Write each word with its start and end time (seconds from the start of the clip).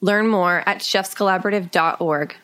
Learn 0.00 0.28
more 0.28 0.62
at 0.66 0.78
chefscollaborative.org. 0.78 2.36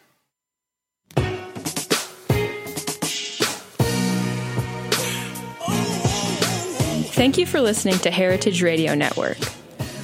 Thank 7.17 7.39
you 7.39 7.47
for 7.47 7.63
listening 7.63 7.99
to 8.01 8.11
Heritage 8.11 8.63
Radio 8.63 8.95
Network. 8.95 9.39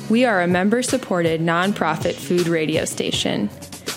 We 0.08 0.25
are 0.25 0.41
a 0.41 0.47
member 0.47 0.83
supported 0.83 1.42
nonprofit 1.42 2.14
food 2.14 2.48
radio 2.48 2.86
station. 2.86 3.50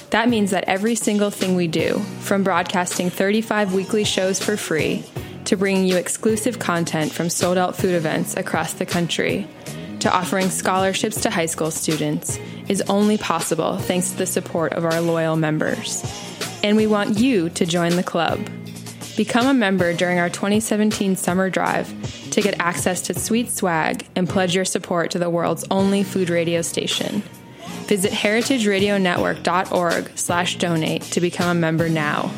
That 0.10 0.28
means 0.30 0.52
that 0.52 0.66
every 0.66 0.96
single 0.96 1.32
thing 1.32 1.56
we 1.56 1.68
do, 1.68 2.00
from 2.20 2.44
broadcasting 2.44 3.10
35 3.10 3.74
weekly 3.74 4.04
shows 4.04 4.42
for 4.42 4.58
free 4.58 5.04
to 5.46 5.56
bringing 5.56 5.86
you 5.86 5.96
exclusive 5.96 6.60
content 6.60 7.12
from 7.12 7.30
sold 7.30 7.58
out 7.58 7.76
food 7.76 7.96
events 7.96 8.36
across 8.36 8.74
the 8.74 8.86
country, 8.86 9.48
to 10.00 10.14
offering 10.14 10.50
scholarships 10.50 11.22
to 11.22 11.30
high 11.30 11.46
school 11.46 11.72
students, 11.72 12.40
is 12.68 12.82
only 12.84 13.18
possible 13.18 13.78
thanks 13.78 14.12
to 14.12 14.18
the 14.18 14.26
support 14.26 14.74
of 14.74 14.86
our 14.86 15.02
loyal 15.02 15.36
members. 15.36 16.04
And 16.64 16.78
we 16.78 16.88
want 16.88 17.20
you 17.20 17.50
to 17.50 17.66
join 17.66 17.96
the 17.96 18.04
club. 18.04 18.40
Become 19.18 19.48
a 19.48 19.54
member 19.54 19.94
during 19.94 20.20
our 20.20 20.30
2017 20.30 21.16
summer 21.16 21.50
drive 21.50 21.90
to 22.32 22.42
get 22.42 22.60
access 22.60 23.02
to 23.04 23.14
sweet 23.14 23.50
swag 23.50 24.06
and 24.16 24.28
pledge 24.28 24.54
your 24.54 24.66
support 24.66 25.12
to 25.12 25.20
the 25.20 25.30
world's 25.30 25.66
only 25.72 26.04
food 26.04 26.30
radio 26.30 26.62
station. 26.62 27.24
Visit 27.86 28.12
heritageradionetwork.org 28.12 30.18
slash 30.18 30.58
donate 30.58 31.04
to 31.04 31.22
become 31.22 31.50
a 31.50 31.60
member 31.60 31.88
now. 31.88 32.32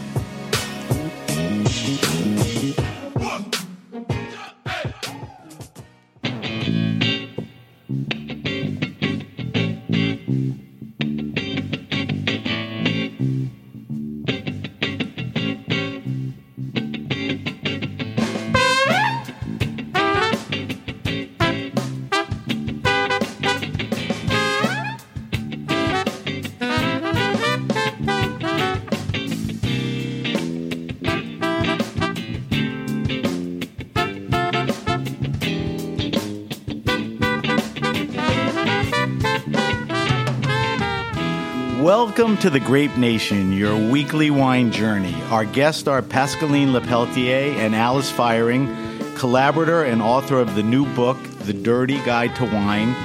Welcome 42.17 42.37
to 42.37 42.49
the 42.49 42.59
Grape 42.59 42.97
Nation, 42.97 43.53
your 43.53 43.77
weekly 43.91 44.31
wine 44.31 44.71
journey. 44.71 45.13
Our 45.25 45.45
guests 45.45 45.87
are 45.87 46.01
Pascaline 46.01 46.69
Lepeltier 46.69 47.55
and 47.57 47.75
Alice 47.75 48.11
Feiring, 48.11 49.15
collaborator 49.15 49.83
and 49.83 50.01
author 50.01 50.39
of 50.39 50.55
the 50.55 50.63
new 50.63 50.91
book, 50.95 51.19
The 51.41 51.53
Dirty 51.53 51.99
Guide 52.05 52.35
to 52.37 52.45
Wine 52.45 52.95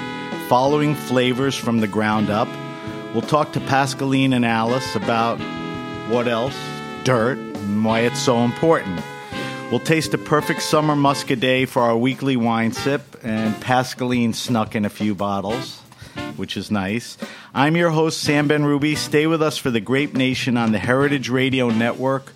Following 0.48 0.94
Flavors 0.94 1.54
from 1.54 1.80
the 1.80 1.86
Ground 1.86 2.30
Up. 2.30 2.48
We'll 3.12 3.20
talk 3.20 3.52
to 3.52 3.60
Pascaline 3.60 4.32
and 4.32 4.46
Alice 4.46 4.96
about 4.96 5.38
what 6.08 6.26
else? 6.26 6.56
Dirt, 7.04 7.36
and 7.36 7.84
why 7.84 8.00
it's 8.00 8.18
so 8.18 8.38
important. 8.38 9.02
We'll 9.70 9.80
taste 9.80 10.14
a 10.14 10.18
perfect 10.18 10.62
summer 10.62 10.94
muscadet 10.94 11.68
for 11.68 11.82
our 11.82 11.98
weekly 11.98 12.38
wine 12.38 12.72
sip, 12.72 13.02
and 13.22 13.54
Pascaline 13.56 14.34
snuck 14.34 14.74
in 14.74 14.86
a 14.86 14.90
few 14.90 15.14
bottles, 15.14 15.81
which 16.42 16.56
is 16.56 16.72
nice. 16.72 17.16
I'm 17.54 17.76
your 17.76 17.90
host, 17.90 18.20
Sam 18.20 18.48
Benrubi. 18.48 18.96
Stay 18.96 19.28
with 19.28 19.40
us 19.40 19.56
for 19.56 19.70
the 19.70 19.78
Grape 19.78 20.14
Nation 20.14 20.56
on 20.56 20.72
the 20.72 20.78
Heritage 20.80 21.28
Radio 21.28 21.68
Network. 21.68 22.32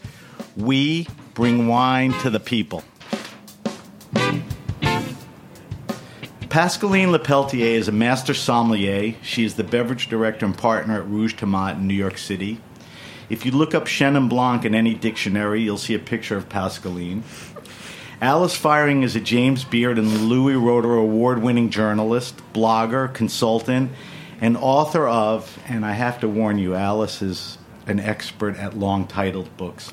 We 0.56 1.08
bring 1.34 1.66
wine 1.66 2.12
to 2.20 2.30
the 2.30 2.38
people. 2.38 2.84
Pascaline 6.42 7.08
Lepeltier 7.08 7.74
is 7.74 7.88
a 7.88 7.92
master 7.92 8.32
sommelier. 8.32 9.16
She 9.22 9.44
is 9.44 9.56
the 9.56 9.64
beverage 9.64 10.08
director 10.08 10.46
and 10.46 10.56
partner 10.56 11.00
at 11.00 11.08
Rouge 11.08 11.34
Tomate 11.34 11.78
in 11.78 11.88
New 11.88 11.94
York 11.94 12.16
City. 12.16 12.60
If 13.28 13.44
you 13.44 13.50
look 13.50 13.74
up 13.74 13.86
Chenin 13.86 14.28
Blanc 14.28 14.64
in 14.64 14.72
any 14.72 14.94
dictionary, 14.94 15.62
you'll 15.62 15.78
see 15.78 15.94
a 15.94 15.98
picture 15.98 16.36
of 16.36 16.48
Pascaline. 16.48 17.24
Alice 18.22 18.58
Feiring 18.58 19.04
is 19.04 19.14
a 19.14 19.20
James 19.20 19.64
Beard 19.64 19.98
and 19.98 20.28
Louis 20.30 20.54
Roederer 20.54 20.98
award 20.98 21.42
winning 21.42 21.68
journalist, 21.68 22.40
blogger, 22.54 23.12
consultant, 23.12 23.92
and 24.40 24.56
author 24.56 25.06
of, 25.06 25.58
and 25.68 25.84
I 25.84 25.92
have 25.92 26.20
to 26.20 26.28
warn 26.28 26.56
you, 26.58 26.74
Alice 26.74 27.20
is 27.20 27.58
an 27.86 28.00
expert 28.00 28.56
at 28.56 28.74
long 28.74 29.06
titled 29.06 29.54
books. 29.58 29.92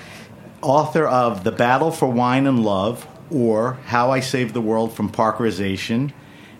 author 0.60 1.06
of 1.06 1.44
The 1.44 1.52
Battle 1.52 1.92
for 1.92 2.08
Wine 2.08 2.48
and 2.48 2.64
Love, 2.64 3.06
or 3.30 3.74
How 3.86 4.10
I 4.10 4.18
Saved 4.18 4.54
the 4.54 4.60
World 4.60 4.92
from 4.92 5.12
Parkerization, 5.12 6.12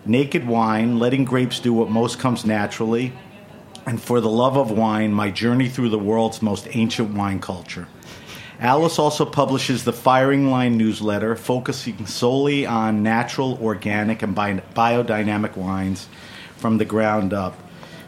Naked 0.06 0.46
Wine, 0.46 1.00
Letting 1.00 1.24
Grapes 1.24 1.58
Do 1.58 1.72
What 1.72 1.90
Most 1.90 2.20
Comes 2.20 2.44
Naturally, 2.44 3.12
and 3.86 4.00
For 4.00 4.20
the 4.20 4.30
Love 4.30 4.56
of 4.56 4.70
Wine, 4.70 5.12
My 5.12 5.32
Journey 5.32 5.68
Through 5.68 5.88
the 5.88 5.98
World's 5.98 6.40
Most 6.40 6.68
Ancient 6.70 7.12
Wine 7.12 7.40
Culture. 7.40 7.88
Alice 8.62 9.00
also 9.00 9.26
publishes 9.26 9.82
the 9.82 9.92
Feiring 9.92 10.48
Line 10.48 10.78
newsletter, 10.78 11.34
focusing 11.34 12.06
solely 12.06 12.64
on 12.64 13.02
natural, 13.02 13.58
organic, 13.60 14.22
and 14.22 14.36
bi- 14.36 14.62
biodynamic 14.72 15.56
wines 15.56 16.06
from 16.58 16.78
the 16.78 16.84
ground 16.84 17.32
up. 17.32 17.58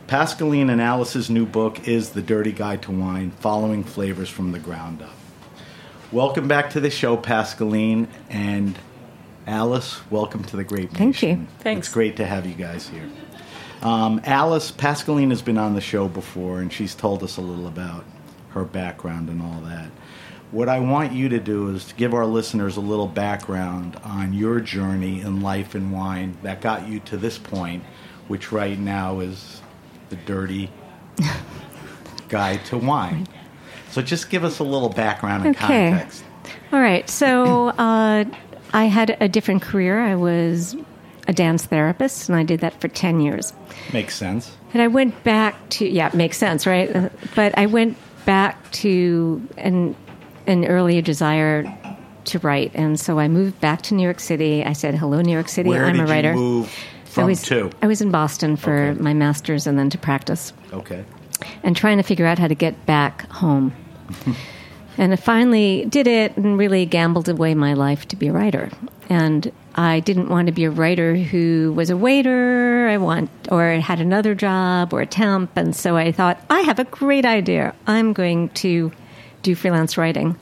Pascaline 0.07 0.71
and 0.71 0.81
Alice's 0.81 1.29
new 1.29 1.45
book 1.45 1.89
is 1.89 2.11
The 2.11 2.23
Dirty 2.23 2.53
Guide 2.53 2.83
to 2.83 2.93
Wine 2.93 3.33
Following 3.33 3.83
Flavors 3.83 4.29
from 4.29 4.53
the 4.53 4.61
Ground 4.61 5.03
Up. 5.03 5.17
Welcome 6.13 6.47
back 6.47 6.71
to 6.71 6.81
the 6.81 6.91
show, 6.91 7.17
Pascaline. 7.17 8.07
And 8.31 8.79
Alice, 9.49 10.09
welcome 10.09 10.45
to 10.45 10.57
the 10.57 10.63
Grape 10.63 10.93
Thank 10.93 11.21
you. 11.21 11.49
Thanks. 11.59 11.89
It's 11.89 11.93
great 11.93 12.19
to 12.19 12.27
have 12.27 12.47
you 12.47 12.55
guys 12.55 12.89
here. 12.89 13.11
Um, 13.83 14.21
Alice, 14.23 14.71
Pascaline 14.71 15.31
has 15.31 15.43
been 15.43 15.59
on 15.59 15.75
the 15.75 15.81
show 15.81 16.07
before, 16.07 16.61
and 16.61 16.73
she's 16.73 16.95
told 16.95 17.25
us 17.25 17.39
a 17.39 17.41
little 17.41 17.67
about 17.67 18.05
her 18.51 18.65
background 18.65 19.29
and 19.29 19.43
all 19.43 19.61
that. 19.63 19.91
What 20.51 20.69
I 20.69 20.79
want 20.81 21.13
you 21.13 21.29
to 21.31 21.41
do 21.41 21.71
is 21.75 21.85
to 21.87 21.95
give 21.95 22.15
our 22.15 22.27
listeners 22.27 22.77
a 22.77 22.81
little 22.81 23.09
background 23.09 23.97
on 24.05 24.33
your 24.33 24.61
journey 24.61 25.21
in 25.21 25.41
life 25.41 25.75
and 25.75 25.93
wine 25.93 26.37
that 26.43 26.61
got 26.61 26.87
you 26.89 27.01
to 27.01 27.17
this 27.17 27.39
point, 27.39 27.83
which 28.29 28.53
right 28.53 28.79
now 28.79 29.19
is 29.21 29.61
the 30.11 30.17
dirty 30.17 30.71
guide 32.29 32.65
to 32.67 32.79
wine. 32.79 33.27
So 33.91 34.03
just 34.03 34.31
give 34.31 34.45
us 34.45 34.59
a 34.59 34.65
little 34.65 34.89
background 34.89 35.47
and 35.47 35.57
Okay. 35.57 35.91
context. 35.91 36.25
All 36.73 36.81
right. 36.81 37.09
So 37.09 37.69
uh, 37.69 38.25
I 38.73 38.85
had 38.87 39.17
a 39.21 39.29
different 39.29 39.63
career. 39.63 40.01
I 40.01 40.15
was 40.17 40.77
a 41.27 41.33
dance 41.33 41.65
therapist, 41.65 42.29
and 42.29 42.37
I 42.37 42.43
did 42.43 42.61
that 42.61 42.81
for 42.81 42.89
10 42.89 43.21
years. 43.21 43.53
Makes 43.93 44.15
sense. 44.17 44.57
And 44.73 44.83
I 44.83 44.89
went 44.89 45.25
back 45.25 45.69
to, 45.71 45.89
yeah, 45.89 46.11
makes 46.15 46.37
sense, 46.37 46.67
right? 46.67 47.11
But 47.35 47.57
I 47.57 47.67
went 47.67 47.97
back 48.27 48.71
to 48.73 49.47
an, 49.57 49.97
an 50.47 50.65
earlier 50.65 51.03
desire 51.03 51.65
to 52.27 52.39
write. 52.39 52.73
And 52.75 52.99
so 52.99 53.19
I 53.19 53.29
moved 53.29 53.61
back 53.61 53.83
to 53.83 53.95
New 53.95 54.03
York 54.03 54.21
City. 54.21 54.65
I 54.65 54.73
said, 54.73 54.95
hello, 54.95 55.21
New 55.21 55.33
York 55.33 55.49
City. 55.49 55.69
Where 55.69 55.85
I'm 55.85 55.97
did 55.97 56.03
a 56.03 56.07
writer. 56.07 56.31
you 56.33 56.39
move 56.39 56.85
I 57.17 57.25
was, 57.25 57.43
to? 57.43 57.71
I 57.83 57.87
was 57.87 58.01
in 58.01 58.11
Boston 58.11 58.57
for 58.57 58.75
Okay. 58.89 59.01
my 59.01 59.15
master's 59.15 59.67
and 59.67 59.79
then 59.79 59.89
to 59.91 59.99
practice 59.99 60.53
Okay. 60.73 61.05
and 61.63 61.77
trying 61.77 61.99
to 61.99 62.03
figure 62.03 62.27
out 62.27 62.39
how 62.39 62.49
to 62.49 62.55
get 62.55 62.87
back 62.87 63.31
home. 63.31 63.73
and 64.99 65.13
I 65.13 65.17
finally 65.17 65.85
did 65.87 66.07
it 66.07 66.37
and 66.37 66.59
really 66.59 66.87
gambled 66.87 67.29
away 67.29 67.55
my 67.55 67.75
life 67.75 68.07
to 68.09 68.17
be 68.17 68.29
a 68.29 68.33
writer. 68.33 68.71
And 69.09 69.53
I 69.75 70.01
didn't 70.01 70.29
want 70.29 70.47
to 70.47 70.53
be 70.53 70.65
a 70.65 70.71
writer 70.71 71.15
who 71.15 71.73
was 71.77 71.91
a 71.91 71.97
waiter, 71.97 72.89
I 72.89 72.97
want 72.97 73.29
or 73.51 73.71
had 73.73 74.01
another 74.01 74.35
job 74.35 74.93
or 74.95 75.01
a 75.03 75.07
temp, 75.07 75.51
and 75.57 75.77
so 75.77 75.97
I 75.97 76.11
thought 76.11 76.41
I 76.49 76.61
have 76.61 76.79
a 76.79 76.85
great 76.85 77.27
idea. 77.27 77.75
I'm 77.87 78.13
going 78.13 78.49
to 78.51 78.93
do 79.45 79.55
freelance 79.55 79.97
writing. 79.97 80.37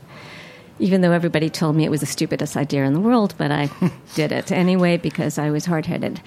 Even 0.78 1.02
though 1.02 1.12
everybody 1.12 1.48
told 1.50 1.76
me 1.76 1.84
it 1.84 1.90
was 1.90 2.00
the 2.00 2.06
stupidest 2.06 2.56
idea 2.56 2.84
in 2.84 2.92
the 2.94 2.98
world, 2.98 3.34
but 3.36 3.52
I 3.52 3.68
did 4.14 4.32
it 4.32 4.50
anyway 4.50 4.96
because 4.96 5.38
I 5.38 5.50
was 5.50 5.66
hard 5.66 5.86
headed. 5.86 6.20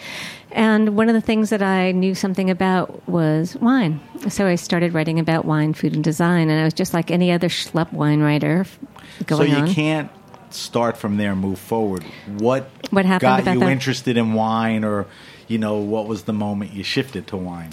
And 0.51 0.95
one 0.95 1.09
of 1.09 1.15
the 1.15 1.19
things 1.21 1.49
that 1.49 1.61
I 1.63 1.91
knew 1.91 2.13
something 2.15 2.49
about 2.49 3.09
was 3.09 3.55
wine. 3.57 3.99
So 4.29 4.45
I 4.47 4.55
started 4.55 4.93
writing 4.93 5.19
about 5.19 5.43
wine, 5.45 5.73
food, 5.73 5.93
and 5.95 6.03
design. 6.03 6.49
And 6.49 6.61
I 6.61 6.63
was 6.63 6.73
just 6.73 6.93
like 6.93 7.11
any 7.11 7.31
other 7.31 7.49
schlep 7.49 7.91
wine 7.91 8.21
writer 8.21 8.61
f- 8.61 8.79
So 9.27 9.41
you 9.43 9.55
on. 9.55 9.67
can't 9.73 10.11
start 10.51 10.95
from 10.95 11.17
there 11.17 11.31
and 11.33 11.41
move 11.41 11.59
forward. 11.59 12.03
What 12.37 12.69
What 12.91 13.03
happened 13.05 13.45
got 13.45 13.53
you 13.53 13.59
that? 13.59 13.69
interested 13.71 14.15
in 14.15 14.33
wine, 14.33 14.85
or 14.85 15.05
you 15.49 15.57
know, 15.57 15.75
what 15.77 16.07
was 16.07 16.23
the 16.23 16.33
moment 16.33 16.71
you 16.71 16.83
shifted 16.83 17.27
to 17.27 17.35
wine? 17.35 17.71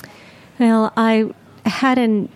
Well, 0.58 0.92
I 0.96 1.30
had 1.64 1.98
an. 1.98 2.28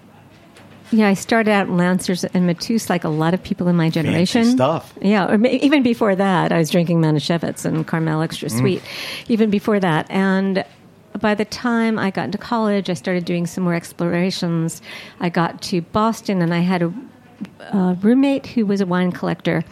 Yeah, 0.93 1.09
I 1.09 1.15
started 1.15 1.51
out 1.51 1.67
in 1.67 1.77
Lancers 1.77 2.25
and 2.25 2.47
Mateus 2.47 2.89
like 2.89 3.05
a 3.05 3.09
lot 3.09 3.35
of 3.35 3.43
people 3.43 3.69
in 3.69 3.77
my 3.77 3.91
generation. 3.91 4.45
stuff. 4.45 4.93
Yeah, 5.01 5.37
even 5.45 5.83
before 5.83 6.15
that, 6.15 6.53
I 6.53 6.59
was 6.59 6.71
drinking 6.71 7.01
Manischewitz 7.01 7.65
and 7.65 7.87
Carmel 7.87 8.23
Extra 8.23 8.49
Mm. 8.49 8.59
Sweet. 8.59 8.83
Even 9.29 9.51
before 9.51 9.81
that, 9.81 10.07
and 10.11 10.65
by 11.21 11.35
the 11.35 11.45
time 11.45 11.99
I 11.99 12.11
got 12.11 12.27
into 12.27 12.39
college, 12.39 12.91
I 12.91 12.95
started 12.95 13.25
doing 13.25 13.47
some 13.47 13.65
more 13.65 13.75
explorations. 13.75 14.83
I 15.21 15.29
got 15.29 15.63
to 15.63 15.81
Boston, 15.81 16.43
and 16.43 16.53
I 16.55 16.61
had 16.61 16.83
a, 16.83 16.93
a 17.73 17.97
roommate 18.01 18.47
who 18.47 18.67
was 18.67 18.81
a 18.81 18.87
wine 18.87 19.13
collector. 19.13 19.65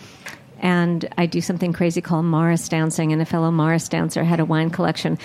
And 0.61 1.07
I 1.19 1.27
do 1.27 1.43
something 1.43 1.75
crazy 1.75 2.01
called 2.01 2.25
Morris 2.25 2.67
dancing, 2.69 3.13
and 3.13 3.21
a 3.21 3.27
fellow 3.27 3.51
Morris 3.51 3.87
dancer 3.89 4.25
had 4.25 4.41
a 4.41 4.45
wine 4.47 4.71
collection. 4.71 5.19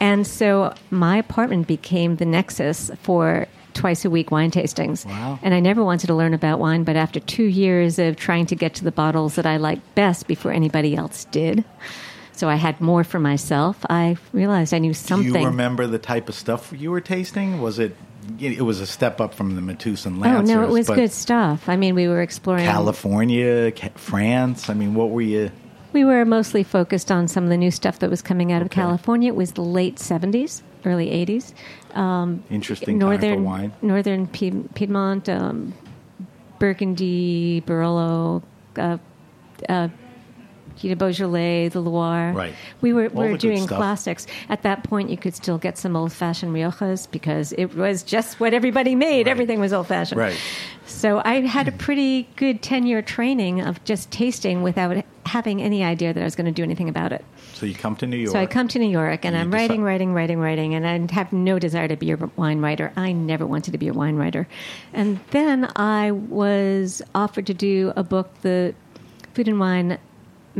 And 0.00 0.26
so 0.26 0.72
my 0.90 1.18
apartment 1.18 1.66
became 1.66 2.16
the 2.16 2.24
nexus 2.24 2.90
for 3.02 3.46
twice 3.74 4.04
a 4.04 4.10
week 4.10 4.30
wine 4.30 4.50
tastings. 4.50 5.06
Wow. 5.06 5.38
And 5.42 5.54
I 5.54 5.60
never 5.60 5.82
wanted 5.84 6.06
to 6.08 6.14
learn 6.14 6.34
about 6.34 6.58
wine, 6.58 6.84
but 6.84 6.96
after 6.96 7.20
two 7.20 7.44
years 7.44 7.98
of 7.98 8.16
trying 8.16 8.46
to 8.46 8.54
get 8.54 8.74
to 8.74 8.84
the 8.84 8.92
bottles 8.92 9.34
that 9.36 9.46
I 9.46 9.56
liked 9.56 9.94
best 9.94 10.26
before 10.26 10.52
anybody 10.52 10.96
else 10.96 11.24
did, 11.26 11.64
so 12.32 12.48
I 12.48 12.54
had 12.54 12.80
more 12.80 13.04
for 13.04 13.18
myself, 13.20 13.84
I 13.90 14.16
realized 14.32 14.72
I 14.72 14.78
knew 14.78 14.94
something. 14.94 15.32
Do 15.32 15.38
you 15.40 15.46
remember 15.46 15.86
the 15.86 15.98
type 15.98 16.28
of 16.28 16.34
stuff 16.34 16.72
you 16.76 16.90
were 16.90 17.00
tasting? 17.02 17.60
Was 17.60 17.78
it? 17.78 17.94
It 18.38 18.62
was 18.62 18.80
a 18.80 18.86
step 18.86 19.20
up 19.20 19.34
from 19.34 19.56
the 19.56 19.62
Mateus 19.62 20.06
and 20.06 20.24
oh, 20.24 20.40
no, 20.42 20.62
it 20.62 20.68
was 20.68 20.86
good 20.86 21.10
stuff. 21.10 21.68
I 21.68 21.76
mean, 21.76 21.94
we 21.94 22.06
were 22.06 22.22
exploring. 22.22 22.64
California, 22.64 23.72
Ca- 23.72 23.90
France. 23.96 24.68
I 24.70 24.74
mean, 24.74 24.94
what 24.94 25.10
were 25.10 25.22
you? 25.22 25.50
We 25.92 26.04
were 26.04 26.24
mostly 26.24 26.62
focused 26.62 27.10
on 27.10 27.28
some 27.28 27.44
of 27.44 27.50
the 27.50 27.56
new 27.56 27.70
stuff 27.70 27.98
that 27.98 28.10
was 28.10 28.22
coming 28.22 28.52
out 28.52 28.62
of 28.62 28.66
Okay. 28.66 28.80
California. 28.80 29.28
It 29.32 29.36
was 29.36 29.52
the 29.52 29.62
late 29.62 29.96
70s, 29.96 30.62
early 30.84 31.10
80s. 31.94 32.40
Interesting 32.50 32.98
northern 32.98 33.44
wine. 33.44 33.72
northern 33.82 34.26
Pied- 34.26 34.74
Piedmont, 34.74 35.28
um, 35.28 35.74
Burgundy, 36.58 37.62
Barolo, 37.66 38.42
uh, 38.76 38.98
uh, 39.68 39.88
you 40.82 40.90
know, 40.90 40.96
Beaujolais, 40.96 41.68
the 41.68 41.80
Loire. 41.80 42.32
Right. 42.32 42.54
We 42.80 42.92
were, 42.92 43.08
All 43.08 43.22
we 43.22 43.30
were 43.30 43.36
doing 43.38 43.66
classics. 43.66 44.26
At 44.48 44.62
that 44.62 44.84
point, 44.84 45.10
you 45.10 45.16
could 45.16 45.34
still 45.34 45.58
get 45.58 45.78
some 45.78 45.96
old 45.96 46.12
fashioned 46.12 46.54
Riojas 46.54 47.10
because 47.10 47.52
it 47.52 47.74
was 47.74 48.02
just 48.02 48.40
what 48.40 48.54
everybody 48.54 48.94
made. 48.94 49.26
Right. 49.26 49.28
Everything 49.28 49.60
was 49.60 49.72
old 49.72 49.86
fashioned. 49.88 50.20
Right. 50.20 50.38
So 50.86 51.22
I 51.24 51.40
had 51.42 51.68
a 51.68 51.72
pretty 51.72 52.28
good 52.36 52.62
10 52.62 52.86
year 52.86 53.00
training 53.02 53.60
of 53.60 53.82
just 53.84 54.10
tasting 54.10 54.62
without 54.62 55.04
having 55.26 55.62
any 55.62 55.84
idea 55.84 56.12
that 56.12 56.20
I 56.20 56.24
was 56.24 56.34
going 56.34 56.46
to 56.46 56.52
do 56.52 56.64
anything 56.64 56.88
about 56.88 57.12
it. 57.12 57.24
So 57.54 57.66
you 57.66 57.74
come 57.74 57.94
to 57.96 58.06
New 58.06 58.16
York. 58.16 58.32
So 58.32 58.40
I 58.40 58.46
come 58.46 58.66
to 58.68 58.78
New 58.78 58.88
York 58.88 59.24
and 59.24 59.36
And 59.36 59.42
I'm 59.42 59.50
writing, 59.52 59.76
decide- 59.82 59.84
writing, 59.84 60.12
writing, 60.14 60.38
writing, 60.40 60.74
and 60.74 60.86
I 61.10 61.14
have 61.14 61.32
no 61.32 61.58
desire 61.58 61.86
to 61.88 61.96
be 61.96 62.10
a 62.10 62.16
wine 62.36 62.60
writer. 62.60 62.92
I 62.96 63.12
never 63.12 63.46
wanted 63.46 63.72
to 63.72 63.78
be 63.78 63.86
a 63.88 63.92
wine 63.92 64.16
writer. 64.16 64.48
And 64.92 65.20
then 65.30 65.70
I 65.76 66.10
was 66.10 67.02
offered 67.14 67.46
to 67.46 67.54
do 67.54 67.92
a 67.96 68.02
book, 68.02 68.30
the 68.42 68.74
Food 69.34 69.46
and 69.46 69.60
Wine 69.60 69.98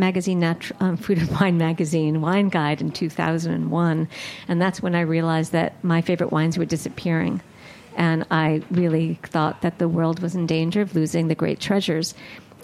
magazine, 0.01 0.41
natu- 0.41 0.73
um, 0.81 0.97
Food 0.97 1.19
and 1.19 1.31
Wine 1.41 1.59
magazine, 1.59 2.21
Wine 2.21 2.49
Guide 2.49 2.81
in 2.81 2.91
2001. 2.91 4.09
And 4.49 4.63
that's 4.63 4.83
when 4.83 4.95
I 4.95 5.03
realized 5.03 5.53
that 5.53 5.83
my 5.85 6.01
favorite 6.01 6.33
wines 6.33 6.59
were 6.59 6.65
disappearing. 6.65 7.41
And 7.97 8.27
I 8.31 8.63
really 8.71 9.21
thought 9.23 9.63
that 9.63 9.79
the 9.79 9.89
world 9.89 10.21
was 10.21 10.35
in 10.35 10.47
danger 10.47 10.81
of 10.81 10.95
losing 10.95 11.29
the 11.29 11.35
great 11.35 11.61
treasures. 11.61 12.15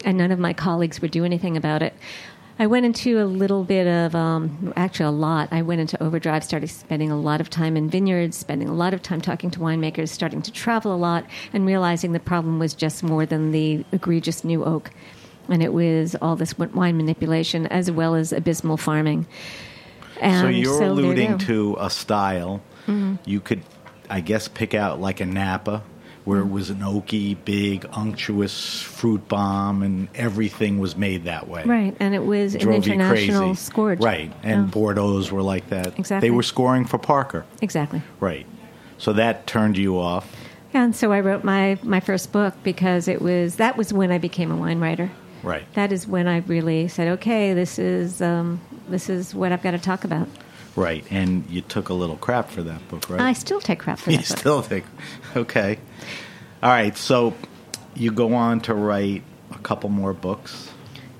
And 0.03 0.17
none 0.17 0.31
of 0.31 0.39
my 0.39 0.53
colleagues 0.53 1.01
would 1.01 1.11
do 1.11 1.23
anything 1.23 1.55
about 1.55 1.81
it. 1.81 1.93
I 2.59 2.65
went 2.65 2.87
into 2.87 3.21
a 3.21 3.25
little 3.25 3.63
bit 3.63 3.85
of, 3.85 4.15
um, 4.15 4.73
actually, 4.75 5.05
a 5.05 5.11
lot. 5.11 5.47
I 5.51 5.61
went 5.61 5.79
into 5.79 6.01
overdrive, 6.01 6.43
started 6.43 6.69
spending 6.69 7.11
a 7.11 7.19
lot 7.19 7.39
of 7.39 7.51
time 7.51 7.77
in 7.77 7.87
vineyards, 7.87 8.35
spending 8.35 8.67
a 8.67 8.73
lot 8.73 8.95
of 8.95 9.03
time 9.03 9.21
talking 9.21 9.51
to 9.51 9.59
winemakers, 9.59 10.09
starting 10.09 10.41
to 10.41 10.51
travel 10.51 10.93
a 10.93 10.97
lot, 10.97 11.23
and 11.53 11.67
realizing 11.67 12.13
the 12.13 12.19
problem 12.19 12.57
was 12.57 12.73
just 12.73 13.03
more 13.03 13.27
than 13.27 13.51
the 13.51 13.85
egregious 13.91 14.43
new 14.43 14.65
oak. 14.65 14.89
And 15.49 15.63
it 15.63 15.73
was 15.73 16.15
all 16.21 16.35
this 16.35 16.57
wine 16.57 16.97
manipulation 16.97 17.67
as 17.67 17.89
well 17.91 18.15
as 18.15 18.33
abysmal 18.33 18.77
farming. 18.77 19.25
And 20.21 20.41
so 20.41 20.47
you're 20.47 20.81
you 20.81 20.87
alluding. 20.89 21.27
Mm-hmm. 21.37 21.47
to 21.47 21.77
a 21.79 21.89
style. 21.89 22.61
You 23.25 23.41
could, 23.41 23.63
I 24.09 24.21
guess, 24.21 24.47
pick 24.47 24.73
out 24.73 25.01
like 25.01 25.19
a 25.19 25.25
Napa, 25.25 25.83
where 26.23 26.39
Mm-hmm. 26.39 26.49
it 26.49 26.53
was 26.53 26.69
an 26.69 26.79
oaky, 26.79 27.37
big, 27.45 27.85
unctuous 27.93 28.81
fruit 28.81 29.27
bomb, 29.27 29.83
and 29.83 30.07
everything 30.15 30.79
was 30.79 30.95
made 30.95 31.25
that 31.25 31.47
way. 31.49 31.63
Right, 31.65 31.95
and 31.99 32.15
it 32.15 32.23
was 32.25 32.55
an 32.55 32.61
Drove 32.61 32.87
you 32.87 32.93
international 32.93 33.47
crazy. 33.49 33.55
scourge. 33.61 33.99
Right, 33.99 34.31
and 34.43 34.67
Yeah. 34.67 34.71
Bordeaux's 34.73 35.31
were 35.31 35.41
like 35.41 35.69
that. 35.69 35.99
Exactly. 35.99 36.27
They 36.29 36.31
were 36.33 36.43
scoring 36.43 36.85
for 36.85 36.97
Parker. 36.97 37.45
Exactly. 37.61 38.01
Right. 38.21 38.45
So 38.97 39.13
that 39.13 39.47
turned 39.47 39.77
you 39.77 39.99
off. 39.99 40.33
And 40.73 40.95
so 40.95 41.11
I 41.11 41.19
wrote 41.21 41.43
my, 41.43 41.77
my 41.83 41.99
first 41.99 42.31
book 42.31 42.53
because 42.63 43.07
it 43.07 43.21
was 43.21 43.55
that 43.57 43.77
was 43.77 43.91
when 43.93 44.11
I 44.11 44.17
became 44.17 44.51
a 44.51 44.55
wine 44.55 44.79
writer. 44.79 45.11
Right. 45.47 45.73
That 45.73 45.91
is 45.91 46.05
when 46.07 46.27
I 46.27 46.37
really 46.39 46.87
said, 46.87 47.07
okay, 47.19 47.53
this 47.53 47.79
is 47.79 48.21
um, 48.21 48.59
this 48.89 49.09
is 49.09 49.33
what 49.33 49.51
I've 49.51 49.63
got 49.63 49.71
to 49.71 49.79
talk 49.79 50.03
about. 50.03 50.27
Right. 50.75 51.03
And 51.09 51.49
you 51.49 51.61
took 51.61 51.89
a 51.89 51.93
little 51.93 52.17
crap 52.17 52.49
for 52.49 52.61
that 52.63 52.87
book, 52.89 53.09
right? 53.09 53.19
I 53.21 53.33
still 53.33 53.59
take 53.61 53.79
crap 53.79 53.97
for 53.99 54.11
You 54.11 54.17
that. 54.17 54.29
book. 54.29 54.37
still 54.37 54.61
take, 54.61 54.83
okay. 55.35 55.79
All 56.61 56.69
right. 56.69 56.95
So 56.95 57.33
you 57.95 58.11
go 58.11 58.33
on 58.35 58.61
to 58.61 58.73
write 58.75 59.23
a 59.51 59.57
couple 59.59 59.89
more 59.89 60.13
books 60.13 60.71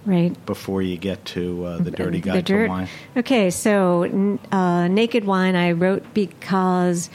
right. 0.06 0.34
before 0.46 0.82
you 0.82 0.98
get 0.98 1.24
to 1.26 1.66
uh, 1.66 1.78
the 1.78 1.92
Dirty 1.92 2.20
The 2.20 2.30
Guide 2.30 2.46
dirt. 2.46 2.66
to 2.66 2.70
Wine. 2.70 2.88
Okay, 3.16 3.50
so 3.50 4.38
uh, 4.52 4.88
Naked 4.88 5.26
Wine 5.26 5.56
I 5.56 5.72
wrote 5.72 6.04
because 6.14 7.10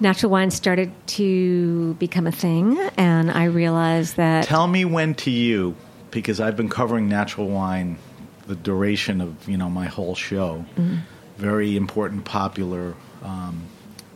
natural 0.00 0.30
wine 0.30 0.50
started 0.50 0.92
to 1.08 1.94
become 1.94 2.26
a 2.26 2.32
thing, 2.32 2.78
and 2.96 3.30
I 3.30 3.44
realized 3.44 4.16
that 4.16 4.44
Tell 4.44 4.66
me 4.66 4.84
when 4.84 5.14
to 5.16 5.30
you, 5.30 5.74
because 6.20 6.40
I've 6.40 6.56
been 6.56 6.70
covering 6.70 7.08
natural 7.08 7.48
wine 7.48 7.98
the 8.46 8.56
duration 8.56 9.20
of 9.20 9.48
you 9.48 9.56
know 9.56 9.68
my 9.68 9.86
whole 9.86 10.14
show. 10.14 10.64
Mm-hmm. 10.76 10.96
Very 11.36 11.76
important, 11.76 12.24
popular 12.24 12.94
um, 13.22 13.66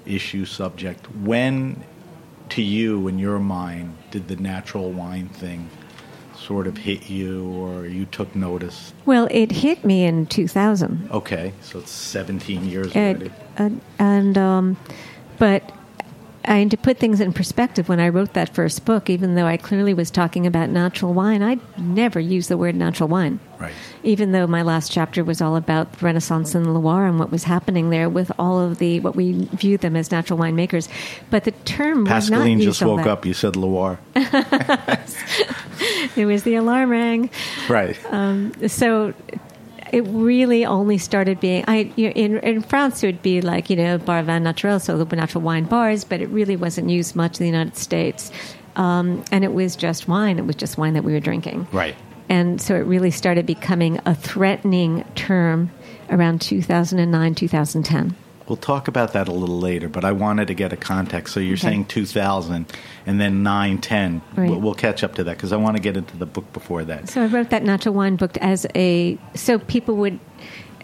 issue 0.07 0.47
subject. 0.47 1.07
When 1.17 1.85
to 2.51 2.63
you, 2.63 3.07
in 3.07 3.19
your 3.19 3.39
mind, 3.39 3.97
did 4.11 4.29
the 4.29 4.37
natural 4.37 4.91
wine 4.91 5.29
thing 5.29 5.69
sort 6.35 6.67
of 6.67 6.79
hit 6.79 7.11
you, 7.11 7.53
or 7.53 7.85
you 7.87 8.07
took 8.07 8.35
notice? 8.35 8.95
well, 9.05 9.29
it 9.31 9.53
hit 9.53 9.85
me 9.85 10.05
in 10.05 10.25
2000. 10.27 11.11
Okay, 11.13 11.53
so 11.61 11.81
it's 11.81 11.91
17 11.91 12.65
years 12.65 12.97
already. 12.97 13.31
and, 13.59 13.81
and 13.99 14.39
um, 14.39 14.77
but 15.39 15.71
I, 16.45 16.65
to 16.65 16.77
put 16.77 16.99
things 16.99 17.21
in 17.21 17.33
perspective, 17.33 17.89
when 17.89 18.01
I 18.01 18.09
wrote 18.09 18.33
that 18.35 18.55
first 18.55 18.85
book, 18.85 19.11
even 19.11 19.35
though 19.35 19.47
I 19.47 19.57
clearly 19.57 19.95
was 19.95 20.11
talking 20.11 20.47
about 20.47 20.71
natural 20.71 21.13
wine, 21.13 21.43
I 21.43 21.59
never 21.77 22.19
used 22.19 22.49
the 22.49 22.57
word 22.57 22.75
natural 22.75 23.09
wine. 23.09 23.41
Right. 23.59 23.73
Even 24.03 24.33
though 24.33 24.47
my 24.47 24.63
last 24.63 24.91
chapter 24.91 25.23
was 25.23 25.43
all 25.43 25.55
about 25.57 26.01
Renaissance 26.01 26.55
in 26.55 26.73
Loire 26.73 27.07
and 27.07 27.19
what 27.19 27.31
was 27.31 27.45
happening 27.45 27.91
there 27.91 28.09
with 28.09 28.33
all 28.39 28.59
of 28.59 28.79
the 28.79 29.01
what 29.01 29.15
we 29.15 29.45
view 29.53 29.77
them 29.77 29.97
as 29.97 30.11
natural 30.11 30.39
winemakers, 30.39 30.89
but 31.29 31.45
the 31.45 31.51
term 31.51 32.05
was 32.05 32.31
not 32.31 32.41
Pascaline 32.41 32.61
just 32.63 32.83
woke 32.83 33.07
up. 33.07 33.27
You 33.27 33.35
said 33.35 33.57
Loire. 33.57 33.99
It 36.17 36.27
was 36.27 36.43
the 36.43 36.57
alarm 36.57 36.91
rang. 36.91 37.31
Right. 37.69 37.97
Um, 38.13 38.53
so 38.69 39.15
it 39.93 40.03
really 40.03 40.65
only 40.65 40.99
started 40.99 41.41
being 41.41 41.65
I 41.67 41.93
you 41.97 42.09
know, 42.09 42.13
in 42.13 42.39
in 42.39 42.63
France 42.63 43.03
it 43.03 43.07
would 43.07 43.23
be 43.23 43.41
like 43.41 43.71
you 43.71 43.77
know 43.77 43.99
bar 43.99 44.23
vin 44.23 44.43
naturel, 44.45 44.81
so 44.81 45.03
the 45.03 45.17
natural 45.17 45.43
wine 45.43 45.65
bars, 45.65 46.05
but 46.05 46.21
it 46.21 46.29
really 46.29 46.57
wasn't 46.57 46.91
used 46.91 47.17
much 47.17 47.41
in 47.41 47.45
the 47.45 47.51
United 47.51 47.77
States, 47.77 48.31
um, 48.77 49.25
and 49.31 49.45
it 49.45 49.53
was 49.53 49.77
just 49.77 50.09
wine. 50.09 50.39
It 50.39 50.47
was 50.47 50.57
just 50.57 50.79
wine 50.79 50.95
that 50.95 51.05
we 51.05 51.13
were 51.13 51.21
drinking, 51.21 51.67
right. 51.73 51.97
and 52.29 52.61
so 52.61 52.75
it 52.75 52.81
really 52.81 53.11
started 53.11 53.47
becoming 53.47 54.01
a 54.07 54.15
threatening 54.15 55.05
term 55.15 55.71
around 56.11 56.41
2009 56.41 57.35
2010. 57.35 58.17
We'll 58.51 58.57
talk 58.57 58.89
about 58.89 59.13
that 59.13 59.29
a 59.29 59.33
little 59.33 59.61
later, 59.61 59.89
but 59.89 60.05
I 60.05 60.11
wanted 60.11 60.49
to 60.49 60.55
get 60.55 60.73
a 60.73 60.77
context. 60.77 61.33
So 61.35 61.39
you're 61.39 61.53
Okay. 61.55 61.69
saying 61.69 61.85
2000 61.85 62.67
and 63.07 63.21
then 63.21 63.45
9, 63.45 63.79
10. 63.79 64.23
Right. 64.35 64.51
We'll, 64.51 64.61
we'll 64.61 64.75
catch 64.75 65.05
up 65.05 65.15
to 65.15 65.25
that 65.25 65.37
because 65.37 65.53
I 65.53 65.57
want 65.57 65.77
to 65.77 65.81
get 65.81 65.97
into 65.97 66.17
the 66.17 66.27
book 66.27 66.53
before 66.53 66.83
that. 66.83 67.09
So 67.09 67.23
I 67.23 67.27
wrote 67.27 67.51
that 67.51 67.63
natural 67.63 67.95
wine 67.95 68.17
book 68.17 68.37
as 68.39 68.67
a 68.75 69.17
so 69.35 69.61
people 69.61 69.95
would. 69.99 70.19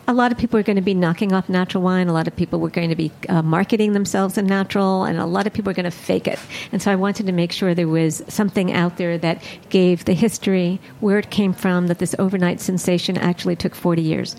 A 0.06 0.12
lot 0.14 0.30
of 0.30 0.38
people 0.38 0.60
are 0.60 0.62
going 0.62 0.76
to 0.76 0.82
be 0.82 0.94
knocking 0.94 1.32
off 1.32 1.48
natural 1.48 1.82
wine. 1.82 2.06
A 2.06 2.12
lot 2.12 2.28
of 2.28 2.36
people 2.36 2.60
were 2.60 2.70
going 2.70 2.90
to 2.90 2.94
be 2.94 3.10
uh, 3.28 3.42
marketing 3.42 3.94
themselves 3.94 4.38
in 4.38 4.46
natural, 4.46 5.02
and 5.02 5.18
a 5.18 5.26
lot 5.26 5.48
of 5.48 5.52
people 5.52 5.68
are 5.70 5.74
going 5.74 5.82
to 5.82 5.90
fake 5.90 6.28
it. 6.28 6.38
And 6.70 6.80
so 6.80 6.92
I 6.92 6.94
wanted 6.94 7.26
to 7.26 7.32
make 7.32 7.50
sure 7.50 7.74
there 7.74 7.88
was 7.88 8.22
something 8.28 8.72
out 8.72 8.98
there 8.98 9.18
that 9.18 9.42
gave 9.70 10.04
the 10.04 10.12
history, 10.14 10.78
where 11.00 11.18
it 11.18 11.30
came 11.30 11.52
from, 11.52 11.88
that 11.88 11.98
this 11.98 12.14
overnight 12.20 12.60
sensation 12.60 13.16
actually 13.18 13.56
took 13.56 13.74
40 13.74 14.00
years. 14.00 14.36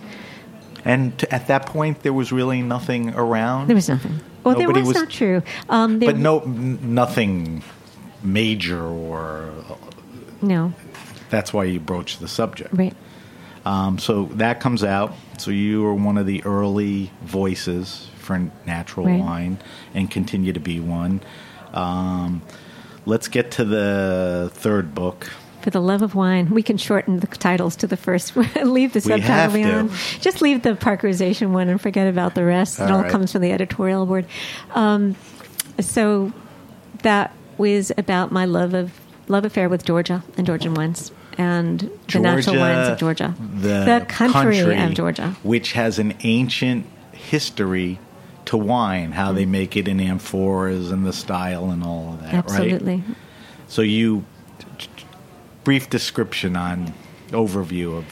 And 0.87 1.17
t- 1.19 1.27
at 1.29 1.47
that 1.47 1.65
point, 1.65 2.01
there 2.03 2.13
was 2.13 2.31
really 2.31 2.61
nothing 2.61 3.13
around. 3.13 3.67
There 3.67 3.75
was 3.75 3.89
nothing. 3.89 4.19
Well, 4.43 4.55
there 4.55 4.69
was, 4.71 4.87
was- 4.87 4.95
not 4.95 5.09
true. 5.09 5.43
Um, 5.69 5.99
there, 5.99 6.11
but 6.13 6.17
no, 6.17 6.39
n- 6.39 6.93
nothing 6.95 7.61
major, 8.23 8.81
or 8.83 9.51
no, 10.41 10.73
that's 11.29 11.51
why 11.53 11.65
you 11.65 11.79
broached 11.79 12.19
the 12.21 12.27
subject. 12.27 12.73
right. 12.73 12.95
Um, 13.65 13.99
so 13.99 14.25
that 14.35 14.61
comes 14.61 14.81
out. 14.85 15.13
So 15.39 15.51
you 15.51 15.83
were 15.83 15.93
one 15.93 16.17
of 16.17 16.25
the 16.25 16.41
early 16.45 17.11
voices 17.23 18.07
for 18.17 18.49
natural 18.65 19.05
Right. 19.07 19.19
wine, 19.19 19.57
and 19.93 20.09
continue 20.09 20.53
to 20.53 20.59
be 20.61 20.79
one. 20.79 21.19
Um, 21.73 22.41
let's 23.05 23.27
get 23.27 23.51
to 23.51 23.65
the 23.65 24.49
third 24.53 24.95
book. 24.95 25.29
For 25.67 25.71
the 25.71 25.81
love 25.81 26.01
of 26.01 26.15
wine, 26.15 26.51
we 26.51 26.63
can 26.63 26.77
shorten 26.77 27.19
the 27.19 27.27
titles 27.27 27.75
to 27.75 27.87
the 27.87 27.97
first 27.97 28.33
one. 28.37 28.49
leave 28.73 28.93
the 28.93 29.01
subtitle 29.01 29.53
beyond. 29.53 29.91
Just 30.21 30.41
leave 30.41 30.63
the 30.63 30.75
Parkerization 30.75 31.49
one 31.49 31.67
and 31.67 31.81
forget 31.81 32.07
about 32.07 32.35
the 32.35 32.45
rest. 32.45 32.79
it 32.79 32.83
All 32.83 32.93
all 32.93 33.01
right. 33.01 33.11
comes 33.11 33.33
from 33.33 33.41
the 33.41 33.51
editorial 33.51 34.05
board. 34.05 34.27
Um, 34.75 35.17
so 35.81 36.31
that 37.03 37.35
was 37.57 37.91
about 37.97 38.31
my 38.31 38.45
love 38.45 38.73
of 38.73 38.97
love 39.27 39.43
affair 39.43 39.67
with 39.67 39.83
Georgia 39.83 40.23
and 40.37 40.47
Georgian 40.47 40.73
wines 40.73 41.11
and 41.37 41.91
the 42.13 42.19
natural 42.19 42.55
wines 42.55 42.87
of 42.87 42.97
Georgia, 42.97 43.35
the, 43.37 44.05
country, 44.07 44.59
of 44.59 44.93
Georgia. 44.93 45.35
which 45.43 45.73
has 45.73 45.99
an 45.99 46.13
ancient 46.23 46.85
history 47.11 47.99
to 48.45 48.55
wine, 48.55 49.11
how 49.11 49.33
they 49.33 49.45
make 49.45 49.75
it 49.75 49.89
in 49.89 49.97
amphoras 49.97 50.93
and 50.93 51.05
the 51.05 51.11
style 51.11 51.71
and 51.71 51.83
all 51.83 52.13
of 52.13 52.21
that. 52.21 52.27
Right? 52.27 52.35
Absolutely. 52.35 53.03
So 53.67 53.81
you 53.81 54.23
brief 55.67 55.89
description 55.89 56.55
on 56.55 56.93
overview 57.31 57.97
of 57.97 58.05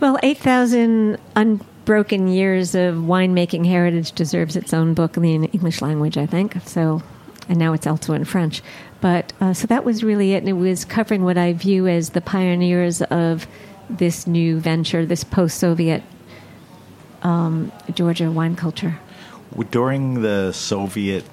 Well, 0.00 0.18
8,000 0.22 1.18
unbroken 1.36 2.26
years 2.26 2.74
of 2.74 2.94
winemaking 2.94 3.66
heritage 3.66 4.12
deserves 4.12 4.56
its 4.56 4.72
own 4.72 4.94
book 4.94 5.18
in 5.18 5.42
the 5.42 5.50
English 5.50 5.82
language, 5.82 6.16
I 6.16 6.24
think. 6.24 6.56
So, 6.64 7.02
and 7.50 7.58
now 7.58 7.74
it's 7.74 7.86
also 7.86 8.14
in 8.14 8.24
French. 8.24 8.62
But 9.02 9.34
uh, 9.42 9.52
so 9.52 9.66
that 9.66 9.84
was 9.84 10.02
really 10.02 10.32
it. 10.32 10.38
And 10.38 10.48
it 10.48 10.54
was 10.54 10.86
covering 10.86 11.22
what 11.22 11.36
I 11.36 11.52
view 11.52 11.86
as 11.86 12.08
the 12.10 12.22
pioneers 12.22 13.02
of 13.02 13.46
this 13.90 14.26
new 14.26 14.58
venture, 14.58 15.04
this 15.04 15.22
post 15.22 15.58
Soviet 15.58 16.02
um, 17.22 17.70
Georgia 17.92 18.30
wine 18.30 18.56
culture. 18.56 18.98
during 19.70 20.22
the 20.22 20.52
Soviet 20.52 21.26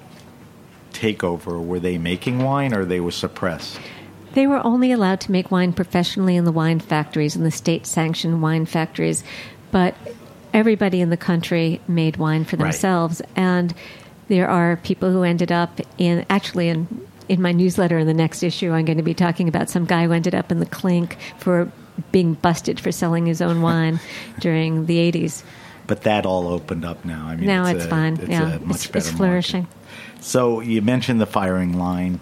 takeover. 0.92 1.64
Were 1.64 1.80
they 1.80 1.96
making 1.96 2.40
wine 2.40 2.74
or 2.74 2.84
they 2.84 3.00
were 3.00 3.12
suppressed? 3.12 3.80
They 4.34 4.46
were 4.46 4.64
only 4.64 4.92
allowed 4.92 5.20
to 5.22 5.32
make 5.32 5.50
wine 5.50 5.72
professionally 5.72 6.36
in 6.36 6.44
the 6.44 6.52
wine 6.52 6.80
factories, 6.80 7.34
in 7.36 7.42
the 7.44 7.50
state 7.50 7.86
sanctioned 7.86 8.42
wine 8.42 8.66
factories. 8.66 9.24
But 9.72 9.94
everybody 10.52 11.00
in 11.00 11.10
the 11.10 11.16
country 11.16 11.80
made 11.88 12.16
wine 12.16 12.44
for 12.44 12.56
Right. 12.56 12.72
themselves. 12.72 13.22
And 13.36 13.74
there 14.28 14.48
are 14.48 14.76
people 14.76 15.10
who 15.10 15.22
ended 15.22 15.50
up 15.52 15.80
in, 15.98 16.24
actually, 16.30 16.68
in, 16.68 17.06
in 17.28 17.42
my 17.42 17.52
newsletter 17.52 17.98
in 17.98 18.06
the 18.06 18.14
next 18.14 18.42
issue, 18.42 18.70
I'm 18.72 18.84
going 18.84 18.98
to 18.98 19.02
be 19.04 19.14
talking 19.14 19.48
about 19.48 19.68
some 19.70 19.84
guy 19.84 20.04
who 20.06 20.12
ended 20.12 20.34
up 20.34 20.50
in 20.52 20.60
the 20.60 20.66
clink 20.66 21.16
for 21.38 21.70
being 22.12 22.34
busted 22.34 22.80
for 22.80 22.92
selling 22.92 23.26
his 23.26 23.40
own 23.42 23.62
wine 23.62 24.00
during 24.40 24.86
the 24.86 24.98
80s. 25.12 25.42
But 25.86 26.02
that 26.02 26.24
all 26.24 26.46
opened 26.46 26.84
up 26.84 27.04
now. 27.04 27.26
I 27.26 27.36
mean, 27.36 27.46
now 27.46 27.66
it's, 27.66 27.78
it's, 27.78 27.84
a, 27.86 27.88
fine. 27.88 28.14
It's 28.14 28.28
yeah, 28.28 28.54
a 28.54 28.60
much 28.60 28.76
it's, 28.76 28.86
better 28.86 28.98
it's 28.98 29.06
market. 29.08 29.16
flourishing. 29.16 29.68
So 30.20 30.60
you 30.60 30.82
mentioned 30.82 31.20
the 31.20 31.26
Feiring 31.26 31.74
line. 31.74 32.20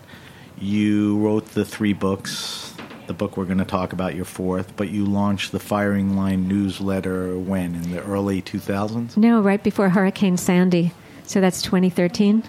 You 0.60 1.18
wrote 1.18 1.46
the 1.52 1.64
three 1.64 1.92
books. 1.92 2.74
The 3.06 3.14
book 3.14 3.38
we're 3.38 3.46
going 3.46 3.58
to 3.58 3.64
talk 3.64 3.94
about, 3.94 4.14
your 4.14 4.26
fourth, 4.26 4.76
but 4.76 4.90
you 4.90 5.06
launched 5.06 5.52
the 5.52 5.58
Feiring 5.58 6.14
Line 6.14 6.46
newsletter 6.46 7.38
when 7.38 7.74
in 7.74 7.90
the 7.90 8.02
early 8.02 8.42
2000s. 8.42 9.16
No, 9.16 9.40
right 9.40 9.62
before 9.62 9.88
Hurricane 9.88 10.36
Sandy. 10.36 10.92
So 11.24 11.40
that's 11.40 11.62
2013? 11.62 12.42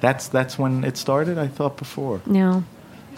That's 0.00 0.28
that's 0.28 0.56
when 0.56 0.84
it 0.84 0.96
started. 0.96 1.36
I 1.36 1.48
thought 1.48 1.76
before. 1.76 2.20
No. 2.26 2.62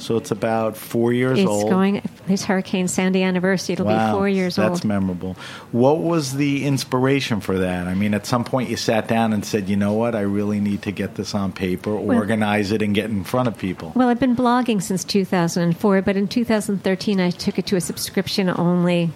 So 0.00 0.16
it's 0.16 0.30
about 0.30 0.76
four 0.76 1.12
years 1.12 1.38
It's 1.38 1.48
old. 1.48 1.68
going, 1.70 2.00
it's 2.26 2.44
Hurricane 2.44 2.88
Sandy 2.88 3.22
anniversary. 3.22 3.74
It'll 3.74 3.86
wow, 3.86 4.12
be 4.12 4.18
four 4.18 4.28
years 4.28 4.56
that's 4.56 4.64
old. 4.68 4.76
That's 4.78 4.84
memorable. 4.84 5.36
What 5.72 5.98
was 5.98 6.34
the 6.36 6.64
inspiration 6.64 7.40
for 7.40 7.58
that? 7.58 7.86
I 7.86 7.94
mean, 7.94 8.14
at 8.14 8.24
some 8.26 8.42
point 8.44 8.70
you 8.70 8.76
sat 8.76 9.08
down 9.08 9.32
and 9.32 9.44
said, 9.44 9.68
"You 9.68 9.76
know 9.76 9.92
what? 9.92 10.14
I 10.14 10.22
really 10.22 10.58
need 10.58 10.82
to 10.82 10.90
get 10.90 11.16
this 11.16 11.34
on 11.34 11.52
paper, 11.52 11.90
organize 11.90 12.72
it, 12.72 12.80
and 12.82 12.94
get 12.94 13.10
in 13.10 13.24
front 13.24 13.48
of 13.48 13.58
people." 13.58 13.92
Well, 13.94 14.08
I've 14.08 14.18
been 14.20 14.34
blogging 14.36 14.82
since 14.82 15.04
2004, 15.04 16.02
but 16.02 16.16
in 16.16 16.28
2013 16.28 17.20
I 17.20 17.30
took 17.30 17.58
it 17.58 17.66
to 17.66 17.76
a 17.76 17.80
subscription 17.80 18.48
only. 18.48 19.10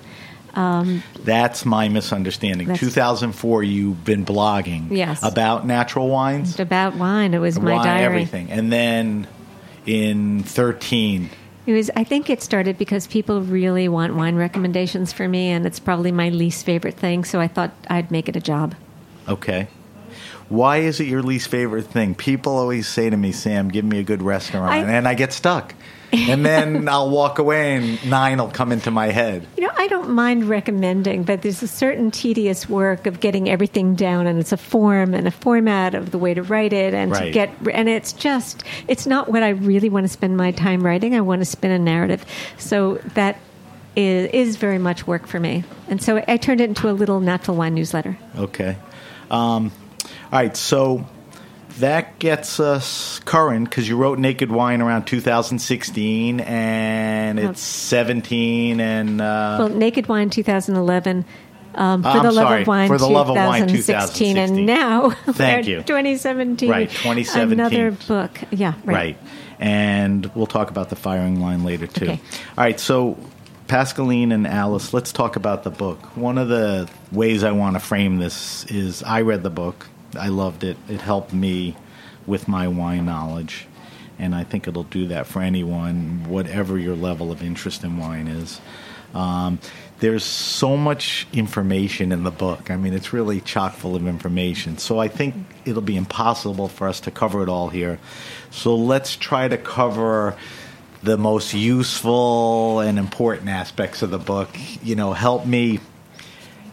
Um, 0.55 1.03
that's 1.25 1.65
my 1.65 1.89
misunderstanding. 1.89 2.69
That's- 2.69 2.79
2004, 2.79 3.65
you've 3.65 4.05
been 4.05 4.25
blogging 4.25 4.85
Yes. 4.91 5.21
about 5.25 5.67
natural 5.67 6.09
wines, 6.09 6.61
About 6.61 6.95
wine, 6.95 7.35
it 7.35 7.41
was 7.41 7.59
my 7.59 7.73
wine, 7.75 7.85
diary. 7.85 8.05
everything, 8.05 8.51
and 8.53 8.71
then 8.71 9.27
in 9.87 10.43
13, 10.43 11.31
It 11.67 11.73
was. 11.73 11.91
I 11.97 12.05
think 12.05 12.29
it 12.31 12.43
started 12.43 12.77
because 12.79 13.07
people 13.07 13.41
really 13.43 13.89
want 13.89 14.15
wine 14.15 14.37
recommendations 14.37 15.13
for 15.13 15.29
me, 15.29 15.51
and 15.51 15.65
it's 15.67 15.81
probably 15.81 16.13
my 16.13 16.29
least 16.29 16.65
favorite 16.67 16.95
thing. 16.95 17.25
So 17.25 17.41
I 17.41 17.49
thought 17.49 17.73
I'd 17.89 18.11
make 18.11 18.29
it 18.29 18.37
a 18.37 18.41
job. 18.41 18.75
okay. 19.29 19.69
Why 20.51 20.77
is 20.79 21.01
it 21.01 21.07
your 21.07 21.23
least 21.23 21.49
favorite 21.49 21.87
thing? 21.87 22.15
People 22.15 22.59
always 22.59 22.87
say 22.87 23.09
to 23.09 23.17
me, 23.17 23.33
"Sam, 23.33 23.69
give 23.71 23.85
me 23.85 23.99
a 23.99 24.03
good 24.03 24.23
restaurant," 24.23 24.71
I- 24.71 24.79
and 24.93 25.09
I 25.09 25.15
get 25.15 25.33
stuck. 25.33 25.73
and 26.29 26.47
then 26.47 26.89
I'll 26.89 27.11
walk 27.11 27.39
away, 27.39 27.75
and 27.75 28.09
nine 28.09 28.39
will 28.39 28.51
come 28.51 28.71
into 28.71 28.91
my 28.91 29.09
head. 29.09 29.47
You 29.57 29.65
know, 29.67 29.73
I 29.77 29.89
don't 29.89 30.11
mind 30.11 30.49
recommending, 30.49 31.25
but 31.25 31.43
there's 31.43 31.63
a 31.63 31.69
certain 31.69 32.11
tedious 32.11 32.69
work 32.69 33.07
of 33.07 33.19
getting 33.19 33.49
everything 33.49 33.97
down, 33.97 34.27
and 34.27 34.39
it's 34.39 34.53
a 34.53 34.57
form 34.57 35.13
and 35.13 35.27
a 35.27 35.33
format 35.33 35.95
of 35.95 36.11
the 36.13 36.19
way 36.19 36.33
to 36.35 36.43
write 36.43 36.73
it, 36.73 36.95
and 36.95 37.13
to 37.15 37.31
get, 37.31 37.51
and 37.73 37.89
it's 37.89 38.13
just, 38.13 38.63
it's 38.87 39.07
not 39.07 39.29
what 39.29 39.43
I 39.43 39.51
really 39.51 39.89
want 39.89 40.05
to 40.05 40.13
spend 40.13 40.37
my 40.37 40.53
time 40.53 40.85
writing. 40.85 41.15
I 41.15 41.21
want 41.21 41.41
to 41.41 41.47
spin 41.47 41.73
a 41.73 41.79
narrative, 41.79 42.25
so 42.59 42.97
that 43.15 43.39
is, 43.97 44.31
is 44.31 44.57
very 44.57 44.79
much 44.79 45.07
work 45.07 45.27
for 45.27 45.41
me, 45.41 45.65
and 45.89 46.01
so 46.01 46.23
I 46.29 46.37
turned 46.37 46.61
it 46.61 46.69
into 46.69 46.89
a 46.89 46.93
little 46.93 47.21
natural 47.21 47.57
wine 47.57 47.75
newsletter. 47.75 48.17
Okay. 48.37 48.77
Um, 49.31 49.73
all 50.05 50.41
right. 50.41 50.57
So 50.57 51.07
that 51.79 52.19
gets 52.19 52.61
us 52.61 53.21
current 53.21 53.69
because 53.69 53.89
you 53.89 53.97
wrote 53.97 54.19
Naked 54.19 54.51
Wine 54.51 54.81
around 54.81 55.05
2016, 55.07 56.41
and 56.41 57.39
it's 57.39 57.61
17, 57.61 58.81
and 58.81 59.21
uh, 59.21 59.57
Well, 59.59 59.69
Naked 59.69 60.09
Wine 60.09 60.31
2011. 60.31 61.25
Um, 61.77 62.03
for 62.03 62.09
I'm 62.09 62.23
the 62.23 62.31
love 62.31 62.35
sorry, 62.35 62.63
of 62.63 62.69
wine, 62.69 62.87
For 62.87 62.99
the 62.99 63.09
Love 63.09 63.31
of 63.31 63.35
Wine 63.37 63.67
2016, 63.67 64.37
2016. 64.37 64.37
and 64.37 64.67
now 64.67 65.11
Thank 65.33 65.67
you. 65.67 65.79
2017. 65.79 66.71
Right, 66.71 66.89
2017. 66.89 67.59
Another 67.59 67.91
book, 68.07 68.39
yeah, 68.53 68.75
right. 68.85 68.95
right. 68.95 69.19
And 69.59 70.27
we'll 70.37 70.47
talk 70.47 70.71
about 70.71 70.91
the 70.91 70.97
Feiring 70.97 71.41
line 71.41 71.65
later 71.65 71.87
too. 71.89 72.05
Okay. 72.05 72.21
All 72.57 72.65
right. 72.65 72.79
So. 72.79 73.19
Pascaline 73.67 74.31
and 74.31 74.47
Alice, 74.47 74.93
let's 74.93 75.11
talk 75.11 75.37
about 75.37 75.65
the 75.65 75.71
book. 75.71 75.99
One 76.19 76.37
of 76.37 76.49
the 76.49 76.87
ways 77.11 77.43
I 77.43 77.53
want 77.53 77.77
to 77.77 77.81
frame 77.81 78.19
this 78.19 78.67
is 78.67 79.03
I 79.03 79.23
read 79.23 79.43
the 79.43 79.49
book. 79.49 79.87
I 80.17 80.29
loved 80.29 80.65
it. 80.65 80.77
It 80.89 81.01
helped 81.01 81.33
me 81.33 81.77
with 82.27 82.49
my 82.49 82.69
wine 82.69 83.07
knowledge, 83.07 83.67
and 84.19 84.35
I 84.35 84.45
think 84.45 84.67
it'll 84.67 84.85
do 84.85 85.09
that 85.09 85.27
for 85.27 85.43
anyone, 85.43 86.25
whatever 86.29 86.79
your 86.79 86.97
level 86.97 87.31
of 87.31 87.43
interest 87.43 87.85
in 87.85 87.99
wine 87.99 88.29
is. 88.29 88.61
Um, 89.15 89.61
there's 90.01 90.25
so 90.25 90.77
much 90.77 91.27
information 91.33 92.11
in 92.13 92.25
the 92.25 92.31
book. 92.31 92.71
I 92.71 92.77
mean, 92.77 92.93
it's 92.93 93.13
really 93.13 93.41
chock 93.41 93.75
full 93.75 93.95
of 93.95 94.07
information. 94.07 94.77
So 94.79 94.99
I 94.99 95.09
think 95.09 95.35
it'll 95.65 95.83
be 95.83 95.97
impossible 95.97 96.69
for 96.69 96.89
us 96.89 97.01
to 97.01 97.11
cover 97.11 97.43
it 97.43 97.49
all 97.49 97.69
here. 97.69 98.01
So 98.51 98.75
let's 98.75 99.17
try 99.17 99.47
to 99.47 99.57
cover 99.57 100.37
the 101.03 101.17
most 101.17 101.55
useful 101.55 102.81
and 102.81 102.99
important 102.99 103.49
aspects 103.49 104.03
of 104.03 104.11
the 104.11 104.19
book. 104.19 104.49
You 104.83 104.97
know, 104.97 105.13
help 105.13 105.47
me 105.47 105.81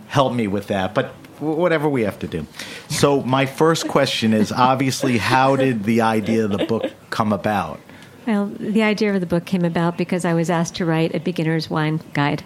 help 0.08 0.34
me 0.34 0.48
with 0.48 0.68
that. 0.68 0.94
But 0.94 1.14
whatever 1.42 1.90
we 1.90 2.04
have 2.04 2.20
to 2.20 2.28
do. 2.28 2.46
So 2.90 3.22
my 3.22 3.46
first 3.46 3.88
question 3.88 4.34
is 4.34 4.52
obviously 4.52 5.18
how 5.18 5.56
did 5.56 5.84
the 5.84 6.02
idea 6.02 6.46
of 6.46 6.52
the 6.52 6.66
book 6.66 6.92
come 7.10 7.34
about? 7.34 7.80
Well, 8.28 8.48
the 8.48 8.84
idea 8.84 9.14
of 9.14 9.20
the 9.20 9.26
book 9.26 9.46
came 9.46 9.66
about 9.66 9.98
because 9.98 10.26
I 10.26 10.34
was 10.34 10.50
asked 10.50 10.76
to 10.76 10.86
write 10.86 11.16
a 11.16 11.20
beginner's 11.20 11.70
wine 11.70 12.02
guide. 12.14 12.44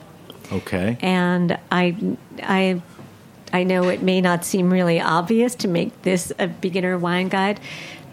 Okay. 0.51 0.97
And 1.01 1.59
I, 1.71 2.17
I, 2.41 2.81
I 3.51 3.63
know 3.63 3.89
it 3.89 4.01
may 4.01 4.21
not 4.21 4.45
seem 4.45 4.71
really 4.71 5.01
obvious 5.01 5.55
to 5.55 5.67
make 5.67 6.01
this 6.03 6.31
a 6.39 6.47
beginner 6.47 6.97
wine 6.97 7.27
guide, 7.27 7.59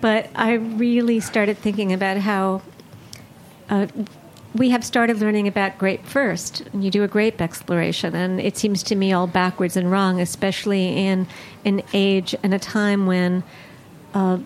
but 0.00 0.28
I 0.34 0.54
really 0.54 1.20
started 1.20 1.56
thinking 1.58 1.92
about 1.92 2.16
how 2.16 2.62
uh, 3.70 3.86
we 4.54 4.70
have 4.70 4.84
started 4.84 5.18
learning 5.18 5.48
about 5.48 5.78
grape 5.78 6.04
first. 6.04 6.62
And 6.72 6.84
you 6.84 6.90
do 6.90 7.02
a 7.02 7.08
grape 7.08 7.40
exploration, 7.40 8.14
and 8.14 8.40
it 8.40 8.56
seems 8.56 8.82
to 8.84 8.94
me 8.94 9.12
all 9.12 9.26
backwards 9.26 9.76
and 9.76 9.90
wrong, 9.90 10.20
especially 10.20 11.06
in 11.06 11.26
an 11.64 11.82
age 11.92 12.34
and 12.42 12.52
a 12.54 12.58
time 12.58 13.06
when. 13.06 13.42
Uh, 14.14 14.38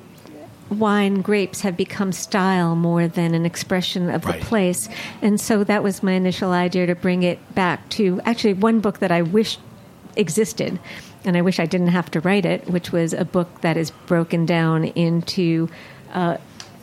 wine 0.68 1.22
grapes 1.22 1.60
have 1.60 1.76
become 1.76 2.10
style 2.10 2.75
more 2.75 3.06
than 3.06 3.34
an 3.34 3.46
expression 3.46 4.10
of 4.10 4.25
Right. 4.25 4.40
the 4.40 4.46
place. 4.46 4.88
And 5.22 5.40
so 5.40 5.62
that 5.62 5.82
was 5.82 6.02
my 6.02 6.12
initial 6.12 6.50
idea 6.50 6.86
to 6.86 6.94
bring 6.96 7.22
it 7.22 7.38
back 7.54 7.88
to 7.90 8.20
actually 8.25 8.54
one 8.54 8.80
book 8.80 8.98
that 8.98 9.12
I 9.12 9.22
wish 9.22 9.58
existed. 10.16 10.80
And 11.25 11.36
I 11.36 11.42
wish 11.42 11.60
I 11.60 11.66
didn't 11.66 11.88
have 11.88 12.10
to 12.12 12.20
write 12.20 12.44
it, 12.44 12.68
which 12.68 12.90
was 12.90 13.12
a 13.12 13.25
book 13.25 13.60
that 13.60 13.76
is 13.76 13.92
broken 14.06 14.44
down 14.46 14.84
into 14.84 15.68
uh, 16.12 16.38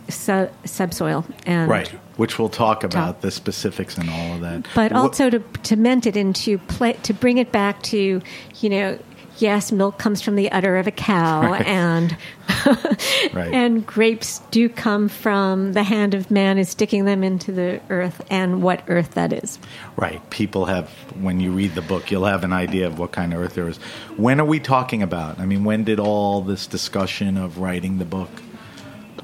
su- 0.09 0.49
subsoil 0.65 1.25
and 1.45 1.69
Right. 1.69 1.87
Which 2.17 2.37
we'll 2.37 2.49
talk 2.49 2.83
about 2.83 3.21
the 3.21 3.31
specifics 3.31 3.97
and 3.97 4.09
all 4.09 4.35
of 4.35 4.41
that. 4.41 4.67
but 4.75 4.91
Wha- 4.91 4.99
also 4.99 5.29
to 5.31 5.39
to 5.39 5.75
mend 5.75 6.05
it 6.05 6.15
into 6.15 6.57
play, 6.59 6.93
to 7.03 7.13
bring 7.13 7.37
it 7.39 7.51
back 7.51 7.81
to 7.83 8.21
you 8.61 8.69
know 8.69 8.99
yes 9.39 9.71
milk 9.71 9.97
comes 9.97 10.21
from 10.21 10.35
the 10.35 10.51
udder 10.51 10.77
of 10.77 10.85
a 10.85 10.91
cow 10.91 11.41
Right. 11.51 11.65
and 11.65 12.15
Right. 13.33 13.51
and 13.51 13.83
grapes 13.85 14.39
do 14.51 14.69
come 14.69 15.09
from 15.09 15.73
the 15.73 15.81
hand 15.81 16.13
of 16.13 16.29
man 16.29 16.59
is 16.59 16.69
sticking 16.69 17.05
them 17.05 17.23
into 17.23 17.51
the 17.51 17.81
earth 17.89 18.21
and 18.29 18.61
what 18.61 18.83
earth 18.87 19.15
that 19.15 19.33
is 19.33 19.57
Right. 19.95 20.21
People 20.29 20.65
have, 20.65 20.89
when 21.19 21.39
you 21.39 21.51
read 21.51 21.73
the 21.75 21.81
book, 21.81 22.09
you'll 22.11 22.25
have 22.25 22.43
an 22.43 22.53
idea 22.53 22.87
of 22.87 22.97
what 22.99 23.11
kind 23.11 23.31
of 23.33 23.39
earth 23.39 23.53
there 23.55 23.67
is. 23.69 23.77
When 24.17 24.39
are 24.39 24.45
we 24.45 24.59
talking 24.59 25.01
about? 25.03 25.39
I 25.39 25.45
mean, 25.45 25.63
when 25.63 25.83
did 25.83 25.99
all 25.99 26.41
this 26.41 26.65
discussion 26.67 27.37
of 27.37 27.59
writing 27.59 27.99
the 27.99 28.05
book? 28.05 28.29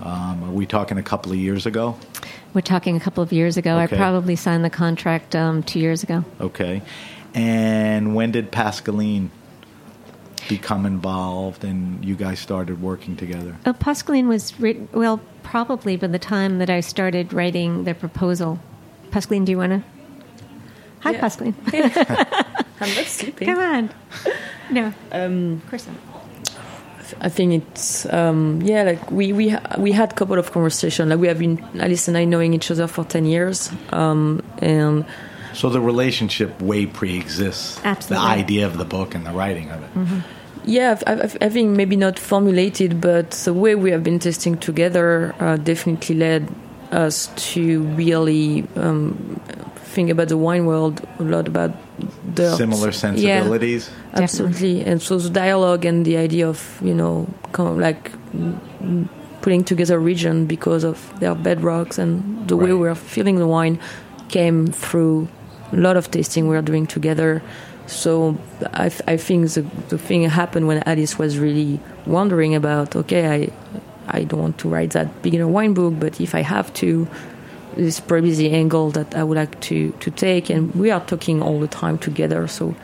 Um, 0.01 0.43
are 0.43 0.51
we 0.51 0.65
talking 0.65 0.97
a 0.97 1.03
couple 1.03 1.31
of 1.31 1.37
years 1.37 1.65
ago? 1.65 1.97
we're 2.53 2.61
talking 2.61 2.95
a 2.97 2.99
couple 2.99 3.21
of 3.21 3.31
years 3.31 3.57
ago 3.57 3.77
Okay. 3.79 3.95
i 3.95 3.97
probably 3.99 4.35
signed 4.35 4.65
the 4.65 4.71
contract 4.71 5.35
um, 5.35 5.61
two 5.61 5.79
years 5.79 6.01
ago 6.03 6.23
Okay. 6.41 6.81
And 7.35 8.15
when 8.15 8.31
did 8.31 8.51
Pascaline 8.51 9.29
become 10.47 10.85
involved 10.87 11.63
and 11.63 12.03
you 12.03 12.15
guys 12.15 12.39
started 12.39 12.81
working 12.81 13.15
together? 13.15 13.55
oh, 13.67 13.73
Pascaline 13.73 14.27
was 14.27 14.59
written, 14.59 14.87
well 14.93 15.19
probably 15.43 15.95
by 15.95 16.07
the 16.07 16.19
time 16.19 16.57
that 16.59 16.69
i 16.69 16.79
started 16.79 17.33
writing 17.33 17.83
the 17.83 17.93
proposal 17.93 18.59
Pascaline, 19.11 19.45
do 19.45 19.51
you 19.51 19.57
want 19.57 19.71
to 19.73 19.83
hi 21.01 21.11
Yeah. 21.11 21.19
Pascaline. 21.21 21.55
I'm 22.81 22.95
not 22.95 23.05
sleeping. 23.05 23.45
come 23.47 23.59
on 23.59 23.89
no 24.71 24.93
Um, 25.11 25.61
of 25.63 25.69
course 25.69 25.85
not 25.87 25.95
I 27.21 27.29
think 27.29 27.63
it's 27.63 28.05
um, 28.13 28.61
yeah, 28.63 28.83
like 28.83 29.11
we 29.11 29.33
we 29.33 29.49
ha- 29.49 29.75
we 29.77 29.91
had 29.91 30.11
a 30.11 30.15
couple 30.15 30.37
of 30.37 30.51
conversations. 30.51 31.09
Like 31.09 31.19
we 31.19 31.27
have 31.27 31.39
been 31.39 31.59
Alice 31.79 32.07
and 32.07 32.17
I 32.17 32.25
knowing 32.25 32.53
each 32.53 32.71
other 32.71 32.87
for 32.87 33.03
ten 33.05 33.25
years, 33.25 33.71
um, 33.91 34.41
and 34.59 35.05
So 35.53 35.69
the 35.69 35.81
relationship 35.81 36.61
way 36.61 36.85
pre-exists 36.85 37.79
Absolutely. 37.83 38.27
the 38.27 38.33
idea 38.43 38.65
of 38.67 38.77
the 38.77 38.85
book 38.85 39.15
and 39.15 39.25
the 39.25 39.31
writing 39.31 39.71
of 39.71 39.81
it. 39.83 40.23
yeah, 40.65 40.97
I, 41.07 41.13
I, 41.13 41.27
I 41.47 41.49
think 41.49 41.75
maybe 41.75 41.95
not 41.95 42.19
formulated, 42.19 43.01
but 43.01 43.31
the 43.31 43.53
way 43.53 43.75
we 43.75 43.91
have 43.91 44.03
been 44.03 44.19
testing 44.19 44.57
together 44.57 45.33
uh, 45.39 45.57
definitely 45.57 46.15
led 46.15 46.47
us 46.91 47.29
to 47.53 47.83
really 47.97 48.65
um, 48.75 49.39
think 49.93 50.09
about 50.09 50.27
the 50.29 50.37
wine 50.37 50.65
world 50.65 51.01
a 51.19 51.23
lot 51.23 51.47
about 51.47 51.71
the 52.35 52.55
Similar 52.55 52.91
sensibilities. 52.91 53.89
Absolutely. 54.13 54.83
And 54.83 55.01
so 55.01 55.17
the 55.17 55.29
dialogue 55.29 55.85
and 55.85 56.05
the 56.05 56.17
idea 56.17 56.47
of, 56.47 56.79
you 56.83 56.93
know, 56.93 57.27
kind 57.51 57.69
of 57.69 57.77
like 57.77 58.11
mm, 58.31 59.07
putting 59.41 59.63
together 59.63 59.95
a 59.95 59.99
region 59.99 60.45
because 60.45 60.83
of 60.83 61.19
their 61.19 61.35
bedrocks 61.35 61.97
and 61.97 62.47
the 62.47 62.57
way 62.57 62.73
we're 62.73 62.95
feeling 62.95 63.37
the 63.37 63.47
wine 63.47 63.79
came 64.29 64.67
through 64.67 65.27
a 65.71 65.77
lot 65.77 65.97
of 65.97 66.09
tasting 66.11 66.47
we're 66.47 66.61
doing 66.61 66.87
together. 66.87 67.41
So 67.87 68.37
I, 68.73 68.91
I 69.07 69.17
think 69.17 69.49
the, 69.51 69.61
the 69.89 69.97
thing 69.97 70.23
happened 70.23 70.67
when 70.67 70.83
Alice 70.85 71.17
was 71.17 71.39
really 71.39 71.79
wondering 72.05 72.55
about, 72.55 72.95
okay, 72.95 73.27
I, 73.27 73.49
I 74.07 74.23
don't 74.23 74.39
want 74.39 74.57
to 74.59 74.69
write 74.69 74.91
that 74.91 75.21
beginner 75.21 75.47
wine 75.47 75.73
book, 75.73 75.95
but 75.99 76.19
if 76.21 76.35
I 76.35 76.41
have 76.41 76.73
to, 76.75 77.07
this 77.75 77.95
is 77.95 77.99
probably 77.99 78.33
the 78.35 78.51
angle 78.51 78.91
that 78.91 79.15
I 79.15 79.23
would 79.23 79.37
like 79.37 79.59
to, 79.61 79.91
to 79.91 80.11
take. 80.11 80.49
And 80.49 80.73
we 80.75 80.91
are 80.91 80.99
talking 80.99 81.41
all 81.41 81.59
the 81.59 81.67
time 81.67 81.97
together. 81.97 82.47
So 82.47 82.75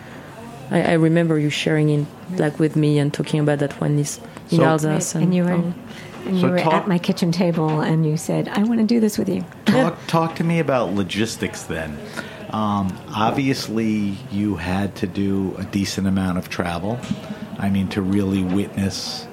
I, 0.72 0.82
I 0.82 0.94
remember 0.94 1.38
you 1.40 1.50
sharing 1.50 1.90
in 1.90 2.08
like 2.38 2.60
with 2.60 2.76
me 2.76 2.98
and 3.00 3.14
talking 3.14 3.40
about 3.40 3.60
that 3.60 3.80
one 3.82 3.98
is 4.00 4.20
in 4.52 4.58
So- 4.58 4.64
Alsace. 4.66 5.16
and 5.16 5.34
you 5.34 5.44
were 5.44 5.54
um, 5.54 5.76
and 6.26 6.36
you 6.36 6.42
So 6.42 6.50
were 6.52 6.60
talk- 6.60 6.74
at 6.74 6.88
my 6.88 6.98
kitchen 6.98 7.32
table 7.32 7.82
and 7.82 8.04
you 8.06 8.18
said 8.18 8.48
i 8.50 8.64
want 8.64 8.80
to 8.80 8.86
do 8.86 9.00
this 9.00 9.18
with 9.20 9.30
you 9.30 9.46
Talk, 9.66 9.98
talk 10.08 10.36
to 10.36 10.44
me 10.44 10.60
about 10.60 10.94
logistics 10.94 11.64
then. 11.64 11.98
Um, 12.52 12.98
obviously, 13.14 14.18
you 14.32 14.56
had 14.56 14.96
to 14.98 15.08
do 15.08 15.54
a 15.58 15.64
decent 15.66 16.08
amount 16.08 16.38
of 16.38 16.48
travel. 16.48 16.98
I 17.60 17.70
mean, 17.70 17.90
to 17.90 18.02
really 18.02 18.44
witness 18.44 19.26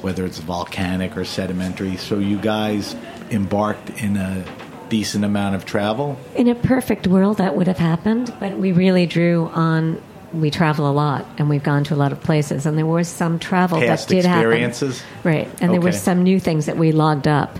whether 0.00 0.24
it's 0.24 0.38
volcanic 0.38 1.16
or 1.16 1.24
sedimentary. 1.26 1.96
So, 1.98 2.18
you 2.18 2.38
guys 2.38 2.96
embarked 3.30 3.90
in 4.02 4.16
a 4.16 4.44
decent 4.88 5.24
amount 5.24 5.54
of 5.56 5.64
travel. 5.66 6.16
in 6.34 6.48
a 6.48 6.54
perfect 6.54 7.06
world 7.06 7.36
that 7.38 7.56
would 7.56 7.66
have 7.66 7.78
happened 7.78 8.32
but 8.40 8.58
we 8.58 8.72
really 8.72 9.06
drew 9.06 9.46
on 9.54 10.00
we 10.32 10.50
travel 10.50 10.88
a 10.90 10.92
lot 10.92 11.26
and 11.38 11.48
we've 11.48 11.62
gone 11.62 11.84
to 11.84 11.94
a 11.94 11.96
lot 11.96 12.12
of 12.12 12.20
places 12.22 12.64
and 12.66 12.78
there 12.78 12.86
was 12.86 13.08
some 13.08 13.38
travel 13.38 13.78
Past 13.80 14.08
that 14.08 14.14
did 14.14 14.24
experiences? 14.24 15.00
happen 15.00 15.28
right 15.30 15.48
and 15.60 15.72
there 15.72 15.80
were 15.80 15.92
some 15.92 16.22
new 16.22 16.40
things 16.40 16.66
that 16.66 16.76
we 16.76 16.92
logged 16.92 17.28
up 17.28 17.58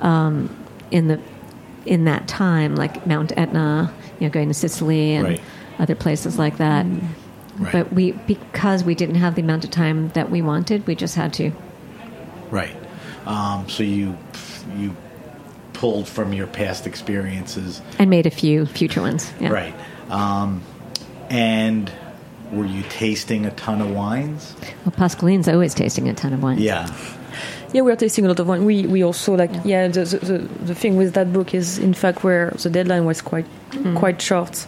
um, 0.00 0.54
in 0.90 1.08
the 1.08 1.20
in 1.84 2.04
that 2.04 2.28
time 2.28 2.76
like 2.76 3.06
mount 3.06 3.32
etna 3.36 3.92
you 4.20 4.26
know 4.26 4.32
going 4.32 4.48
to 4.48 4.54
sicily 4.54 5.14
and 5.14 5.24
Right. 5.26 5.40
other 5.78 5.94
places 5.94 6.38
like 6.38 6.58
that 6.58 6.86
Right. 7.58 7.72
but 7.72 7.92
we 7.92 8.12
because 8.12 8.82
we 8.84 8.94
didn't 8.94 9.16
have 9.16 9.34
the 9.34 9.42
amount 9.42 9.64
of 9.64 9.70
time 9.70 10.08
that 10.10 10.30
we 10.30 10.40
wanted 10.42 10.86
we 10.86 10.94
just 10.94 11.14
had 11.16 11.32
to 11.34 11.52
Right. 12.50 12.76
Um, 13.26 13.68
so 13.68 13.82
you 13.82 14.16
you 14.76 14.94
pulled 15.72 16.06
from 16.06 16.32
your 16.32 16.46
past 16.46 16.86
experiences, 16.86 17.80
and 17.98 18.08
made 18.10 18.26
a 18.26 18.30
few 18.30 18.66
future 18.66 19.00
ones 19.00 19.32
yeah. 19.40 19.48
right? 19.48 19.74
Um, 20.10 20.62
and 21.30 21.90
were 22.52 22.66
you 22.66 22.82
tasting 22.84 23.46
a 23.46 23.50
ton 23.52 23.80
of 23.80 23.90
wines? 23.90 24.54
well 24.84 24.92
pascaline's 24.92 25.48
always 25.48 25.74
tasting 25.74 26.08
a 26.08 26.14
ton 26.14 26.32
of 26.32 26.42
wines. 26.42 26.60
Yeah. 26.60 26.86
Yeah, 27.72 27.80
we 27.80 27.90
are 27.90 27.96
tasting 27.96 28.26
a 28.26 28.28
lot 28.28 28.38
of 28.38 28.46
wine. 28.46 28.66
We 28.66 28.86
we 28.86 29.02
also 29.02 29.34
like 29.34 29.50
yeah. 29.64 29.88
the, 29.88 30.04
the 30.04 30.18
the 30.18 30.38
the 30.66 30.74
thing 30.74 30.96
with 30.96 31.14
that 31.14 31.32
book 31.32 31.54
is 31.54 31.78
in 31.78 31.94
fact 31.94 32.22
where 32.22 32.50
the 32.50 32.68
deadline 32.68 33.06
was 33.06 33.22
quite 33.22 33.46
quite 33.94 34.20
short. 34.20 34.66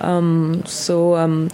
Um, 0.00 0.62
so 0.66 1.16
um, 1.16 1.50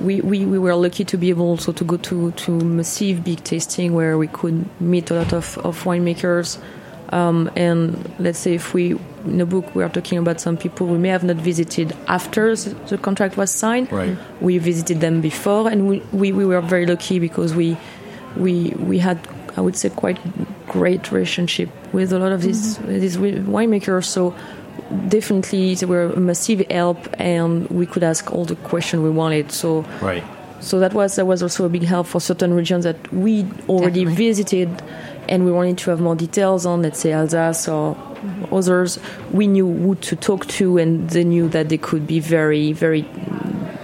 we, 0.00 0.20
we 0.20 0.44
we 0.44 0.58
were 0.58 0.74
lucky 0.74 1.04
to 1.04 1.16
be 1.16 1.30
able 1.30 1.46
also 1.46 1.72
to 1.72 1.84
go 1.84 1.96
to 1.98 2.32
to 2.32 2.50
massive 2.50 3.22
big 3.22 3.44
tasting 3.44 3.94
where 3.94 4.18
we 4.18 4.26
could 4.26 4.68
meet 4.80 5.10
a 5.10 5.14
lot 5.14 5.32
of 5.32 5.58
of 5.58 5.84
winemakers. 5.84 6.58
Um, 7.12 7.50
and 7.56 7.94
let's 8.18 8.38
say 8.38 8.54
if 8.54 8.72
we 8.74 8.92
in 9.26 9.38
the 9.38 9.46
book 9.46 9.66
we 9.74 9.82
are 9.84 9.88
talking 9.90 10.18
about 10.18 10.40
some 10.40 10.56
people 10.56 10.86
we 10.86 10.98
may 10.98 11.10
have 11.10 11.22
not 11.22 11.36
visited 11.36 11.94
after 12.08 12.56
the, 12.56 12.70
the 12.88 12.98
contract 12.98 13.36
was 13.36 13.50
signed. 13.50 13.92
Right. 13.92 14.16
We 14.40 14.58
visited 14.58 15.00
them 15.00 15.20
before, 15.20 15.68
and 15.70 15.86
we, 15.88 16.00
we, 16.12 16.32
we 16.32 16.44
were 16.46 16.60
very 16.62 16.86
lucky 16.86 17.18
because 17.18 17.54
we 17.54 17.76
we 18.36 18.70
we 18.90 18.98
had 18.98 19.18
I 19.56 19.60
would 19.60 19.76
say 19.76 19.90
quite 19.90 20.18
great 20.66 21.12
relationship 21.12 21.68
with 21.92 22.12
a 22.12 22.18
lot 22.18 22.32
of 22.32 22.40
these 22.42 22.78
these 22.78 23.18
winemakers. 23.18 24.06
So 24.06 24.34
definitely 25.08 25.74
they 25.74 25.86
were 25.86 26.04
a 26.12 26.20
massive 26.20 26.60
help, 26.70 26.98
and 27.18 27.68
we 27.70 27.86
could 27.86 28.02
ask 28.02 28.32
all 28.32 28.44
the 28.44 28.56
questions 28.56 29.02
we 29.02 29.10
wanted. 29.10 29.52
So 29.52 29.84
Right. 30.00 30.24
so 30.60 30.78
that 30.80 30.94
was 30.94 31.16
that 31.16 31.26
was 31.26 31.42
also 31.42 31.64
a 31.66 31.68
big 31.68 31.82
help 31.84 32.06
for 32.06 32.20
certain 32.20 32.54
regions 32.54 32.84
that 32.84 32.96
we 33.12 33.44
already 33.68 34.04
Definitely. 34.04 34.26
visited, 34.26 34.82
and 35.28 35.44
we 35.44 35.52
wanted 35.52 35.78
to 35.78 35.90
have 35.90 36.00
more 36.00 36.16
details 36.16 36.66
on, 36.66 36.82
let's 36.82 37.00
say, 37.00 37.12
Alsace 37.12 37.68
or 37.68 37.94
mm-hmm. 37.94 38.54
others, 38.54 38.98
we 39.30 39.46
knew 39.46 39.66
who 39.66 39.94
to 39.96 40.16
talk 40.16 40.46
to, 40.46 40.78
and 40.78 41.08
they 41.10 41.24
knew 41.24 41.48
that 41.48 41.68
they 41.68 41.78
could 41.78 42.06
be 42.06 42.20
very, 42.20 42.72
very 42.72 43.08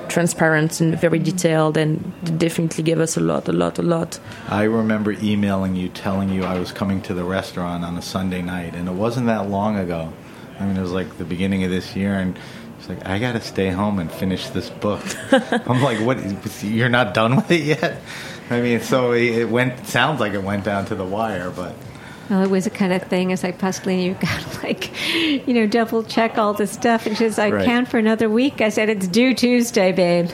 transparent 0.09 0.81
and 0.81 0.99
very 0.99 1.19
mm-hmm. 1.19 1.37
detailed, 1.37 1.77
and 1.77 2.39
definitely 2.39 2.85
gave 2.85 3.01
us 3.01 3.17
a 3.17 3.21
lot, 3.21 3.49
a 3.49 3.53
lot, 3.53 3.79
a 3.79 3.83
lot. 3.83 4.19
I 4.49 4.65
remember 4.65 5.13
emailing 5.13 5.77
you, 5.77 5.89
telling 5.89 6.29
you 6.31 6.45
I 6.45 6.59
was 6.59 6.73
coming 6.73 7.03
to 7.03 7.15
the 7.15 7.25
restaurant 7.25 7.85
on 7.85 7.97
a 7.97 8.03
Sunday 8.03 8.43
night, 8.43 8.75
and 8.75 8.89
it 8.89 8.95
wasn't 8.95 9.27
that 9.27 9.49
long 9.49 9.77
ago. 9.79 10.13
I 10.59 10.67
mean, 10.67 10.77
it 10.77 10.83
was 10.83 10.93
like 10.93 11.19
the 11.19 11.25
beginning 11.25 11.65
of 11.65 11.71
this 11.71 11.95
year, 11.95 12.15
and 12.15 12.37
it's 12.79 12.89
like 12.89 13.07
I 13.07 13.19
got 13.19 13.33
to 13.33 13.41
stay 13.41 13.71
home 13.71 13.99
and 13.99 14.11
finish 14.11 14.49
this 14.49 14.71
book. 14.71 15.03
I'm 15.33 15.83
like, 15.83 16.01
what? 16.01 16.19
You're 16.65 16.89
not 16.89 17.15
done 17.15 17.37
with 17.37 17.51
it 17.51 17.63
yet? 17.63 18.01
I 18.51 18.61
mean, 18.61 18.81
so 18.81 19.13
it 19.13 19.45
went. 19.49 19.87
Sounds 19.87 20.21
like 20.21 20.33
it 20.33 20.43
went 20.43 20.65
down 20.65 20.87
to 20.87 20.95
the 20.95 21.05
wire, 21.05 21.51
but 21.51 21.75
Well, 22.31 22.43
it 22.43 22.51
was 22.51 22.67
a 22.67 22.71
kind 22.71 22.93
of 22.93 23.03
thing. 23.03 23.31
It's 23.31 23.43
like, 23.43 23.59
Pascaline, 23.59 24.03
you've 24.05 24.21
got 24.21 24.41
to, 24.41 24.63
like, 24.63 24.91
you 25.15 25.55
know, 25.55 25.67
double 25.67 26.03
check 26.03 26.37
all 26.39 26.53
this 26.55 26.71
stuff. 26.71 27.07
And 27.07 27.17
she 27.17 27.25
says, 27.25 27.39
I 27.39 27.51
Right. 27.51 27.65
can't 27.65 27.89
for 27.89 27.99
another 27.99 28.29
week. 28.29 28.61
I 28.61 28.69
said, 28.71 28.89
it's 28.91 29.07
due 29.09 29.35
Tuesday, 29.35 29.93
babe. 29.93 30.31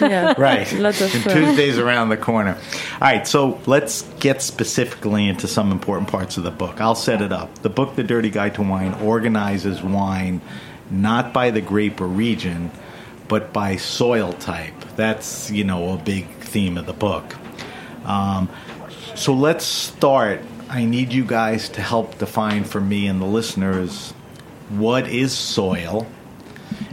Yeah, 0.00 0.34
right. 0.38 0.70
Lots 0.72 1.00
of, 1.00 1.12
and 1.14 1.24
Tuesday's 1.24 1.78
around 1.78 2.08
the 2.10 2.16
corner. 2.16 2.52
All 2.54 2.98
right, 3.00 3.26
so 3.26 3.60
let's 3.66 4.02
get 4.20 4.42
specifically 4.42 5.28
into 5.28 5.46
some 5.48 5.70
important 5.72 6.08
parts 6.08 6.36
of 6.36 6.42
the 6.44 6.50
book. 6.52 6.80
I'll 6.80 6.94
set 6.94 7.20
it 7.22 7.32
up. 7.32 7.54
The 7.62 7.70
book, 7.70 7.96
The 7.96 8.04
Dirty 8.04 8.30
Guide 8.30 8.54
to 8.56 8.62
Wine, 8.62 8.94
organizes 8.94 9.82
wine 9.82 10.40
not 10.90 11.32
by 11.32 11.50
the 11.50 11.60
grape 11.60 12.00
or 12.00 12.06
region, 12.06 12.70
but 13.26 13.52
by 13.52 13.74
soil 13.76 14.32
type. 14.34 14.74
That's 14.96 15.50
you 15.50 15.64
know 15.64 15.94
a 15.94 15.96
big 15.96 16.26
theme 16.40 16.76
of 16.78 16.86
the 16.86 16.92
book. 16.92 17.34
Um, 18.04 18.48
so 19.14 19.32
let's 19.34 19.64
start. 19.64 20.40
I 20.68 20.84
need 20.84 21.12
you 21.12 21.24
guys 21.24 21.68
to 21.70 21.80
help 21.80 22.18
define 22.18 22.64
for 22.64 22.80
me 22.80 23.06
and 23.06 23.20
the 23.20 23.26
listeners 23.26 24.12
what 24.70 25.06
is 25.08 25.32
soil 25.32 26.06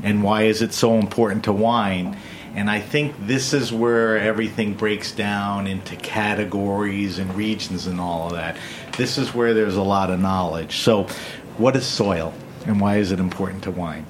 and 0.04 0.24
why 0.24 0.43
is 0.43 0.62
it 0.62 0.74
so 0.74 0.95
important 0.95 1.45
to 1.45 1.54
wine. 1.54 2.17
And 2.54 2.69
I 2.69 2.80
think 2.80 3.15
this 3.26 3.54
is 3.54 3.71
where 3.71 4.17
everything 4.17 4.74
breaks 4.74 5.13
down 5.13 5.67
into 5.67 5.95
categories 5.95 7.17
and 7.17 7.34
regions 7.34 7.88
and 7.88 8.00
all 8.00 8.28
of 8.28 8.34
that. 8.34 8.58
This 8.97 9.17
is 9.17 9.34
where 9.34 9.54
there's 9.54 9.78
a 9.78 9.82
lot 9.82 10.10
of 10.10 10.19
knowledge. 10.19 10.80
So, 10.80 11.08
what 11.58 11.76
is 11.78 11.86
soil 11.86 12.34
and 12.65 12.82
why 12.82 12.97
is 12.97 13.12
it 13.12 13.19
important 13.19 13.63
to 13.63 13.71
wine? 13.71 14.06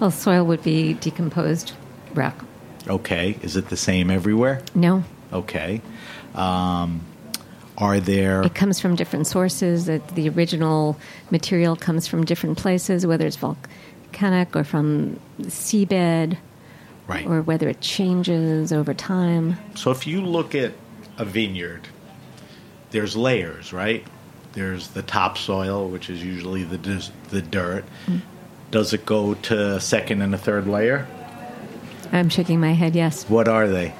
Well, 0.00 0.10
soil 0.10 0.44
would 0.46 0.62
be 0.62 0.94
decomposed 0.94 1.72
rock. 2.14 2.44
Okay, 2.88 3.38
is 3.42 3.56
it 3.56 3.68
the 3.68 3.76
same 3.76 4.10
everywhere? 4.10 4.62
No, 4.74 5.04
Okay. 5.32 5.80
Um, 6.34 7.02
are 7.78 8.00
there 8.00 8.42
it 8.42 8.54
comes 8.54 8.78
from 8.80 8.96
different 8.96 9.26
sources. 9.26 9.86
That 9.86 10.06
the 10.14 10.28
original 10.28 10.98
material 11.30 11.76
comes 11.76 12.06
from 12.06 12.24
different 12.24 12.58
places, 12.58 13.06
whether 13.06 13.26
it's 13.26 13.36
volcanic 13.36 14.54
or 14.54 14.64
from 14.64 15.18
seabed, 15.40 16.36
right? 17.06 17.26
or 17.26 17.42
whether 17.42 17.68
it 17.68 17.80
changes 17.80 18.72
over 18.72 18.94
time. 18.94 19.56
So 19.74 19.90
if 19.90 20.06
you 20.06 20.20
look 20.20 20.54
at 20.54 20.72
a 21.18 21.24
vineyard, 21.24 21.88
there's 22.90 23.16
layers, 23.16 23.72
right? 23.72 24.06
There's 24.52 24.88
the 24.88 25.02
topsoil, 25.02 25.88
which 25.88 26.10
is 26.10 26.22
usually 26.22 26.64
the 26.64 27.10
the 27.30 27.42
dirt. 27.42 27.84
Does 28.70 28.92
it 28.92 29.04
go 29.06 29.34
to 29.34 29.80
second 29.80 30.22
and 30.22 30.34
a 30.34 30.38
third 30.38 30.66
layer? 30.66 31.06
I'm 32.12 32.28
shaking 32.28 32.60
my 32.60 32.72
head. 32.72 32.94
Yes. 32.94 33.24
What 33.28 33.48
are 33.48 33.68
they? 33.68 33.94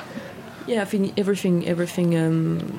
Yeah, 0.67 0.83
I 0.83 0.85
think 0.85 1.13
everything, 1.19 1.67
everything, 1.67 2.17
um, 2.17 2.73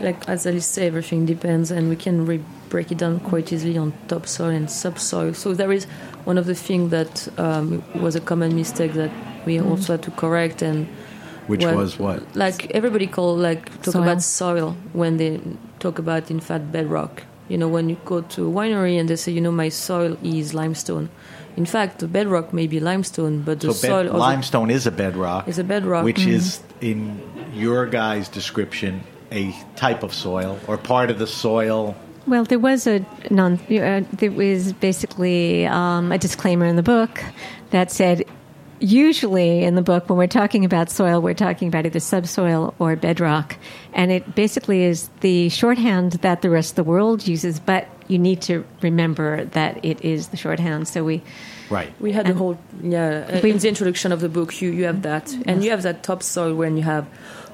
like 0.00 0.28
as 0.28 0.46
Alice 0.46 0.66
said, 0.66 0.86
everything 0.88 1.26
depends, 1.26 1.70
and 1.70 1.88
we 1.88 1.96
can 1.96 2.24
re- 2.26 2.44
break 2.68 2.92
it 2.92 2.98
down 2.98 3.18
quite 3.20 3.52
easily 3.52 3.76
on 3.76 3.92
topsoil 4.08 4.50
and 4.50 4.70
subsoil. 4.70 5.34
So 5.34 5.52
there 5.54 5.72
is 5.72 5.84
one 6.24 6.38
of 6.38 6.46
the 6.46 6.54
things 6.54 6.90
that 6.90 7.28
um, 7.38 7.82
was 8.00 8.14
a 8.14 8.20
common 8.20 8.54
mistake 8.54 8.92
that 8.94 9.10
we 9.44 9.60
also 9.60 9.94
had 9.94 10.02
to 10.04 10.10
correct, 10.12 10.62
and 10.62 10.86
Which 11.48 11.62
Well, 11.64 11.76
was 11.76 11.98
what? 11.98 12.22
like 12.36 12.70
everybody 12.74 13.06
call 13.06 13.36
like 13.36 13.70
talk 13.82 13.92
Soil. 13.94 14.02
about 14.02 14.22
soil 14.22 14.76
when 14.92 15.16
they 15.16 15.40
talk 15.78 15.98
about 15.98 16.30
in 16.30 16.40
fact 16.40 16.70
bedrock. 16.72 17.22
You 17.48 17.58
know, 17.58 17.68
when 17.68 17.88
you 17.88 17.96
go 18.04 18.20
to 18.22 18.48
a 18.48 18.52
winery 18.52 18.98
and 18.98 19.08
they 19.08 19.16
say, 19.16 19.32
you 19.32 19.40
know, 19.40 19.52
my 19.52 19.68
soil 19.68 20.16
is 20.22 20.52
limestone. 20.54 21.08
In 21.56 21.64
fact, 21.64 22.00
the 22.00 22.08
bedrock 22.08 22.52
may 22.52 22.66
be 22.66 22.80
limestone, 22.80 23.42
but 23.42 23.60
the 23.60 23.72
So 23.72 23.82
bed- 23.82 23.88
soil 23.88 24.06
of 24.08 24.12
the- 24.12 24.18
limestone 24.18 24.70
is 24.70 24.86
a 24.86 24.90
bedrock. 24.90 25.48
is 25.48 25.58
a 25.58 25.64
bedrock. 25.64 26.04
which 26.04 26.26
is 26.26 26.60
in 26.80 27.20
your 27.54 27.86
guys' 27.86 28.28
description 28.28 29.00
a 29.32 29.54
type 29.76 30.02
of 30.02 30.12
soil 30.12 30.58
or 30.66 30.76
part 30.76 31.10
of 31.10 31.18
the 31.18 31.26
soil. 31.26 31.94
Well, 32.26 32.44
there 32.44 32.58
was 32.58 32.86
a 32.86 33.04
non. 33.30 33.54
Uh, 33.70 34.02
there 34.12 34.32
was 34.32 34.72
basically 34.72 35.66
um, 35.66 36.10
a 36.12 36.18
disclaimer 36.18 36.66
in 36.66 36.74
the 36.76 36.82
book 36.82 37.22
that 37.70 37.90
said, 37.92 38.24
usually 38.80 39.62
in 39.64 39.74
the 39.74 39.82
book 39.82 40.08
when 40.08 40.18
we're 40.18 40.26
talking 40.26 40.64
about 40.64 40.90
soil, 40.90 41.20
we're 41.20 41.34
talking 41.34 41.68
about 41.68 41.86
either 41.86 42.00
subsoil 42.00 42.74
or 42.78 42.96
bedrock, 42.96 43.56
and 43.92 44.10
it 44.10 44.34
basically 44.34 44.84
is 44.84 45.08
the 45.20 45.48
shorthand 45.48 46.12
that 46.12 46.42
the 46.42 46.50
rest 46.50 46.70
of 46.72 46.76
the 46.76 46.84
world 46.84 47.26
uses. 47.26 47.60
But 47.60 47.88
you 48.08 48.18
need 48.18 48.42
to 48.42 48.64
remember 48.82 49.44
that 49.46 49.84
it 49.84 50.04
is 50.04 50.28
the 50.28 50.36
shorthand. 50.36 50.88
So 50.88 51.04
we, 51.04 51.22
Right. 51.68 51.92
We 52.00 52.12
had 52.12 52.26
the 52.26 52.34
whole 52.34 52.58
yeah. 52.82 53.40
We- 53.42 53.50
in 53.50 53.58
the 53.58 53.68
introduction 53.68 54.12
of 54.12 54.20
the 54.20 54.28
book, 54.28 54.60
you 54.62 54.70
you 54.70 54.84
have 54.84 55.02
that, 55.02 55.34
and 55.46 55.64
you 55.64 55.70
have 55.70 55.82
that 55.82 56.02
topsoil 56.02 56.54
when 56.54 56.76
you 56.76 56.84
have 56.84 57.06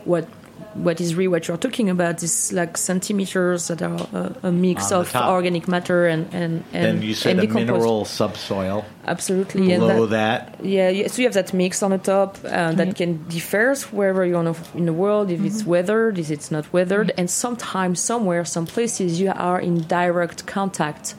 what 0.04 0.28
what 0.74 1.00
is 1.00 1.14
really 1.14 1.28
what 1.28 1.48
you're 1.48 1.56
talking 1.56 1.90
about 1.90 2.22
is 2.22 2.52
like 2.52 2.76
centimeters 2.76 3.68
that 3.68 3.82
are 3.82 4.06
a, 4.12 4.48
a 4.48 4.52
mix 4.52 4.90
of 4.92 5.10
top. 5.10 5.28
organic 5.30 5.68
matter 5.68 6.06
and 6.06 6.26
and 6.32 6.64
and 6.72 6.84
Then 6.84 7.02
you 7.02 7.14
said 7.14 7.30
and 7.32 7.38
a 7.40 7.42
decomposed- 7.42 7.72
mineral 7.72 8.04
subsoil. 8.04 8.84
Absolutely, 9.06 9.72
and 9.72 9.80
Below 9.80 10.06
that, 10.06 10.58
that, 10.58 10.64
yeah, 10.64 10.88
yeah, 10.88 11.08
so 11.08 11.22
you 11.22 11.26
have 11.26 11.34
that 11.34 11.52
mix 11.52 11.82
on 11.82 11.90
the 11.90 11.98
top 11.98 12.38
uh, 12.44 12.72
that 12.72 12.86
Right. 12.86 12.96
can 12.96 13.24
differ 13.28 13.74
wherever 13.90 14.24
you're 14.24 14.54
in 14.74 14.86
the 14.86 14.92
world, 14.92 15.30
if 15.30 15.44
it's 15.44 15.64
weathered, 15.66 16.18
if 16.18 16.30
it's 16.30 16.50
not 16.50 16.72
weathered, 16.72 17.12
and 17.18 17.28
sometimes 17.28 17.98
somewhere, 18.00 18.44
some 18.44 18.66
places 18.66 19.20
you 19.20 19.30
are 19.34 19.60
in 19.60 19.82
direct 19.88 20.46
contact 20.46 21.14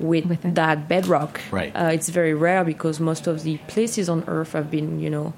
with, 0.00 0.26
With 0.26 0.54
that 0.54 0.86
bedrock. 0.88 1.40
Right. 1.50 1.72
Uh, 1.74 1.90
it's 1.92 2.08
very 2.08 2.32
rare 2.34 2.64
because 2.64 3.00
most 3.00 3.26
of 3.26 3.42
the 3.42 3.58
places 3.66 4.08
on 4.08 4.22
Earth 4.28 4.52
have 4.52 4.70
been, 4.70 5.00
you 5.00 5.10
know, 5.10 5.32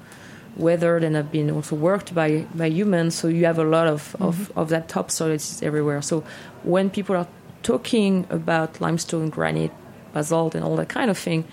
weathered 0.57 1.03
and 1.03 1.15
have 1.15 1.31
been 1.31 1.49
also 1.49 1.75
worked 1.75 2.13
by 2.13 2.45
by 2.53 2.67
humans. 2.67 3.15
So 3.15 3.27
you 3.27 3.45
have 3.45 3.59
a 3.59 3.63
lot 3.63 3.87
of 3.87 4.15
of, 4.19 4.35
mm-hmm. 4.35 4.59
of 4.59 4.69
that 4.69 4.89
topsoil 4.89 5.31
is 5.31 5.61
everywhere. 5.63 6.01
So 6.01 6.23
when 6.63 6.89
people 6.89 7.15
are 7.15 7.27
talking 7.63 8.25
about 8.29 8.81
limestone, 8.81 9.29
granite, 9.29 9.71
basalt, 10.13 10.55
and 10.55 10.63
all 10.63 10.75
that 10.77 10.89
kind 10.89 11.09
of 11.09 11.17
thing, 11.17 11.45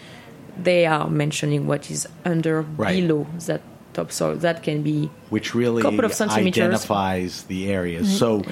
they 0.56 0.86
are 0.86 1.08
mentioning 1.08 1.66
what 1.66 1.90
is 1.90 2.06
under 2.24 2.62
Right. 2.62 3.00
below 3.00 3.26
that 3.46 3.60
topsoil. 3.92 4.36
That 4.36 4.62
can 4.62 4.82
be 4.82 5.10
which 5.30 5.54
really 5.54 5.82
Couple 5.82 6.04
of 6.04 6.14
centimeters. 6.14 6.62
identifies 6.62 7.44
the 7.44 7.70
areas. 7.70 8.06
Mm-hmm. 8.06 8.16
So 8.16 8.42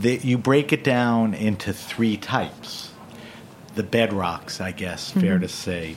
the, 0.00 0.16
you 0.16 0.38
break 0.38 0.72
it 0.72 0.82
down 0.84 1.34
into 1.34 1.72
three 1.72 2.16
types. 2.16 2.90
The 3.74 3.82
bedrocks, 3.82 4.60
I 4.60 4.70
guess, 4.70 5.10
fair 5.10 5.34
mm-hmm. 5.34 5.42
to 5.42 5.48
say. 5.48 5.96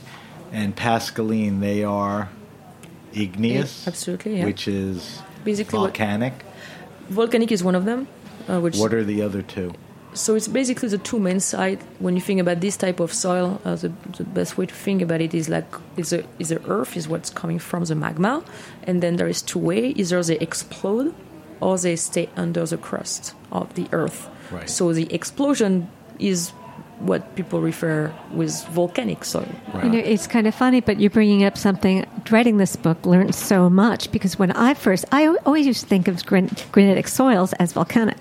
And 0.52 0.74
Pascaline, 0.74 1.60
they 1.60 1.84
are 1.84 2.28
igneous, 3.14 3.82
Yeah, 3.84 3.88
absolutely, 3.90 4.38
yeah. 4.38 4.44
which 4.44 4.68
is 4.68 5.20
Basically 5.44 5.78
what- 5.78 5.86
volcanic. 5.96 6.44
volcanic 7.10 7.52
is 7.52 7.62
one 7.64 7.74
of 7.74 7.84
them. 7.84 8.06
Uh, 8.48 8.60
which 8.60 8.76
What 8.76 8.94
are 8.94 9.04
the 9.04 9.20
other 9.22 9.42
two? 9.42 9.72
So 10.14 10.34
it's 10.34 10.48
basically 10.48 10.88
the 10.88 10.98
two 10.98 11.18
main 11.20 11.38
sides. 11.38 11.84
When 11.98 12.14
you 12.14 12.20
think 12.22 12.40
about 12.40 12.60
this 12.60 12.76
type 12.78 12.98
of 12.98 13.12
soil, 13.12 13.60
uh, 13.64 13.74
the, 13.76 13.92
the 14.16 14.24
best 14.24 14.56
way 14.56 14.64
to 14.66 14.74
think 14.74 15.02
about 15.02 15.20
it 15.20 15.34
is 15.34 15.48
like 15.50 15.66
is 15.98 16.10
the 16.10 16.24
is 16.38 16.48
the 16.48 16.60
earth 16.66 16.96
is 16.96 17.06
what's 17.06 17.28
coming 17.30 17.58
from 17.58 17.84
the 17.84 17.94
magma, 17.94 18.42
and 18.84 19.02
then 19.02 19.16
there 19.16 19.28
is 19.28 19.42
two 19.42 19.58
way: 19.58 19.88
either 19.96 20.22
they 20.22 20.38
explode 20.38 21.14
or 21.60 21.76
they 21.78 21.94
stay 21.94 22.28
under 22.36 22.64
the 22.64 22.78
crust 22.78 23.34
of 23.52 23.72
the 23.74 23.86
earth. 23.92 24.28
Right. 24.50 24.68
So 24.68 24.94
the 24.94 25.12
explosion 25.12 25.88
is 26.18 26.52
what 27.00 27.34
people 27.36 27.60
refer 27.60 28.12
with 28.32 28.64
volcanic 28.68 29.24
soil. 29.24 29.46
You 29.82 29.88
know, 29.90 29.98
it's 29.98 30.26
kind 30.26 30.46
of 30.46 30.54
funny, 30.54 30.80
but 30.80 30.98
you're 31.00 31.10
bringing 31.10 31.44
up 31.44 31.56
something. 31.56 32.04
Writing 32.30 32.58
this 32.58 32.76
book, 32.76 33.06
learned 33.06 33.34
so 33.34 33.70
much 33.70 34.10
because 34.12 34.38
when 34.38 34.52
I 34.52 34.74
first, 34.74 35.04
I 35.12 35.28
always 35.46 35.66
used 35.66 35.80
to 35.82 35.86
think 35.86 36.08
of 36.08 36.24
gran- 36.26 36.50
granitic 36.72 37.08
soils 37.08 37.52
as 37.54 37.72
volcanic 37.72 38.16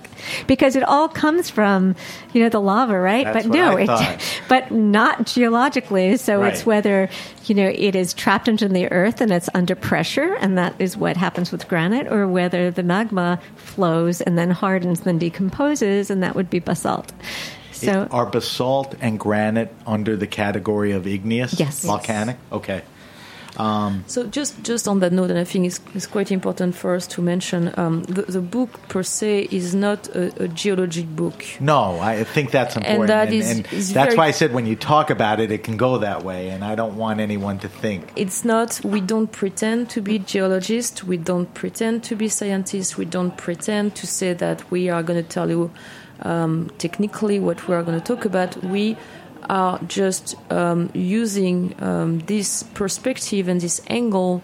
because 0.47 0.75
it 0.75 0.83
all 0.83 1.09
comes 1.09 1.49
from, 1.49 1.95
you 2.33 2.41
know, 2.41 2.49
the 2.49 2.61
lava, 2.61 2.97
right? 2.99 3.25
That's 3.25 3.45
but 3.47 3.49
what 3.49 3.57
no, 3.87 3.93
I 3.93 4.13
it, 4.13 4.41
but 4.47 4.71
not 4.71 5.25
geologically. 5.25 6.15
So 6.17 6.39
Right. 6.41 6.53
it's 6.53 6.65
whether 6.65 7.09
you 7.45 7.55
know 7.55 7.67
it 7.73 7.95
is 7.95 8.13
trapped 8.13 8.47
into 8.47 8.67
the 8.69 8.89
earth 8.91 9.19
and 9.21 9.31
it's 9.31 9.49
under 9.53 9.75
pressure, 9.75 10.35
and 10.35 10.57
that 10.57 10.73
is 10.79 10.95
what 10.95 11.17
happens 11.17 11.51
with 11.51 11.67
granite, 11.67 12.07
or 12.11 12.27
whether 12.27 12.71
the 12.71 12.83
magma 12.83 13.39
flows 13.55 14.21
and 14.21 14.37
then 14.37 14.51
hardens, 14.51 15.01
then 15.01 15.17
decomposes, 15.17 16.09
and 16.09 16.21
that 16.23 16.35
would 16.35 16.49
be 16.49 16.59
basalt. 16.59 17.11
So 17.77 18.03
It- 18.03 18.13
are 18.13 18.25
basalt 18.25 18.95
and 19.01 19.19
granite 19.19 19.73
under 19.85 20.15
the 20.17 20.27
category 20.27 20.91
of 20.91 21.05
igneous? 21.07 21.59
Yes. 21.59 21.83
Volcanic? 21.85 22.37
Okay. 22.51 22.81
So 24.07 24.27
just 24.29 24.61
just 24.63 24.87
on 24.87 24.99
that 24.99 25.11
note, 25.11 25.31
and 25.31 25.39
I 25.39 25.43
think 25.43 25.65
it's, 25.65 25.79
it's 25.95 26.05
quite 26.05 26.31
important 26.31 26.75
for 26.75 26.95
us 26.95 27.07
to 27.07 27.21
mention 27.21 27.73
um, 27.77 28.03
the, 28.03 28.21
the 28.23 28.41
book 28.41 28.87
per 28.87 29.01
se 29.03 29.47
is 29.51 29.73
not 29.73 30.07
a, 30.09 30.43
a 30.43 30.47
geologic 30.47 31.07
book. 31.15 31.43
No, 31.59 31.99
I 31.99 32.23
think 32.23 32.51
that's 32.51 32.75
important. 32.75 33.07
that 33.07 33.33
is- 33.33 33.49
and 33.49 33.67
is 33.73 33.93
that's 33.93 34.15
why 34.15 34.27
I 34.27 34.31
said 34.31 34.53
when 34.53 34.67
you 34.67 34.75
talk 34.75 35.09
about 35.09 35.39
it, 35.39 35.51
it 35.51 35.63
can 35.63 35.77
go 35.77 35.97
that 35.99 36.23
way, 36.23 36.49
and 36.49 36.63
I 36.63 36.75
don't 36.75 36.97
want 36.97 37.19
anyone 37.19 37.57
to 37.59 37.67
think. 37.67 38.11
It's 38.15 38.45
not. 38.45 38.79
We 38.83 39.01
don't 39.01 39.31
pretend 39.31 39.89
to 39.91 40.01
be 40.01 40.19
geologists. 40.19 41.03
We 41.03 41.17
don't 41.17 41.51
pretend 41.53 42.03
to 42.03 42.15
be 42.15 42.29
scientists. 42.29 42.97
We 42.97 43.05
don't 43.05 43.35
pretend 43.37 43.95
to 43.95 44.05
say 44.05 44.33
that 44.33 44.69
we 44.69 44.89
are 44.89 45.01
going 45.03 45.23
to 45.23 45.27
tell 45.27 45.49
you 45.49 45.71
um, 46.21 46.71
technically 46.77 47.39
what 47.39 47.67
we 47.67 47.75
are 47.75 47.83
going 47.83 47.99
to 47.99 48.05
talk 48.05 48.25
about. 48.25 48.63
We 48.63 48.97
are 49.49 49.79
just 49.87 50.35
um, 50.51 50.89
using 50.93 51.75
um, 51.81 52.19
this 52.21 52.63
perspective 52.73 53.47
and 53.47 53.61
this 53.61 53.81
angle 53.87 54.41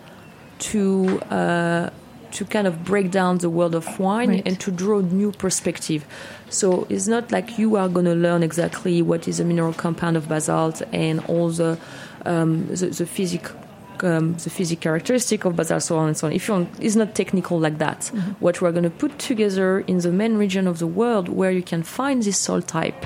to 0.59 1.19
uh, 1.29 1.89
to 2.31 2.45
kind 2.45 2.65
of 2.65 2.83
break 2.83 3.11
down 3.11 3.37
the 3.39 3.49
world 3.49 3.75
of 3.75 3.99
wine 3.99 4.29
Right. 4.29 4.47
and 4.47 4.59
to 4.61 4.71
draw 4.71 5.01
new 5.01 5.31
perspective. 5.31 6.03
So 6.49 6.87
it's 6.89 7.07
not 7.07 7.31
like 7.31 7.59
you 7.59 7.75
are 7.75 7.87
going 7.87 8.05
to 8.05 8.15
learn 8.15 8.41
exactly 8.41 9.01
what 9.03 9.27
is 9.27 9.39
a 9.39 9.43
mineral 9.43 9.73
compound 9.73 10.17
of 10.17 10.27
basalt 10.27 10.81
and 10.91 11.19
all 11.27 11.49
the 11.49 11.77
um, 12.25 12.67
the, 12.67 12.87
the 12.87 13.05
physic. 13.05 13.49
Um, 14.03 14.33
the 14.33 14.49
physical 14.49 14.81
characteristic 14.81 15.45
of 15.45 15.55
basalt, 15.55 15.81
so 15.81 15.97
on 15.97 16.07
and 16.09 16.17
so 16.17 16.27
on. 16.27 16.33
If 16.33 16.49
you 16.49 16.67
it's 16.81 16.97
not 16.97 17.15
technical 17.15 17.57
like 17.57 17.77
that. 17.77 18.11
What 18.41 18.61
we're 18.61 18.73
going 18.73 18.83
to 18.83 18.89
put 18.89 19.17
together 19.17 19.79
in 19.79 19.99
the 19.99 20.11
main 20.11 20.35
region 20.35 20.67
of 20.67 20.79
the 20.79 20.87
world 20.87 21.29
where 21.29 21.51
you 21.51 21.63
can 21.63 21.83
find 21.83 22.21
this 22.21 22.37
soil 22.37 22.61
type, 22.61 23.05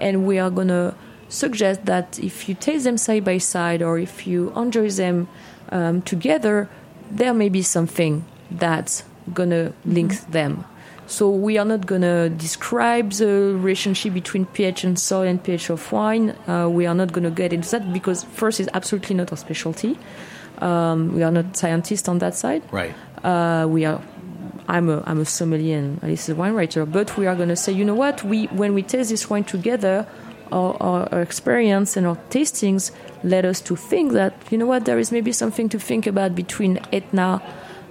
and 0.00 0.26
we 0.26 0.40
are 0.40 0.50
going 0.50 0.68
to 0.68 0.94
suggest 1.28 1.86
that 1.86 2.18
if 2.18 2.48
you 2.48 2.54
taste 2.54 2.84
them 2.84 2.98
side 2.98 3.24
by 3.24 3.38
side 3.38 3.82
or 3.82 3.98
if 3.98 4.26
you 4.26 4.52
enjoy 4.54 4.90
them 4.90 5.28
um, 5.70 6.02
together, 6.02 6.68
there 7.10 7.34
may 7.34 7.48
be 7.48 7.62
something 7.62 8.24
that's 8.50 9.04
gonna 9.32 9.72
link 9.84 10.12
them. 10.30 10.64
So 11.06 11.30
we 11.30 11.58
are 11.58 11.64
not 11.64 11.86
gonna 11.86 12.28
describe 12.28 13.12
the 13.12 13.54
relationship 13.58 14.14
between 14.14 14.46
pH 14.46 14.84
and 14.84 14.98
soil 14.98 15.26
and 15.26 15.42
pH 15.42 15.70
of 15.70 15.92
wine. 15.92 16.30
Uh, 16.46 16.68
we 16.70 16.86
are 16.86 16.94
not 16.94 17.12
gonna 17.12 17.30
get 17.30 17.52
into 17.52 17.70
that 17.70 17.92
because 17.92 18.24
first, 18.24 18.60
it's 18.60 18.68
absolutely 18.72 19.16
not 19.16 19.30
our 19.30 19.36
specialty. 19.36 19.98
Um, 20.62 21.12
we 21.14 21.22
are 21.24 21.30
not 21.30 21.56
scientists 21.56 22.08
on 22.08 22.18
that 22.18 22.34
side. 22.34 22.62
Right. 22.70 22.94
Uh, 23.24 23.66
we 23.68 23.84
are. 23.84 24.00
I'm 24.68 24.88
a 24.88 25.02
I'm 25.06 25.20
a 25.20 25.24
sommelier 25.24 25.78
and 25.78 26.02
Alice 26.04 26.28
is 26.28 26.28
a 26.30 26.34
wine 26.36 26.54
writer, 26.54 26.86
but 26.86 27.16
we 27.18 27.26
are 27.26 27.34
going 27.34 27.48
to 27.48 27.56
say, 27.56 27.72
you 27.72 27.84
know 27.84 27.96
what? 27.96 28.22
We 28.22 28.46
when 28.46 28.74
we 28.74 28.82
taste 28.82 29.10
this 29.10 29.28
wine 29.28 29.44
together, 29.44 30.06
our, 30.52 30.76
our, 30.80 31.08
our 31.12 31.20
experience 31.20 31.96
and 31.96 32.06
our 32.06 32.16
tastings 32.30 32.92
led 33.24 33.44
us 33.44 33.60
to 33.62 33.74
think 33.74 34.12
that 34.12 34.34
you 34.50 34.58
know 34.58 34.66
what, 34.66 34.84
there 34.84 35.00
is 35.00 35.10
maybe 35.10 35.32
something 35.32 35.68
to 35.68 35.78
think 35.78 36.06
about 36.06 36.34
between 36.36 36.78
Etna 36.92 37.42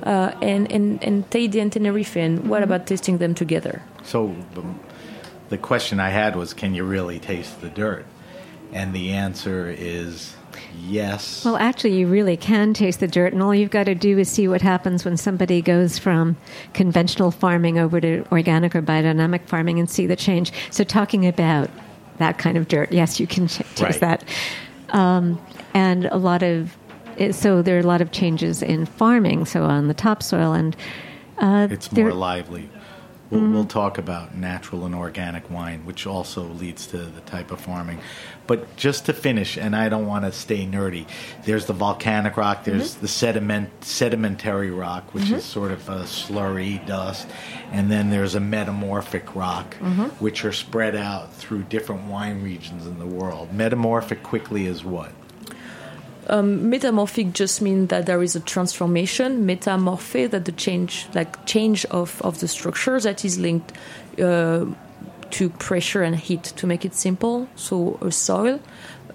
uh, 0.03 0.31
and 0.41 0.71
and 0.71 1.03
and 1.03 1.29
Teide 1.29 1.61
and 1.61 1.71
Tenerife, 1.71 2.15
and 2.15 2.49
what 2.49 2.63
about 2.63 2.87
tasting 2.87 3.17
them 3.17 3.35
together? 3.35 3.81
So 4.03 4.27
um, 4.55 4.79
the 5.49 5.57
question 5.57 5.99
I 5.99 6.09
had 6.09 6.37
was, 6.37 6.53
can 6.53 6.73
you 6.73 6.85
really 6.85 7.19
taste 7.19 7.59
the 7.59 7.69
dirt? 7.69 8.05
And 8.71 8.93
the 8.93 9.11
answer 9.11 9.69
is 9.69 10.35
yes. 10.87 11.43
Well, 11.45 11.57
actually, 11.57 11.97
you 11.97 12.07
really 12.07 12.37
can 12.37 12.73
taste 12.73 12.99
the 12.99 13.07
dirt, 13.07 13.33
and 13.33 13.41
all 13.41 13.53
you've 13.53 13.69
got 13.71 13.85
to 13.85 13.95
do 13.95 14.17
is 14.17 14.29
see 14.29 14.47
what 14.47 14.61
happens 14.61 15.05
when 15.05 15.17
somebody 15.17 15.61
goes 15.61 15.97
from 15.97 16.35
conventional 16.73 17.31
farming 17.31 17.77
over 17.79 17.99
to 18.01 18.25
organic 18.31 18.75
or 18.75 18.81
biodynamic 18.81 19.45
farming 19.47 19.79
and 19.79 19.89
see 19.89 20.07
the 20.07 20.15
change. 20.15 20.51
So, 20.69 20.83
talking 20.83 21.25
about 21.27 21.69
that 22.17 22.37
kind 22.37 22.57
of 22.57 22.67
dirt, 22.67 22.91
yes, 22.91 23.19
you 23.19 23.27
can 23.27 23.47
ch- 23.47 23.57
taste 23.75 23.81
Right. 23.81 23.99
that. 24.01 24.23
Um, 24.89 25.39
and 25.73 26.05
a 26.05 26.17
lot 26.17 26.43
of, 26.43 26.77
it, 27.17 27.33
so 27.33 27.61
there 27.61 27.77
are 27.77 27.79
a 27.79 27.83
lot 27.83 28.01
of 28.01 28.11
changes 28.11 28.61
in 28.61 28.85
farming, 28.85 29.45
so 29.45 29.63
on 29.63 29.87
the 29.87 29.93
topsoil, 29.93 30.53
and 30.53 30.75
uh, 31.37 31.67
it's 31.71 31.91
more 31.91 32.13
lively. 32.13 32.69
We'll, 33.31 33.49
we'll 33.49 33.65
talk 33.65 33.97
about 33.97 34.35
natural 34.35 34.85
and 34.85 34.93
organic 34.93 35.49
wine, 35.49 35.85
which 35.85 36.05
also 36.05 36.43
leads 36.43 36.85
to 36.87 36.97
the 36.97 37.21
type 37.21 37.49
of 37.51 37.61
farming. 37.61 37.99
But 38.51 38.75
just 38.75 39.05
to 39.05 39.13
finish, 39.13 39.55
and 39.55 39.73
I 39.73 39.87
don't 39.87 40.07
want 40.07 40.25
to 40.25 40.33
stay 40.33 40.65
nerdy. 40.65 41.05
There's 41.45 41.67
the 41.67 41.73
volcanic 41.73 42.35
rock. 42.35 42.65
There's 42.65 42.91
mm-hmm. 42.91 43.01
the 43.01 43.07
sediment 43.07 43.69
sedimentary 43.85 44.71
rock, 44.71 45.13
which 45.13 45.23
is 45.23 45.29
mm-hmm. 45.29 45.39
sort 45.39 45.71
of 45.71 45.87
a 45.87 45.99
slurry 46.01 46.85
dust, 46.85 47.29
and 47.71 47.89
then 47.89 48.09
there's 48.09 48.35
a 48.35 48.41
metamorphic 48.41 49.37
rock, 49.37 49.77
mm-hmm. 49.77 50.07
which 50.19 50.43
are 50.43 50.51
spread 50.51 50.97
out 50.97 51.33
through 51.33 51.63
different 51.63 52.09
wine 52.09 52.43
regions 52.43 52.85
in 52.85 52.99
the 52.99 53.05
world. 53.05 53.53
Metamorphic 53.53 54.21
quickly 54.21 54.65
is 54.65 54.83
what? 54.83 55.13
Um, 56.27 56.69
metamorphic 56.69 57.31
just 57.31 57.61
means 57.61 57.87
that 57.87 58.05
there 58.05 58.21
is 58.21 58.35
a 58.35 58.41
transformation 58.41 59.45
metamorphe 59.45 60.29
that 60.29 60.43
the 60.43 60.51
change 60.51 61.07
like 61.13 61.45
change 61.45 61.85
of, 61.85 62.21
of 62.21 62.41
the 62.41 62.49
structure 62.49 62.99
that 62.99 63.23
is 63.23 63.39
linked 63.39 63.71
uh, 64.19 64.65
to 65.31 65.49
pressure 65.49 66.03
and 66.03 66.15
heat 66.15 66.43
to 66.43 66.67
make 66.67 66.83
it 66.85 66.93
simple 66.93 67.47
so 67.55 67.97
a 68.01 68.11
soil 68.11 68.59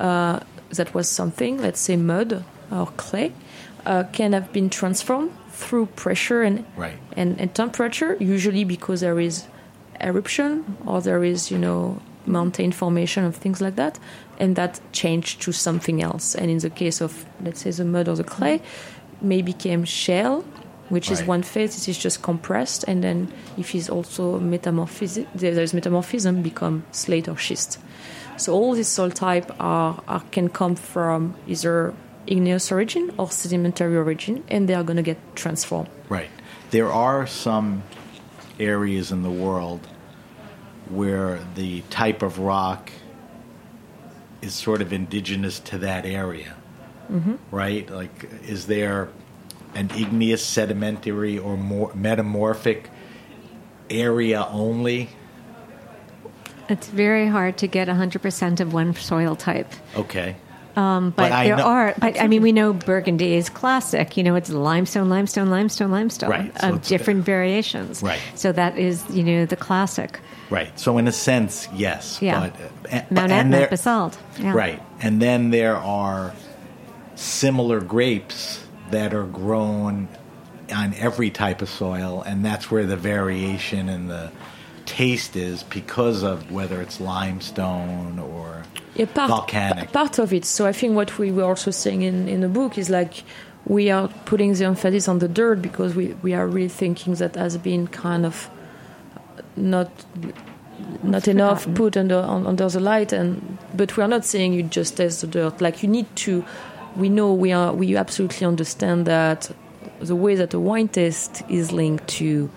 uh, 0.01 0.41
that 0.71 0.93
was 0.95 1.09
something 1.09 1.59
let's 1.63 1.81
say 1.81 1.97
mud 1.97 2.45
or 2.71 2.87
clay 2.97 3.33
uh, 3.87 4.03
can 4.13 4.33
have 4.33 4.53
been 4.53 4.69
transformed 4.69 5.31
through 5.51 5.87
pressure 5.87 6.43
and, 6.43 6.65
Right. 6.77 6.99
and 7.17 7.41
and 7.41 7.55
temperature 7.55 8.17
usually 8.21 8.65
because 8.65 9.01
there 9.01 9.19
is 9.21 9.45
eruption 10.01 10.77
or 10.87 11.01
there 11.01 11.23
is 11.25 11.51
you 11.51 11.59
know 11.59 12.01
mountain 12.27 12.73
formation 12.73 13.25
of 13.25 13.37
things 13.37 13.61
like 13.61 13.77
that 13.77 13.99
and 14.39 14.57
that 14.57 14.81
changed 14.93 15.41
to 15.43 15.53
something 15.53 16.03
else 16.03 16.35
and 16.35 16.51
in 16.51 16.59
the 16.59 16.69
case 16.71 17.01
of 17.01 17.25
let's 17.45 17.61
say 17.61 17.71
the 17.71 17.85
mud 17.85 18.09
or 18.09 18.17
the 18.17 18.25
clay 18.25 18.61
may 19.23 19.41
became 19.43 19.85
shell 19.85 20.45
which 20.89 21.11
is 21.11 21.23
one 21.25 21.43
phase 21.43 21.77
it 21.77 21.89
is 21.89 21.99
just 21.99 22.23
compressed 22.23 22.85
and 22.87 23.03
then 23.03 23.33
if 23.57 23.75
it's 23.75 23.89
also 23.89 24.39
metamorphism 24.39 25.27
there's 25.35 25.75
metamorphism 25.75 26.43
become 26.43 26.85
slate 26.93 27.29
or 27.29 27.37
schist 27.37 27.79
so 28.37 28.53
all 28.53 28.75
these 28.75 28.89
soil 28.89 29.11
type 29.11 29.51
are, 29.59 30.03
are 30.07 30.23
can 30.31 30.49
come 30.49 30.77
from 30.77 31.35
either 31.47 31.95
igneous 32.27 32.71
origin 32.71 33.13
or 33.19 33.31
sedimentary 33.31 33.97
origin 33.97 34.45
and 34.49 34.69
they 34.69 34.75
are 34.75 34.85
going 34.85 34.97
to 34.97 35.03
get 35.03 35.19
transformed 35.35 35.89
Right. 36.09 36.31
There 36.71 36.93
are 36.93 37.27
some 37.27 37.83
areas 38.59 39.13
in 39.13 39.23
the 39.23 39.31
world 39.31 39.87
where 40.89 41.41
the 41.55 41.81
type 41.91 42.23
of 42.23 42.39
rock 42.39 42.91
is 44.41 44.55
sort 44.55 44.83
of 44.83 44.93
indigenous 44.93 45.59
to 45.61 45.79
that 45.79 46.07
area. 46.07 46.55
Mm-hmm. 47.11 47.35
Right? 47.51 47.89
Like, 47.91 48.29
is 48.47 48.67
there 48.67 49.09
an 49.77 49.91
igneous 49.97 50.45
sedimentary 50.45 51.39
or 51.39 51.57
more 51.57 51.93
metamorphic 51.95 52.91
area 53.91 54.47
only? 54.51 55.09
it's 56.69 56.89
very 56.89 57.29
hard 57.29 57.59
to 57.59 57.67
get 57.69 57.89
100% 57.89 58.61
of 58.61 58.73
one 58.73 58.95
soil 58.95 59.37
type. 59.37 59.73
Okay. 59.95 60.37
Um, 60.75 61.11
but, 61.11 61.31
But 61.31 61.45
there 61.45 61.57
know- 61.57 61.65
are, 61.65 61.95
but 61.99 62.21
I 62.21 62.27
mean, 62.27 62.43
we 62.43 62.53
know 62.53 62.73
Burgundy 62.73 63.35
is 63.35 63.49
classic. 63.49 64.17
You 64.17 64.25
know, 64.25 64.35
it's 64.35 64.51
limestone, 64.51 65.09
limestone, 65.09 65.49
limestone, 65.49 65.91
limestone 65.91 66.31
Right, 66.31 66.61
so 66.61 66.69
of 66.71 66.83
different 66.83 67.25
variations. 67.25 68.03
Right. 68.03 68.21
So 68.35 68.53
that 68.53 68.77
is, 68.77 69.03
you 69.11 69.23
know, 69.23 69.47
the 69.47 69.57
classic. 69.57 70.21
Right. 70.51 70.79
So, 70.79 70.99
in 70.99 71.09
a 71.09 71.13
sense, 71.13 71.67
yes. 71.75 72.21
Yeah. 72.21 72.51
But, 72.51 72.93
uh, 72.93 73.03
Mount 73.11 73.33
Etna, 73.33 73.57
there- 73.57 73.69
basalt. 73.69 74.19
Yeah. 74.39 74.53
Right. 74.53 74.83
And 75.01 75.23
then 75.23 75.51
there 75.51 75.77
are 75.77 76.35
similar 77.15 77.81
grapes 77.81 78.66
that 78.91 79.15
are 79.15 79.25
grown 79.25 80.09
on 80.75 80.95
every 80.95 81.31
type 81.31 81.63
of 81.63 81.69
soil, 81.69 82.23
and 82.23 82.45
that's 82.45 82.71
where 82.71 82.87
the 82.87 82.97
variation 82.97 83.89
and 83.89 84.11
the 84.11 84.33
taste 84.85 85.37
is 85.37 85.63
because 85.65 86.23
of 86.23 86.51
whether 86.51 86.81
it's 86.81 87.01
limestone 87.01 88.19
or 88.19 88.63
yeah, 88.95 89.07
part, 89.07 89.29
volcanic. 89.29 89.87
pa- 89.87 90.05
part 90.05 90.19
of 90.19 90.33
it. 90.33 90.45
So 90.45 90.67
I 90.67 90.73
think 90.73 90.95
what 90.95 91.19
we 91.19 91.31
were 91.31 91.45
also 91.45 91.71
saying 91.71 92.03
in, 92.03 92.29
in 92.29 92.41
the 92.41 92.49
book 92.49 92.79
is 92.79 92.89
like 92.89 93.25
we 93.67 93.91
are 93.91 94.09
putting 94.25 94.55
the 94.55 94.65
emphasis 94.65 95.09
on 95.09 95.19
the 95.19 95.29
dirt 95.29 95.61
because 95.61 95.95
we, 95.95 96.15
we 96.23 96.35
are 96.35 96.47
really 96.47 96.69
thinking 96.69 97.15
that 97.15 97.35
has 97.35 97.59
been 97.59 97.89
kind 97.89 98.25
of 98.25 98.49
not 99.57 99.91
not 101.03 101.27
enough 101.27 101.67
put 101.75 101.97
under 101.97 102.19
on, 102.19 102.47
under 102.47 102.69
the 102.69 102.81
light 102.81 103.13
and 103.13 103.59
but 103.75 103.97
we 103.97 104.03
are 104.03 104.09
not 104.09 104.25
saying 104.25 104.53
you 104.53 104.63
just 104.63 104.99
test 104.99 105.23
the 105.23 105.27
dirt 105.27 105.61
like 105.61 105.83
you 105.83 105.89
need 105.89 106.07
to 106.15 106.45
we 106.97 107.09
know 107.09 107.33
we 107.33 107.53
are 107.53 107.73
we 107.73 107.97
absolutely 107.97 108.47
understand 108.47 109.07
that 109.07 109.51
the 110.01 110.17
way 110.17 110.35
that 110.35 110.53
a 110.55 110.61
wine 110.61 110.89
test 110.89 111.43
is 111.49 111.73
linked 111.73 112.07
to 112.09 112.51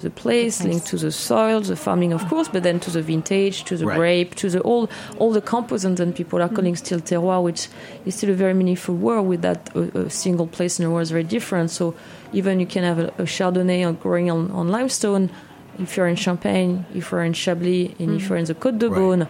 the 0.00 0.10
place, 0.10 0.62
linked 0.62 0.86
to 0.86 0.96
the 0.96 1.10
soil, 1.10 1.60
the 1.60 1.76
farming, 1.76 2.12
of 2.12 2.22
ah. 2.24 2.28
course, 2.28 2.48
but 2.48 2.62
then 2.62 2.78
to 2.80 2.90
the 2.90 3.02
vintage, 3.02 3.64
to 3.64 3.76
the 3.76 3.86
Right. 3.86 3.96
grape, 3.96 4.34
to 4.36 4.50
the 4.50 4.60
all 4.60 4.88
all 5.18 5.32
the 5.32 5.40
components 5.40 6.00
and 6.00 6.14
people 6.14 6.40
are 6.42 6.48
mm. 6.48 6.56
calling 6.56 6.76
still 6.76 7.00
terroir, 7.00 7.42
which 7.42 7.68
is 8.04 8.14
still 8.14 8.30
a 8.30 8.34
very 8.34 8.54
meaningful 8.54 8.94
word 8.94 9.22
with 9.22 9.42
that 9.42 9.70
a, 9.74 10.06
a 10.06 10.10
single 10.10 10.46
place 10.46 10.78
in 10.78 10.84
the 10.84 10.90
world 10.90 11.02
is 11.02 11.10
very 11.10 11.24
different. 11.24 11.70
So 11.70 11.94
even 12.32 12.60
you 12.60 12.66
can 12.66 12.84
have 12.84 12.98
a, 12.98 13.08
a 13.18 13.26
Chardonnay 13.34 13.98
growing 14.00 14.30
on, 14.30 14.50
on 14.50 14.68
limestone. 14.68 15.30
If 15.78 15.96
you're 15.96 16.06
in 16.06 16.16
Champagne, 16.16 16.86
if 16.94 17.10
you're 17.10 17.24
in 17.24 17.32
Chablis, 17.32 17.94
and 17.98 18.16
if 18.16 18.22
mm. 18.22 18.28
you're 18.28 18.38
in 18.38 18.44
the 18.44 18.54
Côte 18.54 18.78
de 18.78 18.88
Right. 18.88 19.28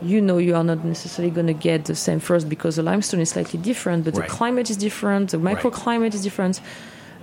Beaune, 0.00 0.08
you 0.08 0.20
know 0.20 0.38
you 0.38 0.54
are 0.54 0.64
not 0.64 0.84
necessarily 0.84 1.30
going 1.30 1.46
to 1.46 1.52
get 1.54 1.84
the 1.86 1.94
same 1.94 2.20
frost 2.20 2.48
because 2.48 2.76
the 2.76 2.82
limestone 2.82 3.20
is 3.20 3.30
slightly 3.30 3.60
different, 3.60 4.04
but 4.04 4.16
Right. 4.16 4.28
the 4.28 4.34
climate 4.34 4.70
is 4.70 4.76
different, 4.76 5.30
the 5.30 5.38
Right. 5.38 5.56
microclimate 5.56 6.14
is 6.14 6.22
different, 6.22 6.60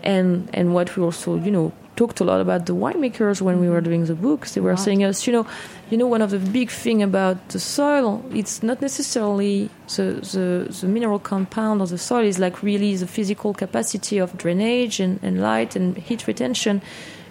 and 0.04 0.50
and 0.54 0.74
what 0.74 0.96
we 0.96 1.04
also 1.04 1.36
you 1.36 1.52
know 1.52 1.72
talked 1.96 2.20
a 2.20 2.24
lot 2.24 2.42
about 2.42 2.66
the 2.66 2.76
winemakers 2.76 3.42
when 3.42 3.60
we 3.60 3.70
were 3.70 3.76
mm-hmm. 3.78 3.86
doing 3.86 4.06
the 4.06 4.16
books. 4.16 4.54
They 4.54 4.62
were 4.62 4.76
saying 4.76 5.04
us, 5.04 5.26
you 5.26 5.34
know, 5.34 5.48
you 5.90 5.98
know, 5.98 6.08
one 6.08 6.22
of 6.22 6.30
the 6.30 6.40
big 6.40 6.70
thing 6.70 7.02
about 7.02 7.38
the 7.50 7.60
soil, 7.60 8.24
it's 8.34 8.62
not 8.62 8.82
necessarily 8.82 9.70
the, 9.96 10.20
the 10.34 10.78
the 10.82 10.88
mineral 10.88 11.20
compound 11.20 11.82
of 11.82 11.90
the 11.90 11.98
soil 11.98 12.26
is 12.26 12.38
like 12.40 12.62
really 12.62 12.96
the 12.96 13.08
physical 13.08 13.54
capacity 13.54 14.18
of 14.18 14.38
drainage 14.38 15.00
and, 15.00 15.20
and 15.24 15.42
light 15.42 15.76
and 15.76 15.98
heat 15.98 16.28
retention. 16.28 16.82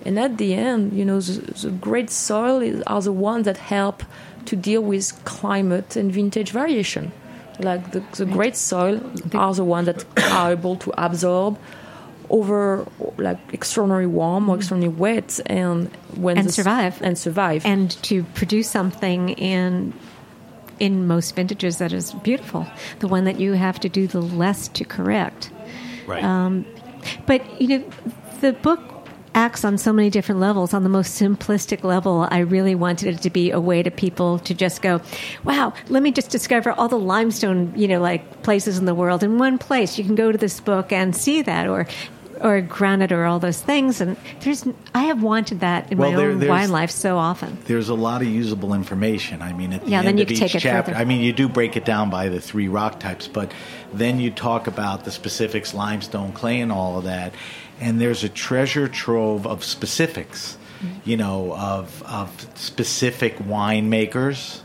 And 0.06 0.18
at 0.18 0.36
the 0.36 0.54
end, 0.54 0.92
you 0.92 1.04
know, 1.04 1.20
the, 1.20 1.68
the 1.68 1.70
great 1.70 2.10
soil 2.10 2.60
is, 2.60 2.82
are 2.86 3.00
the 3.00 3.12
ones 3.12 3.44
that 3.46 3.56
help 3.56 4.02
to 4.46 4.56
deal 4.56 4.82
with 4.82 5.12
climate 5.24 5.96
and 5.96 6.12
vintage 6.12 6.50
variation. 6.50 7.12
Like 7.60 7.92
the, 7.92 8.02
the 8.16 8.26
great 8.26 8.56
soil 8.56 9.00
are 9.34 9.54
the 9.54 9.64
ones 9.64 9.86
that 9.86 10.04
are 10.32 10.52
able 10.58 10.76
to 10.76 10.92
absorb 10.98 11.58
over 12.30 12.86
like 13.18 13.38
extraordinary 13.52 14.06
warm 14.06 14.48
or 14.48 14.56
extraordinary 14.56 14.94
wet 14.96 15.40
and 15.46 15.88
when 16.16 16.38
And 16.38 16.48
the 16.48 16.52
survive. 16.52 17.00
and 17.02 17.18
survive 17.18 17.64
and 17.66 17.90
to 18.04 18.24
produce 18.34 18.68
something 18.70 19.28
in 19.30 19.92
in 20.80 21.06
most 21.06 21.36
vintages 21.36 21.78
that 21.78 21.92
is 21.92 22.12
beautiful 22.24 22.66
the 23.00 23.06
one 23.06 23.24
that 23.24 23.38
you 23.38 23.52
have 23.52 23.78
to 23.80 23.88
do 23.88 24.06
the 24.08 24.20
less 24.20 24.66
to 24.68 24.84
correct 24.84 25.50
Right. 26.06 26.24
um, 26.24 26.64
but 27.26 27.42
you 27.60 27.68
know 27.68 27.84
the 28.40 28.52
book 28.54 28.80
acts 29.34 29.64
on 29.64 29.78
so 29.78 29.92
many 29.92 30.10
different 30.10 30.40
levels. 30.40 30.72
On 30.74 30.82
the 30.82 30.88
most 30.88 31.20
simplistic 31.20 31.84
level 31.84 32.26
i 32.30 32.38
really 32.38 32.74
wanted 32.74 33.14
it 33.14 33.22
to 33.22 33.30
be 33.30 33.50
a 33.50 33.60
way 33.60 33.82
to 33.82 33.90
people 33.90 34.38
to 34.40 34.54
just 34.54 34.82
go 34.82 35.00
wow 35.44 35.72
let 35.88 36.02
me 36.02 36.10
just 36.10 36.30
discover 36.30 36.72
all 36.72 36.88
the 36.88 36.98
limestone 36.98 37.72
you 37.76 37.88
know 37.88 38.00
like 38.00 38.42
places 38.42 38.78
in 38.78 38.84
the 38.84 38.94
world. 38.94 39.22
In 39.22 39.38
one 39.38 39.58
place 39.58 39.98
you 39.98 40.04
can 40.04 40.14
go 40.14 40.30
to 40.30 40.38
this 40.38 40.60
book 40.60 40.92
and 40.92 41.16
see 41.16 41.42
that 41.42 41.68
or 41.68 41.86
or 42.40 42.60
granite 42.60 43.12
or 43.12 43.24
all 43.24 43.38
those 43.38 43.60
things 43.60 44.00
and 44.00 44.16
there's 44.40 44.66
i 44.94 45.04
have 45.04 45.22
wanted 45.22 45.60
that 45.60 45.90
in 45.92 45.98
Well, 45.98 46.10
my 46.10 46.16
there- 46.16 46.30
own 46.30 46.68
life 46.70 46.90
so 46.90 47.16
often 47.18 47.58
there's 47.66 47.88
a 47.88 47.94
lot 47.94 48.22
of 48.22 48.28
usable 48.28 48.74
information. 48.74 49.42
I 49.42 49.52
mean, 49.52 49.72
at 49.72 49.84
the 49.84 49.90
Yeah, 49.90 49.98
end 49.98 50.08
then 50.08 50.18
you 50.18 50.24
of 50.24 50.30
each 50.30 50.38
take 50.38 50.54
it 50.54 50.60
chapter, 50.60 50.92
further. 50.92 51.00
I 51.02 51.04
mean, 51.04 51.20
you 51.20 51.32
do 51.32 51.48
break 51.48 51.76
it 51.76 51.84
down 51.84 52.10
by 52.10 52.28
the 52.28 52.40
three 52.40 52.68
rock 52.68 53.00
types, 53.00 53.28
but 53.28 53.52
then 53.92 54.18
you 54.20 54.30
talk 54.30 54.66
about 54.66 55.04
the 55.04 55.10
specifics, 55.10 55.72
limestone, 55.74 56.32
clay, 56.32 56.60
and 56.60 56.70
all 56.72 56.98
of 56.98 57.04
that. 57.04 57.32
And 57.80 58.00
there's 58.00 58.24
a 58.24 58.28
treasure 58.28 58.88
trove 58.88 59.46
of 59.46 59.62
specifics, 59.64 60.56
Mm-hmm. 60.82 61.10
you 61.10 61.16
know, 61.16 61.54
of 61.54 62.02
of 62.02 62.28
specific 62.56 63.38
winemakers, 63.38 64.60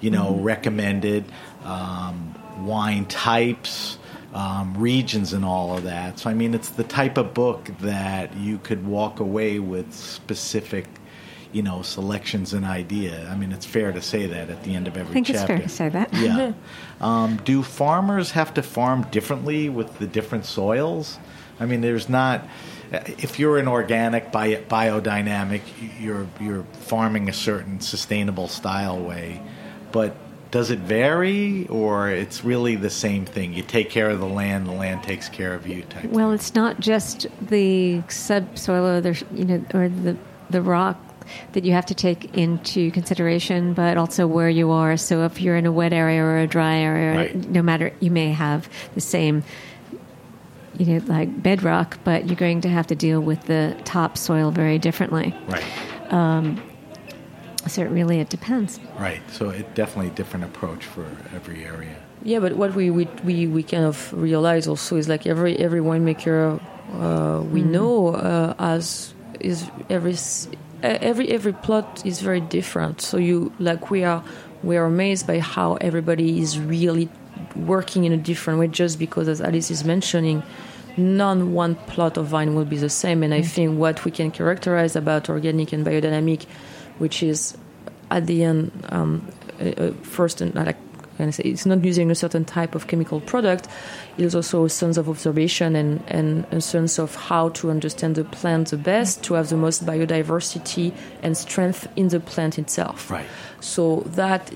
you 0.00 0.10
know, 0.10 0.32
Mm-hmm. 0.32 0.42
recommended 0.44 1.24
um, 1.64 2.34
wine 2.66 3.04
types. 3.06 3.98
Um, 4.34 4.74
regions 4.78 5.34
and 5.34 5.44
all 5.44 5.76
of 5.76 5.82
that. 5.84 6.20
So, 6.20 6.30
I 6.30 6.32
mean, 6.32 6.54
it's 6.54 6.70
the 6.70 6.84
type 6.84 7.18
of 7.18 7.34
book 7.34 7.68
that 7.80 8.34
you 8.34 8.56
could 8.56 8.86
walk 8.86 9.20
away 9.20 9.58
with 9.58 9.92
specific 9.92 10.86
you 11.52 11.62
know, 11.62 11.82
selections 11.82 12.54
and 12.54 12.64
idea. 12.64 13.28
I 13.30 13.36
mean, 13.36 13.52
it's 13.52 13.66
fair 13.66 13.92
to 13.92 14.00
say 14.00 14.26
that 14.26 14.48
at 14.48 14.64
the 14.64 14.74
end 14.74 14.88
of 14.88 14.96
every 14.96 15.10
I 15.10 15.14
think 15.14 15.30
it's 15.30 15.40
chapter. 15.40 15.56
fair 15.58 15.62
to 15.62 15.68
say 15.68 15.88
that. 15.90 16.12
Yeah. 16.14 16.52
um, 17.00 17.36
do 17.44 17.62
farmers 17.62 18.32
have 18.32 18.54
to 18.54 18.62
farm 18.62 19.06
differently 19.10 19.68
with 19.68 19.98
the 19.98 20.06
different 20.06 20.46
soils? 20.46 21.18
I 21.60 21.66
mean, 21.66 21.82
there's 21.82 22.08
not. 22.08 22.46
If 22.90 23.38
you're 23.38 23.58
an 23.58 23.68
organic 23.68 24.32
bio, 24.32 24.62
biodynamic, 24.62 25.62
you're 26.00 26.26
you're 26.40 26.64
farming 26.72 27.28
a 27.28 27.32
certain 27.32 27.80
sustainable 27.80 28.48
style 28.48 28.98
way, 28.98 29.40
but 29.92 30.16
does 30.52 30.70
it 30.70 30.80
vary, 30.80 31.66
or 31.68 32.10
it's 32.10 32.44
really 32.44 32.76
the 32.76 32.90
same 32.90 33.24
thing? 33.24 33.54
You 33.54 33.62
take 33.62 33.88
care 33.90 34.10
of 34.10 34.20
the 34.20 34.26
land, 34.26 34.66
the 34.66 34.72
land 34.72 35.02
takes 35.02 35.28
care 35.28 35.54
of 35.54 35.66
you. 35.66 35.82
Type. 35.82 36.04
Well, 36.04 36.30
it's 36.30 36.54
not 36.54 36.78
just 36.78 37.26
the 37.40 38.02
subsoil 38.08 38.86
or 38.86 39.00
the 39.00 39.24
you 39.32 39.44
know 39.46 39.64
or 39.74 39.88
the 39.88 40.16
the 40.50 40.60
rock 40.62 40.98
that 41.52 41.64
you 41.64 41.72
have 41.72 41.86
to 41.86 41.94
take 41.94 42.36
into 42.36 42.90
consideration, 42.90 43.72
but 43.72 43.96
also 43.96 44.26
where 44.26 44.50
you 44.50 44.70
are. 44.70 44.98
So 44.98 45.24
if 45.24 45.40
you're 45.40 45.56
in 45.56 45.64
a 45.64 45.72
wet 45.72 45.94
area 45.94 46.22
or 46.22 46.38
a 46.38 46.46
dry 46.46 46.76
area, 46.76 47.16
Right. 47.16 47.50
no 47.50 47.62
matter 47.62 47.92
you 48.00 48.10
may 48.10 48.32
have 48.32 48.68
the 48.94 49.00
same 49.00 49.42
you 50.78 50.84
know 50.86 51.04
like 51.06 51.42
bedrock, 51.42 51.98
but 52.04 52.26
you're 52.26 52.36
going 52.36 52.60
to 52.60 52.68
have 52.68 52.86
to 52.88 52.94
deal 52.94 53.20
with 53.20 53.42
the 53.46 53.74
topsoil 53.84 54.50
very 54.50 54.78
differently. 54.78 55.34
right. 55.48 55.64
Um, 56.12 56.60
So 57.68 57.82
it 57.82 57.90
really 57.90 58.20
it 58.20 58.28
depends. 58.28 58.80
Right. 58.98 59.22
So 59.30 59.50
it 59.50 59.74
definitely 59.74 60.08
a 60.10 60.14
different 60.14 60.44
approach 60.44 60.84
for 60.84 61.04
every 61.34 61.64
area. 61.64 61.96
Yeah, 62.24 62.38
but 62.38 62.56
what 62.56 62.74
we, 62.74 62.90
we, 62.90 63.06
we, 63.24 63.46
we 63.48 63.62
kind 63.64 63.84
of 63.84 64.12
realize 64.12 64.68
also 64.68 64.96
is 64.96 65.08
like 65.08 65.26
every 65.26 65.58
every 65.58 65.80
winemaker 65.80 66.60
uh, 67.00 67.42
we 67.42 67.62
know 67.62 68.14
uh, 68.14 68.54
has 68.58 69.14
is 69.40 69.68
every 69.90 70.12
s- 70.12 70.48
every 70.82 71.28
every 71.30 71.52
plot 71.52 72.02
is 72.04 72.20
very 72.20 72.40
different. 72.40 73.00
So 73.00 73.16
you 73.16 73.52
like 73.58 73.90
we 73.90 74.04
are 74.04 74.22
we 74.62 74.76
are 74.76 74.84
amazed 74.84 75.26
by 75.26 75.40
how 75.40 75.74
everybody 75.76 76.40
is 76.40 76.58
really 76.58 77.08
working 77.56 78.04
in 78.04 78.12
a 78.12 78.16
different 78.16 78.58
way. 78.60 78.68
Just 78.68 78.98
because, 78.98 79.26
as 79.28 79.40
Alice 79.40 79.70
is 79.70 79.84
mentioning, 79.84 80.42
none 80.96 81.52
one 81.54 81.74
plot 81.74 82.16
of 82.16 82.26
vine 82.26 82.54
will 82.54 82.64
be 82.64 82.76
the 82.76 82.90
same. 82.90 83.22
And 83.22 83.34
I 83.34 83.42
think 83.42 83.78
what 83.78 84.04
we 84.04 84.10
can 84.10 84.30
characterize 84.30 84.94
about 84.94 85.28
organic 85.28 85.72
and 85.72 85.84
biodynamic, 85.84 86.46
which 86.98 87.22
is 87.22 87.56
at 88.10 88.26
the 88.26 88.44
end 88.44 88.70
um, 88.90 89.26
uh, 89.60 89.64
uh, 89.64 89.92
first 90.02 90.40
and 90.40 90.54
like 90.54 90.76
can 91.16 91.28
I 91.28 91.30
say 91.30 91.44
it's 91.44 91.66
not 91.66 91.84
using 91.84 92.10
a 92.10 92.14
certain 92.14 92.44
type 92.44 92.74
of 92.74 92.86
chemical 92.86 93.20
product. 93.20 93.68
It 94.18 94.24
is 94.24 94.34
also 94.34 94.64
a 94.64 94.70
sense 94.70 94.96
of 94.96 95.08
observation 95.08 95.76
and, 95.76 96.02
and 96.08 96.46
a 96.50 96.60
sense 96.60 96.98
of 96.98 97.14
how 97.14 97.50
to 97.50 97.70
understand 97.70 98.16
the 98.16 98.24
plant 98.24 98.70
the 98.70 98.76
best 98.76 99.22
to 99.24 99.34
have 99.34 99.48
the 99.48 99.56
most 99.56 99.86
biodiversity 99.86 100.92
and 101.22 101.36
strength 101.36 101.86
in 101.96 102.08
the 102.08 102.18
plant 102.18 102.58
itself. 102.58 103.10
Right. 103.10 103.26
So 103.60 104.00
that 104.16 104.52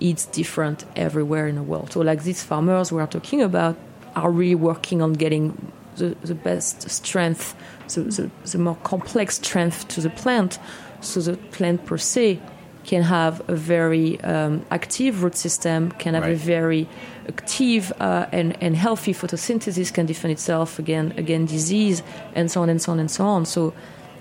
it's 0.00 0.26
different 0.26 0.84
everywhere 0.96 1.46
in 1.46 1.54
the 1.54 1.62
world. 1.62 1.92
So 1.92 2.00
like 2.00 2.24
these 2.24 2.42
farmers 2.42 2.92
we 2.92 3.00
are 3.00 3.06
talking 3.06 3.40
about 3.40 3.76
are 4.14 4.30
really 4.30 4.54
working 4.54 5.00
on 5.00 5.14
getting 5.14 5.72
the, 5.96 6.16
the 6.22 6.34
best 6.34 6.90
strength, 6.90 7.54
the, 7.94 8.02
the, 8.02 8.30
the 8.50 8.58
more 8.58 8.76
complex 8.82 9.36
strength 9.36 9.88
to 9.88 10.00
the 10.00 10.10
plant, 10.10 10.58
so 11.04 11.20
the 11.20 11.36
plant 11.36 11.84
per 11.86 11.98
se 11.98 12.40
can 12.84 13.02
have 13.02 13.42
a 13.48 13.54
very 13.54 14.20
um, 14.20 14.62
active 14.70 15.22
root 15.22 15.36
system, 15.36 15.90
can 15.92 16.14
have 16.14 16.24
a 16.24 16.34
very 16.34 16.86
active 17.28 17.92
uh, 17.98 18.26
and, 18.30 18.62
and 18.62 18.76
healthy 18.76 19.14
photosynthesis, 19.14 19.92
can 19.92 20.04
defend 20.06 20.32
itself 20.32 20.78
again 20.78 21.14
again 21.16 21.46
disease, 21.46 22.02
and 22.34 22.50
so 22.50 22.60
on 22.60 22.68
and 22.68 22.82
so 22.82 22.92
on 22.92 23.00
and 23.00 23.10
so 23.10 23.24
on. 23.24 23.46
So 23.46 23.72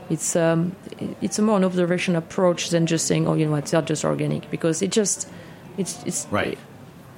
it's 0.09 0.35
um, 0.35 0.75
it's 1.21 1.39
a 1.39 1.41
more 1.41 1.57
an 1.57 1.65
observation 1.65 2.15
approach 2.15 2.69
than 2.69 2.85
just 2.85 3.05
saying, 3.05 3.27
oh, 3.27 3.33
you 3.33 3.45
know 3.45 3.51
what, 3.51 3.65
they're 3.65 3.81
just 3.81 4.05
organic, 4.05 4.49
because 4.49 4.81
it 4.81 4.91
just 4.91 5.27
it's 5.77 6.01
it's 6.05 6.27
Right. 6.31 6.57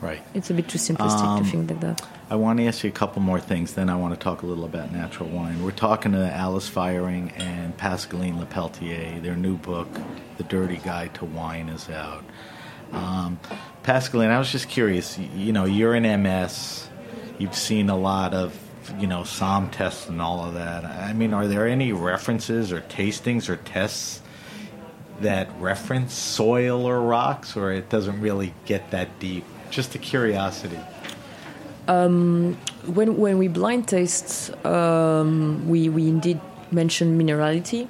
Right. 0.02 0.22
it's 0.34 0.50
a 0.50 0.54
bit 0.54 0.68
too 0.68 0.78
simplistic 0.80 1.28
Um, 1.28 1.44
to 1.44 1.50
think 1.50 1.70
like 1.70 1.80
that. 1.82 2.02
I 2.28 2.38
want 2.38 2.58
to 2.58 2.66
ask 2.66 2.84
you 2.84 2.90
a 2.90 2.94
couple 2.94 3.22
more 3.22 3.40
things, 3.40 3.76
then 3.76 3.88
I 3.88 3.96
want 3.98 4.16
to 4.16 4.20
talk 4.20 4.42
a 4.42 4.48
little 4.48 4.66
about 4.66 4.92
natural 4.92 5.30
wine. 5.30 5.64
We're 5.64 5.70
talking 5.70 6.14
to 6.14 6.34
Alice 6.34 6.68
Feiring 6.68 7.32
and 7.40 7.78
Pascaline 7.78 8.44
Lepeltier. 8.44 9.22
Their 9.22 9.36
new 9.36 9.58
book, 9.58 9.88
The 10.38 10.44
Dirty 10.44 10.78
Guide 10.78 11.14
to 11.16 11.26
Wine, 11.26 11.70
is 11.70 11.88
out. 11.88 12.24
Um, 12.92 13.40
Pascaline, 13.84 14.30
I 14.30 14.40
was 14.40 14.52
just 14.52 14.70
curious. 14.70 15.20
You 15.20 15.54
know, 15.54 15.66
you're 15.66 15.94
an 15.94 16.24
MS. 16.24 16.90
You've 17.38 17.54
seen 17.54 17.92
a 17.92 17.98
lot 17.98 18.34
of, 18.34 18.60
you 18.98 19.06
know, 19.06 19.24
SOM 19.24 19.70
tests 19.70 20.10
and 20.10 20.20
all 20.20 20.44
of 20.44 20.56
that. 20.56 20.84
I 20.84 21.14
mean, 21.14 21.32
are 21.32 21.46
there 21.46 21.68
any 21.68 21.92
references 21.92 22.72
or 22.72 22.82
tastings 22.82 23.50
or 23.50 23.58
tests 23.58 24.24
that 25.22 25.48
reference 25.60 26.16
soil 26.16 26.86
or 26.86 27.02
rocks, 27.02 27.56
or 27.56 27.72
it 27.72 27.90
doesn't 27.90 28.20
really 28.20 28.56
get 28.66 28.90
that 28.90 29.20
deep? 29.20 29.46
Just 29.70 29.94
a 29.94 30.00
curiosity. 30.00 30.80
Um, 31.88 32.58
when 32.94 33.18
when 33.18 33.38
we 33.38 33.48
blind 33.48 33.88
taste, 33.88 34.52
um, 34.66 35.68
we 35.68 35.90
we 35.90 36.08
indeed 36.08 36.40
mention 36.72 37.18
minerality. 37.20 37.88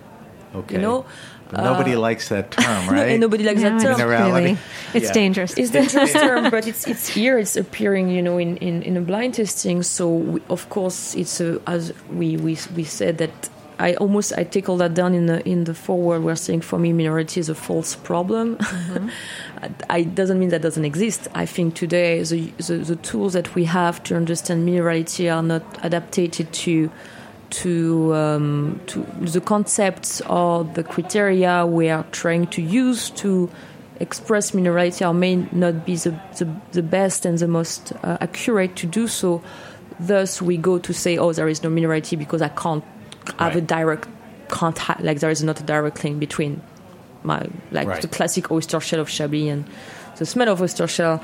Okay. 0.55 0.75
You 0.75 0.81
know, 0.81 1.05
But 1.51 1.63
nobody 1.63 1.95
uh, 1.95 1.99
likes 1.99 2.29
that 2.29 2.51
term, 2.51 2.89
right? 2.89 3.12
and 3.12 3.19
nobody 3.21 3.43
likes 3.43 3.62
No, 3.62 3.69
that 3.69 3.81
term. 3.81 3.91
it's 3.93 4.01
Minerality. 4.01 4.34
really 4.36 4.58
it's 4.93 5.05
Yeah. 5.08 5.13
dangerous. 5.13 5.53
It's 5.58 5.71
dangerous 5.79 6.13
term, 6.13 6.49
but 6.49 6.67
it's 6.67 6.88
it's 6.88 7.08
here. 7.08 7.38
It's 7.39 7.55
appearing, 7.55 8.10
you 8.10 8.21
know, 8.21 8.38
in, 8.39 8.58
in, 8.58 8.81
in 8.84 8.97
a 8.97 9.01
blind 9.01 9.34
testing. 9.36 9.84
So 9.84 10.08
we, 10.10 10.41
of 10.49 10.67
course, 10.69 11.13
it's 11.15 11.39
a, 11.41 11.60
as 11.67 11.93
we, 12.12 12.38
we 12.38 12.58
we 12.75 12.84
said 12.84 13.17
that 13.19 13.49
I 13.77 13.95
almost 13.95 14.31
I 14.38 14.43
take 14.45 14.69
all 14.69 14.77
that 14.77 14.93
down 14.93 15.13
in 15.13 15.25
the 15.27 15.43
in 15.47 15.65
the 15.65 15.73
forward. 15.73 16.23
We're 16.23 16.36
saying 16.39 16.62
for 16.62 16.79
me, 16.79 16.93
minerality 16.93 17.38
is 17.38 17.49
a 17.49 17.55
false 17.55 17.95
problem. 17.95 18.55
Mm-hmm. 18.58 19.10
I 19.89 20.03
doesn't 20.03 20.39
mean 20.39 20.49
that 20.49 20.61
doesn't 20.61 20.85
exist. 20.85 21.27
I 21.33 21.45
think 21.45 21.75
today 21.75 22.21
the, 22.23 22.51
the 22.58 22.77
the 22.77 22.95
tools 22.97 23.33
that 23.33 23.56
we 23.56 23.65
have 23.65 24.03
to 24.03 24.15
understand 24.15 24.67
minerality 24.67 25.33
are 25.33 25.43
not 25.43 25.63
adapted 25.83 26.33
to 26.33 26.91
to 27.49 28.15
um, 28.15 28.81
to 28.87 29.06
the 29.21 29.41
concepts 29.41 30.21
or 30.21 30.63
the 30.63 30.83
criteria 30.83 31.65
we 31.65 31.89
are 31.89 32.06
trying 32.12 32.47
to 32.47 32.62
use 32.62 33.10
to 33.12 33.49
express 33.99 34.51
minerality 34.51 35.08
or 35.08 35.13
may 35.13 35.35
not 35.35 35.85
be 35.85 35.95
the, 35.95 36.12
the, 36.37 36.53
the 36.73 36.83
best 36.83 37.25
and 37.25 37.39
the 37.39 37.47
most 37.47 37.93
uh, 38.03 38.17
accurate 38.19 38.75
to 38.75 38.85
do 38.85 39.08
so. 39.08 39.41
Thus, 39.99 40.41
we 40.41 40.58
go 40.58 40.77
to 40.79 40.93
say, 40.93 41.17
oh, 41.17 41.31
there 41.31 41.47
is 41.47 41.63
no 41.63 41.69
minerality 41.69 42.19
because 42.19 42.41
I 42.41 42.49
can't 42.49 42.83
have 43.39 43.56
a 43.56 43.62
direct 43.62 44.10
contact, 44.49 45.01
like 45.01 45.21
there 45.21 45.29
is 45.29 45.41
not 45.43 45.62
a 45.62 45.63
direct 45.63 46.03
link 46.03 46.19
between 46.19 46.62
my, 47.26 47.46
like 47.71 47.88
Right. 47.88 48.02
the 48.02 48.08
classic 48.08 48.52
oyster 48.52 48.80
shell 48.80 49.00
of 49.02 49.10
Chablis 49.10 49.50
and 49.50 49.65
the 50.17 50.26
smell 50.26 50.50
of 50.50 50.62
oyster 50.62 50.88
shell. 50.88 51.21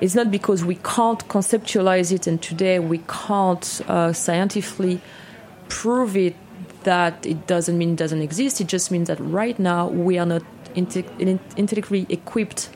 It's 0.00 0.14
not 0.14 0.30
because 0.30 0.64
we 0.64 0.76
can't 0.76 1.26
conceptualize 1.28 2.12
it, 2.12 2.26
and 2.28 2.40
today 2.40 2.78
we 2.78 2.98
can't 3.08 3.80
uh, 3.88 4.12
scientifically 4.12 5.00
prove 5.68 6.16
it 6.16 6.36
that 6.84 7.26
it 7.26 7.46
doesn't 7.48 7.76
mean 7.76 7.90
it 7.94 7.96
doesn't 7.96 8.22
exist. 8.22 8.60
It 8.60 8.68
just 8.68 8.90
means 8.90 9.08
that 9.08 9.18
right 9.20 9.58
now 9.58 9.88
we 9.88 10.16
are 10.18 10.26
not 10.26 10.42
inte- 10.76 11.04
intellectually 11.56 12.06
equipped 12.08 12.70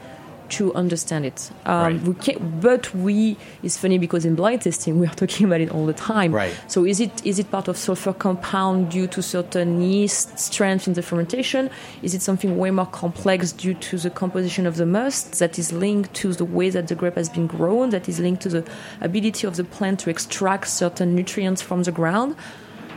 to 0.53 0.72
understand 0.74 1.24
it. 1.26 1.50
Um, 1.66 1.82
Right. 1.82 2.03
we 2.03 2.14
can, 2.14 2.61
but 2.61 2.94
we. 2.94 3.36
It's 3.62 3.76
funny 3.76 3.98
because 3.98 4.24
in 4.24 4.34
blind 4.34 4.62
testing 4.62 4.98
we 5.00 5.07
are 5.07 5.14
talking 5.14 5.46
about 5.46 5.61
it 5.61 5.70
all 5.70 5.86
the 5.86 5.92
time. 5.92 6.32
Right. 6.32 6.55
So 6.68 6.84
is 6.84 7.00
it 7.00 7.24
is 7.24 7.38
it 7.38 7.50
part 7.50 7.68
of 7.68 7.76
sulfur 7.76 8.12
compound 8.12 8.90
due 8.90 9.07
to 9.09 9.22
certain 9.22 9.80
yeast 9.82 10.38
strength 10.38 10.86
in 10.88 10.94
the 10.94 11.03
fermentation? 11.03 11.70
Is 12.03 12.14
it 12.14 12.22
something 12.22 12.57
way 12.59 12.70
more 12.70 12.86
complex 12.86 13.53
due 13.53 13.74
to 13.74 13.98
the 13.98 14.11
composition 14.11 14.66
of 14.66 14.76
the 14.76 14.86
must 14.86 15.38
that 15.38 15.59
is 15.59 15.72
linked 15.72 16.12
to 16.14 16.32
the 16.32 16.44
way 16.44 16.70
that 16.70 16.88
the 16.88 16.94
grape 16.94 17.16
has 17.16 17.28
been 17.28 17.46
grown? 17.46 17.90
That 17.90 18.09
is 18.09 18.18
linked 18.20 18.42
to 18.42 18.48
the 18.48 18.64
ability 19.00 19.46
of 19.46 19.57
the 19.57 19.64
plant 19.64 20.00
to 20.00 20.11
extract 20.11 20.68
certain 20.68 21.14
nutrients 21.14 21.62
from 21.62 21.82
the 21.82 21.92
ground? 21.92 22.36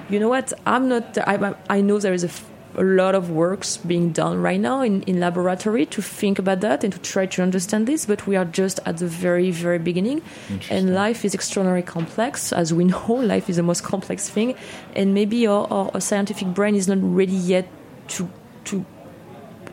You 0.09 0.19
know 0.19 0.29
what? 0.29 0.53
I'm 0.65 0.87
not. 0.87 1.17
I, 1.27 1.55
I 1.69 1.81
know 1.81 1.97
there 1.99 2.13
is 2.13 2.23
a, 2.23 2.29
a 2.77 2.83
lot 2.83 3.15
of 3.15 3.29
works 3.29 3.77
being 3.77 4.11
done 4.11 4.41
right 4.41 4.59
now 4.59 4.81
in, 4.81 5.01
in 5.03 5.19
laboratory 5.19 5.85
to 5.87 6.01
think 6.01 6.39
about 6.39 6.61
that 6.61 6.83
and 6.83 6.93
to 6.93 6.99
try 6.99 7.25
to 7.25 7.41
understand 7.41 7.87
this, 7.87 8.05
but 8.05 8.27
we 8.27 8.35
are 8.35 8.45
just 8.45 8.79
at 8.85 8.97
the 8.97 9.07
very, 9.07 9.51
very 9.51 9.79
beginning. 9.79 10.21
And 10.69 10.93
life 10.93 11.25
is 11.25 11.33
extraordinarily 11.33 11.83
complex. 11.83 12.51
As 12.53 12.73
we 12.73 12.83
know, 12.93 13.13
life 13.13 13.49
is 13.49 13.55
the 13.57 13.63
most 13.63 13.83
complex 13.83 14.29
thing. 14.29 14.55
And 14.95 15.13
maybe 15.13 15.47
our, 15.47 15.67
our, 15.71 15.91
our 15.93 16.01
scientific 16.01 16.49
brain 16.49 16.75
is 16.75 16.87
not 16.87 16.97
ready 17.01 17.33
yet 17.33 17.67
to, 18.09 18.29
to, 18.65 18.85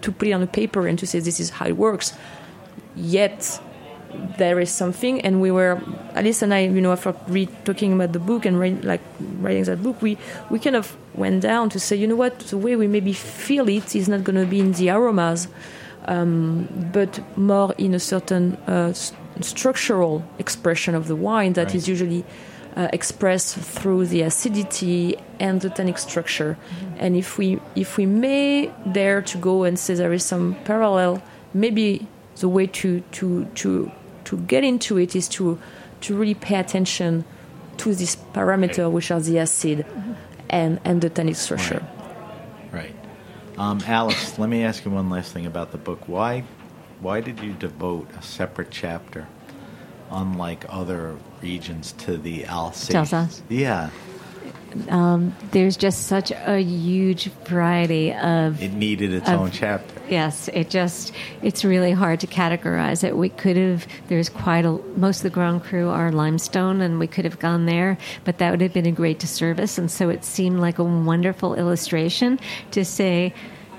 to 0.01 0.13
put 0.13 0.29
it 0.29 0.33
on 0.33 0.43
a 0.43 0.47
paper 0.47 0.87
and 0.87 0.99
to 0.99 1.07
say 1.07 1.21
this 1.21 1.41
is 1.41 1.51
how 1.51 1.67
it 1.67 1.77
works. 1.77 2.15
Yet, 2.95 3.61
there 4.39 4.59
is 4.61 4.71
something 4.71 5.21
and 5.21 5.41
we 5.41 5.51
were 5.51 5.81
alice 6.15 6.43
and 6.43 6.53
i 6.55 6.61
you 6.61 6.81
know 6.81 6.93
after 6.93 7.15
read 7.29 7.49
talking 7.65 7.93
about 7.93 8.13
the 8.13 8.19
book 8.19 8.45
and 8.47 8.59
read, 8.59 8.85
like 8.85 9.01
writing 9.41 9.65
that 9.65 9.83
book 9.83 10.01
we 10.03 10.17
we 10.51 10.59
kind 10.59 10.77
of 10.77 10.97
went 11.15 11.43
down 11.43 11.69
to 11.69 11.79
say 11.79 11.95
you 11.97 12.07
know 12.07 12.17
what 12.17 12.39
the 12.51 12.57
way 12.57 12.77
we 12.77 12.87
maybe 12.87 13.13
feel 13.13 13.69
it 13.69 13.95
is 13.95 14.09
not 14.09 14.23
going 14.25 14.37
to 14.37 14.47
be 14.47 14.61
in 14.61 14.73
the 14.73 14.91
aromas 14.91 15.49
um, 16.07 16.69
but 16.93 17.21
more 17.37 17.75
in 17.79 17.95
a 17.95 17.99
certain 18.01 18.57
uh, 18.69 18.89
s- 18.91 19.13
structural 19.41 20.25
expression 20.39 20.95
of 20.95 21.07
the 21.09 21.17
wine 21.17 21.53
that 21.55 21.75
is 21.75 21.83
Right. 21.85 21.89
usually 21.89 22.25
uh, 22.77 22.89
expressed 22.93 23.57
through 23.57 24.07
the 24.07 24.23
acidity 24.23 25.17
and 25.39 25.61
the 25.61 25.69
tannic 25.71 25.99
structure. 25.99 26.57
And 26.99 27.15
if 27.17 27.37
we 27.39 27.61
if 27.77 27.97
we 27.99 28.07
may 28.07 28.71
dare 28.91 29.21
to 29.23 29.39
go 29.39 29.65
and 29.65 29.79
say 29.79 29.95
there 29.95 30.13
is 30.13 30.25
some 30.25 30.57
parallel, 30.65 31.23
maybe 31.53 32.07
the 32.41 32.49
way 32.49 32.67
to 32.67 33.01
to 33.13 33.45
to 33.57 33.91
to 34.25 34.37
get 34.39 34.65
into 34.65 34.99
it 34.99 35.15
is 35.17 35.29
to 35.29 35.59
to 36.03 36.17
really 36.17 36.35
pay 36.35 36.57
attention 36.57 37.25
to 37.79 37.95
this 37.95 38.17
parameter, 38.35 38.91
which 38.91 39.11
are 39.11 39.21
the 39.21 39.39
acid 39.39 39.87
and 40.51 40.81
and 40.85 41.01
the 41.01 41.11
tannic 41.11 41.37
structure. 41.37 41.83
Right. 42.73 42.95
Um, 43.59 43.81
Alice, 43.87 44.39
let 44.39 44.49
me 44.49 44.65
ask 44.65 44.85
you 44.85 44.91
one 44.91 45.11
last 45.11 45.33
thing 45.33 45.47
about 45.47 45.73
the 45.73 45.79
book. 45.79 46.09
Why, 46.09 46.45
why 47.01 47.21
did 47.21 47.41
you 47.41 47.53
devote 47.53 48.09
a 48.19 48.23
separate 48.23 48.71
chapter, 48.71 49.29
unlike 50.11 50.65
other 50.69 51.17
regions, 51.43 51.93
to 51.99 52.17
the 52.17 52.47
Alsace? 52.47 52.95
Alsace? 52.95 53.43
Yeah, 53.51 53.91
There's 55.51 55.77
just 55.77 56.07
such 56.07 56.31
a 56.33 56.59
huge 56.61 57.31
variety 57.45 58.13
of 58.15 58.63
it 58.63 58.73
needed 58.73 59.13
its 59.13 59.29
Of- 59.29 59.41
own 59.41 59.51
chapter. 59.51 60.01
Yes, 60.13 60.49
it 60.53 60.69
just 60.69 61.11
it's 61.41 61.65
really 61.65 61.93
hard 61.93 62.21
to 62.21 62.27
categorize 62.27 63.03
it. 63.03 63.17
We 63.17 63.31
could 63.31 63.57
have 63.57 63.87
there's 64.09 64.29
quite 64.29 64.67
a 64.67 64.73
most 64.95 65.21
of 65.21 65.23
the 65.23 65.31
ground 65.31 65.63
crew 65.63 65.89
are 65.89 66.13
limestone 66.13 66.83
and 66.83 66.99
we 66.99 67.07
could 67.07 67.25
have 67.25 67.39
gone 67.39 67.65
there, 67.65 67.97
but 68.23 68.37
that 68.37 68.51
would 68.51 68.61
have 68.61 68.75
been 68.75 68.85
a 68.85 68.93
great 68.93 69.19
disservice 69.19 69.79
and 69.79 69.91
so 69.91 70.11
it 70.11 70.23
seemed 70.23 70.61
like 70.61 70.79
a 70.79 70.85
wonderful 70.85 71.55
illustration 71.55 72.39
to 72.73 72.85
say 72.85 73.33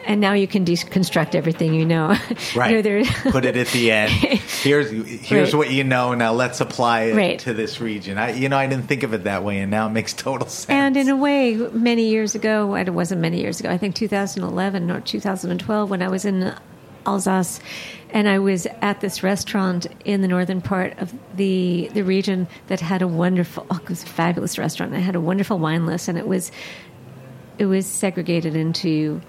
and 0.06 0.20
now 0.22 0.34
you 0.34 0.48
can 0.48 0.66
deconstruct 0.66 1.36
everything 1.36 1.74
you 1.74 1.86
know. 1.86 2.16
Right. 2.56 2.70
You 2.72 2.76
know, 2.78 2.82
there- 2.82 3.04
Put 3.32 3.46
it 3.46 3.56
at 3.58 3.68
the 3.68 3.92
end. 3.92 4.12
Here's 4.64 4.90
here's 4.92 5.54
Right. 5.54 5.58
what 5.58 5.72
you 5.72 5.84
know. 5.84 6.14
Now 6.14 6.34
let's 6.34 6.62
apply 6.62 7.02
it 7.04 7.16
Right. 7.16 7.40
to 7.40 7.54
this 7.54 7.82
region. 7.82 8.18
I, 8.18 8.32
you 8.34 8.50
know, 8.50 8.58
I 8.58 8.68
didn't 8.68 8.88
think 8.88 9.04
of 9.04 9.14
it 9.14 9.26
that 9.26 9.44
way, 9.44 9.60
and 9.60 9.70
now 9.72 9.88
it 9.88 9.92
makes 9.92 10.14
total 10.14 10.48
sense. 10.48 10.70
And 10.70 10.96
in 10.98 11.10
a 11.10 11.16
way, 11.16 11.56
many 11.56 12.08
years 12.10 12.36
ago, 12.36 12.76
it 12.76 12.90
wasn't 12.94 13.22
many 13.22 13.42
years 13.42 13.60
ago, 13.60 13.70
I 13.70 13.78
think 13.78 13.96
2011 13.96 14.90
or 14.92 15.02
2012, 15.02 15.90
when 15.90 16.02
I 16.02 16.08
was 16.08 16.24
in 16.26 16.54
Alsace 17.06 17.60
and 18.12 18.30
I 18.30 18.40
was 18.40 18.66
at 18.82 19.02
this 19.02 19.24
restaurant 19.24 19.88
in 20.06 20.22
the 20.22 20.28
northern 20.28 20.62
part 20.62 20.98
of 21.00 21.14
the, 21.36 21.90
the 21.94 22.04
region 22.04 22.48
that 22.68 22.80
had 22.80 23.02
a 23.02 23.08
wonderful, 23.08 23.66
oh, 23.70 23.80
it 23.84 23.90
was 23.90 24.04
a 24.04 24.06
fabulous 24.08 24.58
restaurant. 24.58 24.94
and 24.94 25.02
It 25.02 25.06
had 25.06 25.16
a 25.16 25.20
wonderful 25.22 25.60
wine 25.60 25.86
list 25.86 26.08
and 26.08 26.18
it 26.18 26.28
was, 26.28 26.52
it 27.58 27.66
was 27.66 27.86
segregated 27.86 28.56
into 28.56 29.20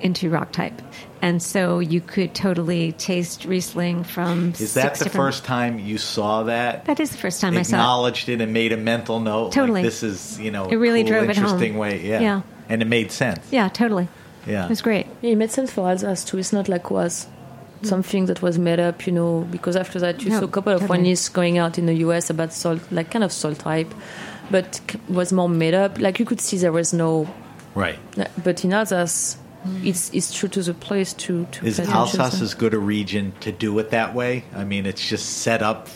into 0.00 0.30
rock 0.30 0.52
type. 0.52 0.80
And 1.22 1.42
so 1.42 1.80
you 1.80 2.00
could 2.00 2.34
totally 2.34 2.92
taste 2.92 3.44
Riesling 3.44 4.04
from 4.04 4.54
Is 4.58 4.74
that 4.74 4.94
the 4.94 5.04
different- 5.04 5.12
first 5.14 5.44
time 5.44 5.78
you 5.78 5.98
saw 5.98 6.44
that? 6.44 6.86
That 6.86 6.98
is 7.00 7.10
the 7.10 7.18
first 7.18 7.40
time 7.42 7.56
I 7.58 7.62
saw 7.62 7.76
it. 7.76 7.78
Acknowledged 7.80 8.28
it 8.30 8.40
and 8.40 8.52
made 8.54 8.72
a 8.72 8.76
mental 8.78 9.20
note. 9.20 9.44
like, 9.46 9.52
Totally. 9.52 9.82
this 9.82 10.02
is 10.02 10.40
you 10.40 10.50
know 10.50 10.64
It 10.66 10.76
really 10.76 11.02
cool, 11.02 11.12
drove 11.12 11.30
it 11.30 11.36
home. 11.36 11.44
interesting 11.44 11.76
way. 11.78 12.00
Yeah. 12.02 12.20
Yeah. 12.20 12.40
And 12.70 12.80
it 12.82 12.88
made 12.88 13.12
sense. 13.12 13.40
Yeah, 13.50 13.68
totally. 13.68 14.08
Yeah. 14.46 14.64
It 14.64 14.70
was 14.70 14.80
great. 14.80 15.06
Yeah, 15.20 15.32
it 15.32 15.36
made 15.36 15.50
sense 15.50 15.70
for 15.70 15.88
us 15.90 16.24
too. 16.24 16.38
It's 16.38 16.52
not 16.52 16.68
like 16.68 16.90
was 16.90 17.26
something 17.82 18.26
that 18.26 18.40
was 18.42 18.58
made 18.58 18.80
up, 18.80 19.06
you 19.06 19.12
know, 19.12 19.46
because 19.50 19.76
after 19.76 19.98
that 20.00 20.22
you 20.22 20.30
No, 20.30 20.38
saw 20.40 20.44
a 20.44 20.48
couple 20.48 20.72
of 20.72 20.80
totally. 20.80 20.98
wines 21.00 21.28
going 21.28 21.58
out 21.58 21.78
in 21.78 21.84
the 21.86 21.94
US 22.06 22.30
about 22.30 22.52
salt, 22.54 22.80
like 22.90 23.10
kind 23.10 23.24
of 23.24 23.32
salt 23.32 23.58
type, 23.58 23.92
but 24.50 24.80
was 25.08 25.32
more 25.32 25.48
made 25.48 25.74
up. 25.74 25.98
Like 25.98 26.18
you 26.18 26.24
could 26.24 26.40
see 26.40 26.56
there 26.58 26.72
was 26.72 26.92
no, 26.94 27.28
Right. 27.74 27.98
but 28.42 28.64
in 28.64 28.72
Alsace, 28.72 29.36
it's 29.82 30.10
it's 30.14 30.32
true 30.34 30.48
to 30.50 30.62
the 30.62 30.74
place 30.74 31.12
to 31.14 31.46
to. 31.52 31.66
Is 31.66 31.78
Alsace 31.80 32.40
as 32.40 32.54
good 32.54 32.74
a 32.74 32.78
region 32.78 33.32
to 33.40 33.52
do 33.52 33.78
it 33.78 33.90
that 33.90 34.14
way? 34.14 34.44
I 34.54 34.64
mean, 34.64 34.86
it's 34.86 35.06
just 35.06 35.38
set 35.38 35.62
up 35.62 35.88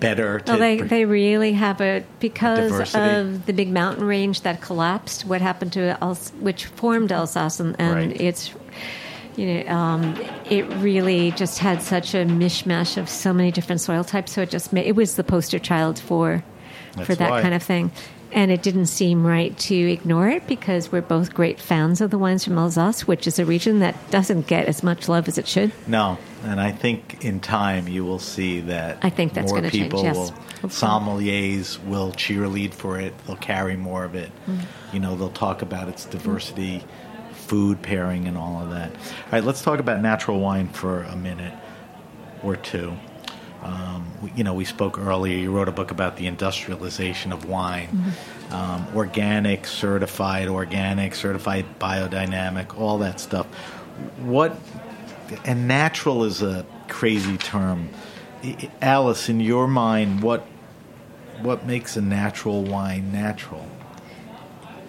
better. 0.00 0.38
To 0.40 0.52
Well, 0.52 0.60
they, 0.60 0.80
they 0.80 1.04
really 1.04 1.52
have 1.54 1.80
a 1.80 2.04
because 2.20 2.70
Diversity. 2.70 3.16
of 3.16 3.46
the 3.46 3.52
big 3.52 3.68
mountain 3.70 4.04
range 4.04 4.42
that 4.42 4.60
collapsed. 4.60 5.24
What 5.24 5.40
happened 5.40 5.72
to 5.72 5.98
Alsace, 6.02 6.32
which 6.40 6.66
formed 6.66 7.10
Alsace, 7.12 7.58
and, 7.60 7.74
and 7.80 7.94
Right. 8.12 8.20
it's 8.20 8.52
you 9.36 9.46
know 9.64 9.68
um, 9.72 10.16
it 10.48 10.62
really 10.76 11.32
just 11.32 11.58
had 11.58 11.82
such 11.82 12.14
a 12.14 12.18
mishmash 12.24 12.96
of 12.96 13.08
so 13.08 13.32
many 13.32 13.50
different 13.50 13.80
soil 13.80 14.04
types. 14.04 14.32
So 14.32 14.42
it 14.42 14.50
just 14.50 14.72
made, 14.72 14.86
it 14.86 14.94
was 14.96 15.16
the 15.16 15.24
poster 15.24 15.58
child 15.58 15.98
for 15.98 16.44
for 17.04 17.14
that 17.16 17.30
why. 17.30 17.42
kind 17.42 17.54
of 17.54 17.62
thing. 17.62 17.90
And 18.32 18.50
it 18.50 18.62
didn't 18.62 18.86
seem 18.86 19.26
right 19.26 19.56
to 19.58 19.74
ignore 19.74 20.28
it 20.28 20.46
because 20.46 20.92
we're 20.92 21.00
both 21.00 21.32
great 21.32 21.58
fans 21.58 22.00
of 22.00 22.10
the 22.10 22.18
wines 22.18 22.44
from 22.44 22.58
Alsace, 22.58 23.06
which 23.06 23.26
is 23.26 23.38
a 23.38 23.44
region 23.44 23.78
that 23.78 23.96
doesn't 24.10 24.46
get 24.46 24.66
as 24.66 24.82
much 24.82 25.08
love 25.08 25.28
as 25.28 25.38
it 25.38 25.46
should. 25.46 25.72
no, 25.86 26.18
and 26.44 26.60
I 26.60 26.70
think 26.70 27.24
in 27.24 27.40
time 27.40 27.88
you 27.88 28.04
will 28.04 28.18
see 28.18 28.60
that. 28.60 28.98
I 29.02 29.10
think 29.10 29.32
that's 29.32 29.50
more 29.50 29.58
gonna 29.58 29.70
change, 29.70 29.84
people 29.84 30.02
yes. 30.02 30.14
will 30.14 30.34
sommeliers 30.66 31.82
will 31.84 32.12
cheerlead 32.12 32.74
for 32.74 32.98
it. 32.98 33.14
They'll 33.26 33.36
carry 33.36 33.76
more 33.76 34.04
of 34.04 34.14
it. 34.14 34.30
Mm. 34.46 34.60
You 34.92 35.00
know, 35.00 35.16
they'll 35.16 35.30
talk 35.30 35.62
about 35.62 35.88
its 35.88 36.04
diversity, 36.04 36.84
food 37.32 37.82
pairing, 37.82 38.26
and 38.26 38.36
all 38.36 38.62
of 38.62 38.70
that. 38.70 38.90
All 38.90 39.32
right, 39.32 39.44
let's 39.44 39.62
talk 39.62 39.78
about 39.78 40.00
natural 40.00 40.40
wine 40.40 40.68
for 40.68 41.02
a 41.04 41.16
minute 41.16 41.54
or 42.42 42.56
two. 42.56 42.96
Um, 43.62 44.06
you 44.36 44.44
know, 44.44 44.54
we 44.54 44.64
spoke 44.64 44.98
earlier. 44.98 45.36
You 45.36 45.50
wrote 45.50 45.68
a 45.68 45.72
book 45.72 45.90
about 45.90 46.16
the 46.16 46.26
industrialization 46.26 47.32
of 47.32 47.44
wine, 47.46 47.88
Mm-hmm. 47.88 48.54
um, 48.54 48.86
organic, 48.96 49.66
certified 49.66 50.48
organic, 50.48 51.14
certified 51.14 51.66
biodynamic, 51.78 52.78
all 52.78 52.98
that 52.98 53.20
stuff. 53.20 53.46
What 54.18 54.58
and 55.44 55.68
natural 55.68 56.24
is 56.24 56.40
a 56.42 56.64
crazy 56.88 57.36
term. 57.36 57.90
Alice, 58.80 59.28
in 59.28 59.40
your 59.40 59.66
mind, 59.68 60.22
what 60.22 60.46
what 61.42 61.66
makes 61.66 61.96
a 61.96 62.00
natural 62.00 62.62
wine 62.62 63.12
natural? 63.12 63.66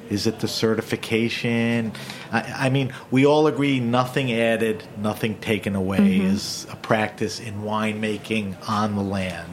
Is 0.10 0.26
it 0.28 0.40
the 0.40 0.48
certification? 0.48 1.92
I, 2.32 2.68
I 2.68 2.70
mean, 2.70 2.94
we 3.12 3.26
all 3.26 3.48
agree 3.48 3.80
nothing 3.80 4.32
added, 4.34 4.84
nothing 4.98 5.38
taken 5.40 5.76
away 5.76 6.00
Mm-hmm. 6.00 6.28
is 6.36 6.68
a 6.72 6.76
practice 6.76 7.40
in 7.40 7.62
winemaking 7.64 8.56
on 8.70 8.96
the 8.96 9.02
land. 9.04 9.52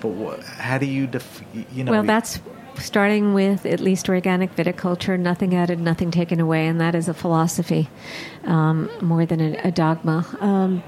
But 0.00 0.08
wha 0.08 0.36
how 0.58 0.78
do 0.78 0.86
you, 0.86 1.06
def- 1.06 1.42
you 1.72 1.84
know? 1.84 1.92
Well, 1.92 2.02
we- 2.02 2.06
that's 2.06 2.40
starting 2.78 3.34
with 3.34 3.66
at 3.66 3.80
least 3.80 4.08
organic 4.08 4.56
viticulture, 4.56 5.18
nothing 5.20 5.54
added, 5.54 5.78
nothing 5.78 6.10
taken 6.10 6.40
away, 6.40 6.66
and 6.66 6.80
that 6.80 6.94
is 6.94 7.06
a 7.08 7.14
philosophy 7.14 7.88
um, 8.44 8.88
more 9.02 9.26
than 9.26 9.40
a, 9.40 9.68
a 9.68 9.70
dogma. 9.70 10.24
Um, 10.40 10.82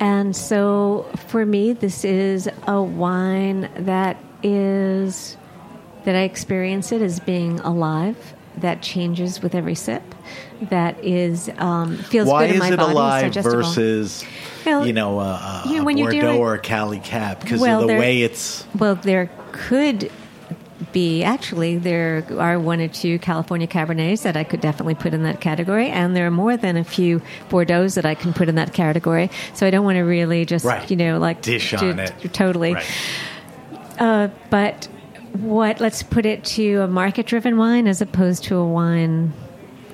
And 0.00 0.34
so 0.36 1.06
for 1.28 1.46
me, 1.46 1.72
this 1.72 2.04
is 2.04 2.48
a 2.66 2.82
wine 2.82 3.70
that 3.78 4.16
is, 4.42 5.36
that 6.04 6.14
I 6.14 6.22
experience 6.22 6.92
it 6.92 7.02
as 7.02 7.20
being 7.20 7.60
alive, 7.60 8.34
that 8.58 8.82
changes 8.82 9.42
with 9.42 9.54
every 9.54 9.74
sip, 9.74 10.02
that 10.70 11.02
is, 11.02 11.50
um, 11.58 11.96
feels 11.96 12.28
Why 12.28 12.46
good 12.46 12.50
in 12.50 12.56
is 12.56 12.60
my 12.68 12.72
it 12.72 12.76
body. 12.76 12.92
alive 12.92 13.22
digestible. 13.24 13.56
versus, 13.58 14.24
Well, 14.64 14.86
you 14.86 14.92
know, 14.92 15.18
a, 15.20 15.62
you 15.66 15.78
know, 15.78 15.84
when 15.84 15.98
you're 15.98 16.10
Bordeaux 16.12 16.28
doing- 16.28 16.38
or 16.40 16.54
a 16.54 16.58
Cali 16.58 16.98
Cap? 17.00 17.40
Because 17.40 17.60
Well, 17.60 17.80
of 17.80 17.80
the 17.82 17.86
there- 17.88 17.98
way 17.98 18.22
it's. 18.22 18.64
Well, 18.78 18.94
there 18.94 19.28
could 19.52 20.10
be 20.92 21.24
actually 21.24 21.76
there 21.78 22.24
are 22.38 22.58
one 22.58 22.80
or 22.80 22.86
two 22.88 23.18
California 23.18 23.66
Cabernets 23.66 24.22
that 24.22 24.36
I 24.36 24.44
could 24.44 24.60
definitely 24.60 24.94
put 24.94 25.12
in 25.14 25.22
that 25.24 25.40
category, 25.40 25.88
and 25.88 26.14
there 26.14 26.26
are 26.26 26.30
more 26.30 26.56
than 26.56 26.76
a 26.76 26.84
few 26.84 27.20
Bordeaux's 27.50 27.94
that 27.96 28.04
I 28.06 28.14
can 28.14 28.32
put 28.32 28.48
in 28.48 28.54
that 28.56 28.72
category. 28.72 29.30
So 29.54 29.66
I 29.66 29.70
don't 29.70 29.84
want 29.84 29.96
to 29.96 30.02
really 30.02 30.44
just 30.44 30.64
Right. 30.64 30.88
you 30.88 30.96
know 30.96 31.18
like 31.18 31.42
Dish 31.42 31.74
do- 31.76 31.90
on 31.90 31.98
it. 31.98 32.12
totally. 32.32 32.74
Right. 32.74 32.84
Uh, 33.98 34.28
but 34.50 34.86
what? 35.34 35.80
Let's 35.80 36.02
put 36.02 36.26
it 36.26 36.44
to 36.44 36.82
a 36.82 36.86
market-driven 36.86 37.56
wine 37.56 37.88
as 37.88 38.00
opposed 38.00 38.44
to 38.44 38.56
a 38.56 38.66
wine 38.66 39.32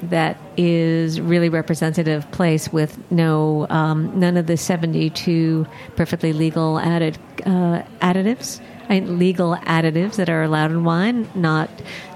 that 0.03 0.39
is 0.57 1.21
really 1.21 1.49
representative 1.49 2.31
place 2.31 2.73
with 2.73 2.99
no 3.11 3.67
um, 3.71 4.19
none 4.19 4.37
of 4.37 4.47
the 4.47 4.57
72 4.57 5.67
perfectly 5.97 6.33
legal 6.33 6.79
added 6.79 7.19
uh, 7.45 7.83
additives 8.01 8.61
legal 8.89 9.57
additives 9.57 10.17
that 10.17 10.31
are 10.31 10.43
allowed 10.43 10.71
in 10.71 10.85
wine 10.85 11.29
not 11.35 11.71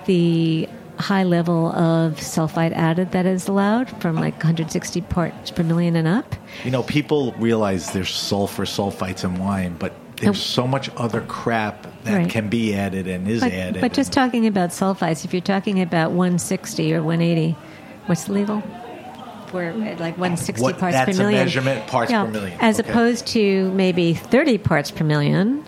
the 0.07 0.67
high 0.99 1.25
level 1.25 1.69
of 1.73 2.15
sulfite 2.15 2.73
added 2.73 3.13
that 3.13 3.27
is 3.27 3.49
allowed 3.49 3.91
from 4.01 4.17
like 4.17 4.35
160 4.35 5.01
parts 5.03 5.51
per 5.51 5.63
million 5.63 5.95
and 5.97 6.09
up 6.09 6.35
You 6.65 6.71
know, 6.71 6.83
people 6.83 7.33
realize 7.33 7.93
there's 7.93 8.11
sulfur 8.11 8.65
sulfites 8.65 9.25
in 9.25 9.39
wine, 9.39 9.77
but 9.79 9.93
there's 10.25 10.43
so 10.43 10.67
much 10.67 10.91
other 10.97 11.21
crap 11.23 11.87
that 12.05 12.17
Right. 12.19 12.31
can 12.31 12.49
be 12.49 12.75
added 12.75 13.07
and 13.09 13.27
is 13.29 13.41
but, 13.41 13.53
added. 13.53 13.81
but 13.81 13.93
just 13.93 14.13
talking 14.13 14.47
about 14.47 14.71
sulfites 14.71 15.25
if 15.25 15.33
you're 15.33 15.41
talking 15.41 15.81
about 15.81 16.11
160 16.13 16.93
or 16.95 17.03
180 17.03 17.57
what's 18.07 18.29
legal 18.29 18.63
for 19.47 19.73
like 19.73 20.17
160 20.19 20.63
What- 20.63 20.79
parts 20.79 20.95
that's 20.97 21.11
a 21.11 21.13
per 21.13 21.19
million 21.27 21.45
measurement, 21.45 21.87
parts 21.87 22.11
per 22.13 22.27
million. 22.27 22.59
as 22.61 22.81
Okay. 22.81 22.91
opposed 22.91 23.27
to 23.29 23.71
maybe 23.73 24.13
30 24.15 24.59
parts 24.59 24.91
per 24.91 25.05
million 25.05 25.63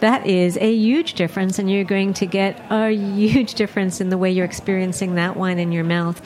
that 0.00 0.26
is 0.26 0.56
a 0.60 0.72
huge 0.74 1.14
difference 1.14 1.58
and 1.58 1.70
you're 1.70 1.84
going 1.84 2.12
to 2.14 2.26
get 2.26 2.60
a 2.70 2.90
huge 2.94 3.54
difference 3.54 4.00
in 4.00 4.08
the 4.10 4.18
way 4.18 4.30
you're 4.30 4.44
experiencing 4.44 5.14
that 5.16 5.36
wine 5.36 5.58
in 5.58 5.72
your 5.72 5.84
mouth 5.84 6.20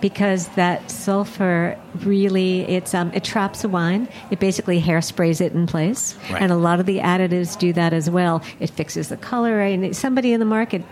because 0.00 0.48
that 0.48 0.90
sulfur 0.90 1.78
really 2.04 2.60
it's 2.62 2.94
um, 2.94 3.10
it 3.14 3.24
traps 3.24 3.62
the 3.62 3.68
wine. 3.68 4.08
It 4.30 4.38
basically 4.38 4.80
hairsprays 4.80 5.40
it 5.40 5.52
in 5.52 5.66
place. 5.66 6.16
Right. 6.30 6.42
and 6.42 6.52
a 6.52 6.56
lot 6.56 6.80
of 6.80 6.86
the 6.86 6.98
additives 6.98 7.58
do 7.58 7.72
that 7.72 7.92
as 7.92 8.08
well. 8.08 8.42
It 8.60 8.70
fixes 8.70 9.08
the 9.08 9.16
color. 9.16 9.60
And 9.60 9.94
somebody 9.96 10.32
in 10.32 10.40
the 10.40 10.46
market 10.46 10.82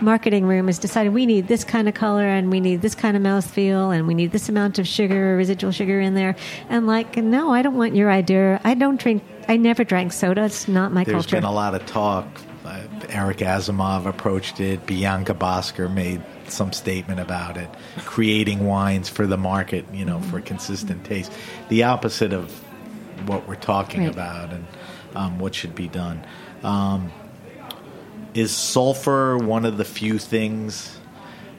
marketing 0.00 0.46
room 0.46 0.66
has 0.66 0.78
decided 0.78 1.12
we 1.12 1.26
need 1.26 1.48
this 1.48 1.64
kind 1.64 1.88
of 1.88 1.94
color 1.94 2.26
and 2.26 2.50
we 2.50 2.60
need 2.60 2.82
this 2.82 2.94
kind 2.94 3.16
of 3.16 3.22
mouthfeel 3.22 3.96
and 3.96 4.06
we 4.06 4.14
need 4.14 4.32
this 4.32 4.48
amount 4.48 4.78
of 4.78 4.86
sugar 4.86 5.34
or 5.34 5.36
residual 5.36 5.72
sugar 5.72 6.00
in 6.00 6.14
there. 6.14 6.36
And 6.68 6.86
like 6.86 7.16
no 7.16 7.52
i 7.52 7.62
don't 7.62 7.76
want 7.76 7.94
your 7.94 8.10
idea. 8.10 8.60
I 8.64 8.74
don't 8.74 9.00
drink 9.00 9.22
i 9.48 9.56
never 9.56 9.84
drank 9.84 10.12
soda. 10.12 10.44
It's 10.44 10.68
not 10.68 10.92
my 10.92 11.04
There's 11.04 11.14
culture. 11.14 11.30
There's 11.30 11.42
been 11.42 11.50
a 11.50 11.54
lot 11.54 11.74
of 11.74 11.86
talk. 11.86 12.26
Uh, 12.64 12.82
Eric 13.10 13.38
Asimov 13.38 14.06
approached 14.06 14.58
it. 14.58 14.84
Bianca 14.86 15.34
Bosker 15.34 15.92
made 15.92 16.20
some 16.50 16.72
statement 16.72 17.20
about 17.20 17.56
it, 17.56 17.68
creating 18.04 18.66
wines 18.66 19.08
for 19.08 19.26
the 19.26 19.36
market, 19.36 19.84
you 19.92 20.04
know, 20.04 20.20
for 20.20 20.40
consistent 20.40 21.04
taste. 21.04 21.32
The 21.68 21.84
opposite 21.84 22.32
of 22.32 22.50
what 23.26 23.48
we're 23.48 23.54
talking 23.56 24.02
Right. 24.04 24.12
about 24.12 24.52
and 24.52 24.66
um, 25.14 25.38
what 25.38 25.54
should 25.54 25.74
be 25.74 25.88
done. 25.88 26.24
Um, 26.62 27.10
is 28.34 28.50
sulfur 28.50 29.38
one 29.38 29.64
of 29.64 29.76
the 29.78 29.84
few 29.84 30.18
things 30.18 30.98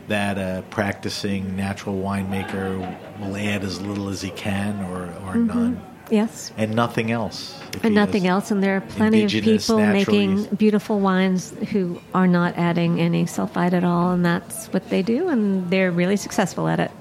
that 0.08 0.38
a 0.38 0.64
practicing 0.70 1.56
natural 1.56 1.96
winemaker 1.96 2.78
will 3.20 3.36
add 3.36 3.64
as 3.64 3.82
little 3.82 4.10
as 4.10 4.22
he 4.22 4.30
can 4.30 4.82
or, 4.86 5.12
or 5.26 5.36
none? 5.36 5.82
Yes 6.10 6.51
And 6.58 6.74
nothing 6.76 7.12
else. 7.12 7.60
and 7.84 7.93
nothing 7.95 8.24
has 8.24 8.32
else 8.32 8.51
and 8.51 8.64
there 8.64 8.78
are 8.78 8.82
plenty 8.82 9.24
of 9.24 9.32
people 9.32 9.86
making 9.86 10.45
beautiful 10.55 10.99
wines 10.99 11.51
who 11.72 12.01
are 12.14 12.28
not 12.28 12.58
adding 12.58 12.99
any 12.99 13.26
sulfite 13.26 13.74
at 13.74 13.84
all 13.84 14.12
and 14.12 14.26
that's 14.26 14.68
what 14.68 14.89
they 14.89 15.01
do 15.01 15.28
and 15.30 15.70
they're 15.70 15.91
really 15.91 16.18
successful 16.18 16.68
at 16.68 16.80
it 16.80 16.91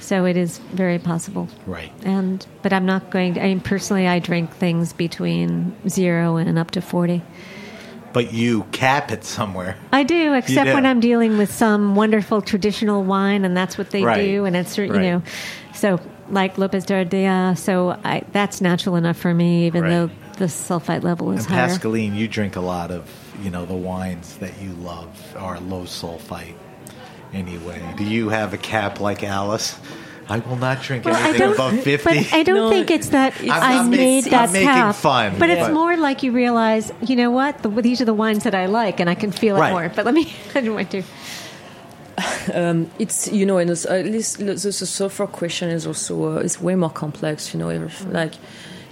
so 0.00 0.24
it 0.24 0.36
is 0.36 0.58
very 0.72 0.98
possible 0.98 1.48
Right. 1.66 1.92
and 2.04 2.44
but 2.62 2.72
i'm 2.72 2.86
not 2.86 3.10
going 3.10 3.34
to, 3.34 3.40
i 3.42 3.46
mean 3.46 3.60
personally 3.60 4.08
i 4.08 4.18
drink 4.18 4.50
things 4.54 4.92
between 4.92 5.74
zero 5.88 6.36
and 6.36 6.58
up 6.58 6.70
to 6.72 6.80
40 6.80 7.22
But 8.12 8.32
you 8.32 8.64
cap 8.72 9.12
it 9.12 9.22
somewhere. 9.24 9.76
I 9.92 10.02
do, 10.02 10.34
except 10.34 10.66
do. 10.66 10.74
when 10.74 10.84
I'm 10.84 10.98
dealing 10.98 11.38
with 11.38 11.52
some 11.54 11.94
wonderful 11.94 12.42
traditional 12.42 13.04
wine, 13.04 13.44
and 13.44 13.56
that's 13.56 13.78
what 13.78 13.90
they 13.92 14.02
Right. 14.02 14.20
do, 14.20 14.44
and 14.46 14.56
it's 14.56 14.76
you 14.76 14.90
Right. 14.90 15.00
know, 15.02 15.22
so 15.74 16.00
like 16.30 16.56
López 16.56 16.86
de 16.86 16.94
Heredia, 16.94 17.54
so 17.56 17.98
I, 18.04 18.22
that's 18.32 18.60
natural 18.60 18.96
enough 18.96 19.16
for 19.16 19.32
me, 19.34 19.66
even 19.66 19.82
Right. 19.82 19.90
though 19.90 20.10
the 20.38 20.46
sulfite 20.46 21.02
level 21.02 21.32
is 21.32 21.44
And 21.46 21.54
higher. 21.54 21.68
Pascaline, 21.68 22.14
you 22.14 22.28
drink 22.28 22.56
a 22.56 22.60
lot 22.60 22.90
of, 22.90 23.08
you 23.42 23.50
know, 23.50 23.66
the 23.66 23.74
wines 23.74 24.36
that 24.38 24.52
you 24.62 24.70
love 24.82 25.08
are 25.36 25.58
low 25.60 25.82
sulfite 25.84 26.54
anyway. 27.32 27.82
Do 27.96 28.04
you 28.04 28.28
have 28.30 28.54
a 28.54 28.58
cap 28.58 29.00
like 29.00 29.22
Alice? 29.22 29.78
I 30.28 30.38
will 30.38 30.56
not 30.56 30.80
drink 30.82 31.04
Well, 31.06 31.16
anything 31.16 31.52
above 31.52 31.80
50. 31.80 32.04
but 32.04 32.32
I 32.32 32.44
don't 32.44 32.54
No, 32.56 32.70
think 32.70 32.90
it's 32.92 33.08
that 33.08 33.34
I'm 33.42 33.50
I've 33.50 33.90
made 33.90 34.24
that 34.26 34.46
I'm 34.48 34.52
making 34.52 34.68
cap. 34.68 34.94
fun, 34.94 35.38
but 35.40 35.50
it's 35.50 35.68
more 35.70 35.96
like 35.96 36.22
you 36.22 36.30
realize, 36.30 36.92
you 37.02 37.16
know 37.16 37.32
what? 37.32 37.58
The, 37.64 37.68
these 37.68 38.00
are 38.00 38.04
the 38.04 38.14
wines 38.14 38.44
that 38.44 38.54
I 38.54 38.66
like, 38.66 39.00
and 39.00 39.10
I 39.10 39.16
can 39.16 39.32
feel 39.32 39.56
it 39.56 39.60
Right. 39.60 39.72
more. 39.72 39.88
But 39.88 40.04
let 40.04 40.14
me, 40.14 40.32
I 40.54 40.60
don't 40.60 40.74
want 40.74 40.90
to. 40.92 41.02
It's 42.98 43.28
you 43.32 43.46
know 43.46 43.58
and 43.58 43.70
it's, 43.70 43.86
at 43.86 44.04
least 44.04 44.38
the, 44.38 44.54
the 44.54 44.72
sulfur 44.72 45.26
question 45.26 45.70
is 45.70 45.86
also 45.86 46.36
uh, 46.36 46.40
is 46.40 46.60
way 46.60 46.74
more 46.74 46.90
complex 46.90 47.54
you 47.54 47.60
know 47.60 47.88
like 48.08 48.34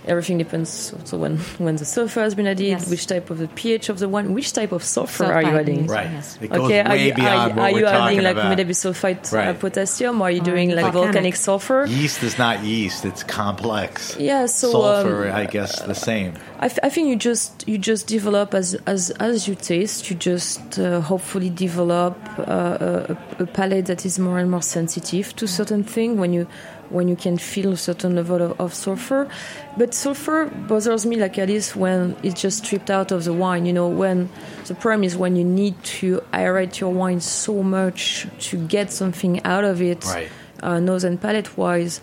everything 0.09 0.38
depends 0.38 0.92
also 0.98 1.16
when 1.18 1.36
when 1.64 1.76
the 1.76 1.84
sulfur 1.84 2.20
has 2.20 2.34
been 2.34 2.46
added 2.46 2.66
Yes. 2.66 2.88
which 2.90 3.06
type 3.06 3.30
of 3.30 3.38
the 3.38 3.48
ph 3.48 3.88
of 3.88 3.98
the 3.98 4.09
wine 4.09 4.32
which 4.34 4.52
type 4.52 4.72
of 4.72 4.82
sulfur 4.82 5.24
are 5.36 5.42
you 5.42 5.54
adding 5.62 5.86
right. 5.86 6.11
Yes. 6.11 6.38
It 6.40 6.48
goes 6.50 6.64
okay, 6.66 6.80
are 6.80 6.90
way 6.90 7.06
you, 7.09 7.14
beyond 7.14 7.52
are, 7.52 7.56
what 7.56 7.59
are 7.59 7.72
we're 7.74 7.80
you 7.80 7.86
adding 7.86 8.22
like 8.22 8.36
about. 8.36 8.56
maybe 8.56 8.72
sulfite 8.72 9.24
uh, 9.32 9.52
potassium? 9.54 10.20
Or 10.20 10.24
are 10.28 10.30
you 10.30 10.40
Or 10.40 10.44
doing 10.50 10.68
like 10.70 10.92
volcanic. 10.92 11.04
volcanic 11.14 11.36
sulfur? 11.36 11.80
Yeast 11.86 12.22
is 12.22 12.38
not 12.38 12.64
yeast; 12.64 13.04
it's 13.04 13.22
complex. 13.22 14.16
Yeah, 14.18 14.46
so 14.46 14.70
Sulfur, 14.72 15.28
um, 15.30 15.36
I 15.36 15.44
guess, 15.46 15.80
the 15.82 15.94
same. 15.94 16.32
I 16.61 16.68
think 16.90 17.09
you 17.09 17.16
just 17.16 17.66
you 17.68 17.78
just 17.78 18.06
develop 18.09 18.54
as 18.54 18.74
as 18.86 19.11
as 19.20 19.46
you 19.48 19.54
taste. 19.54 20.11
You 20.11 20.16
just 20.16 20.78
uh, 20.78 21.00
hopefully 21.00 21.50
develop 21.50 22.16
uh, 22.38 23.12
a, 23.12 23.16
a 23.44 23.46
palate 23.46 23.86
that 23.86 24.04
is 24.04 24.18
more 24.18 24.38
and 24.42 24.50
more 24.50 24.62
sensitive 24.62 25.26
to 25.36 25.46
certain 25.46 25.84
things 25.84 26.18
when 26.18 26.32
you 26.32 26.46
when 26.91 27.09
you 27.09 27.16
can 27.16 27.39
feel 27.39 27.72
a 27.72 27.76
certain 27.76 28.14
level 28.16 28.41
of, 28.43 28.61
of 28.61 28.74
sulfur. 28.74 29.28
But 29.76 29.95
sulfur 29.95 30.47
bothers 30.47 31.05
me 31.07 31.16
like 31.16 31.39
Alice 31.39 31.74
when 31.76 32.16
it's 32.22 32.41
just 32.41 32.64
stripped 32.64 32.91
out 32.91 33.12
of 33.12 33.24
the 33.24 33.32
wine. 33.32 33.66
You 33.66 33.72
know 33.72 33.89
when 33.89 34.28
the 34.66 34.74
problem 34.74 35.05
is 35.05 35.16
when 35.16 35.36
you 35.36 35.45
need 35.45 35.82
to 36.01 36.22
aerate 36.32 36.80
your 36.80 36.91
wine 36.93 37.20
so 37.20 37.62
much 37.62 38.26
to 38.51 38.57
get 38.66 38.91
something 38.93 39.45
out 39.45 39.64
of 39.64 39.80
it, 39.82 40.05
Right. 40.05 40.28
uh, 40.62 40.80
nose 40.80 41.05
and 41.05 41.20
palate 41.20 41.57
wise, 41.57 42.01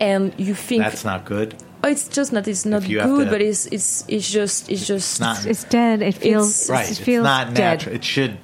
and 0.00 0.32
you 0.38 0.54
think 0.54 0.82
That's 0.82 1.04
not 1.04 1.24
good. 1.24 1.54
Oh, 1.82 1.88
it's 1.88 2.08
just 2.08 2.32
not. 2.32 2.48
It's 2.48 2.64
not 2.64 2.82
good, 2.82 3.26
to- 3.26 3.30
but 3.30 3.42
it's 3.42 3.66
it's 3.66 4.04
it's 4.08 4.30
just 4.30 4.70
it's 4.70 4.86
just 4.86 5.12
It's 5.12 5.20
not 5.20 5.44
It's 5.46 5.64
dead. 5.64 6.00
It 6.00 6.14
feels. 6.14 6.48
It's- 6.64 6.70
right. 6.70 6.86
It 6.86 6.90
It's 6.92 6.98
feels 7.00 7.24
not 7.24 7.48
dead. 7.52 7.78
natural. 7.80 7.94
It 7.96 8.04
should 8.04 8.38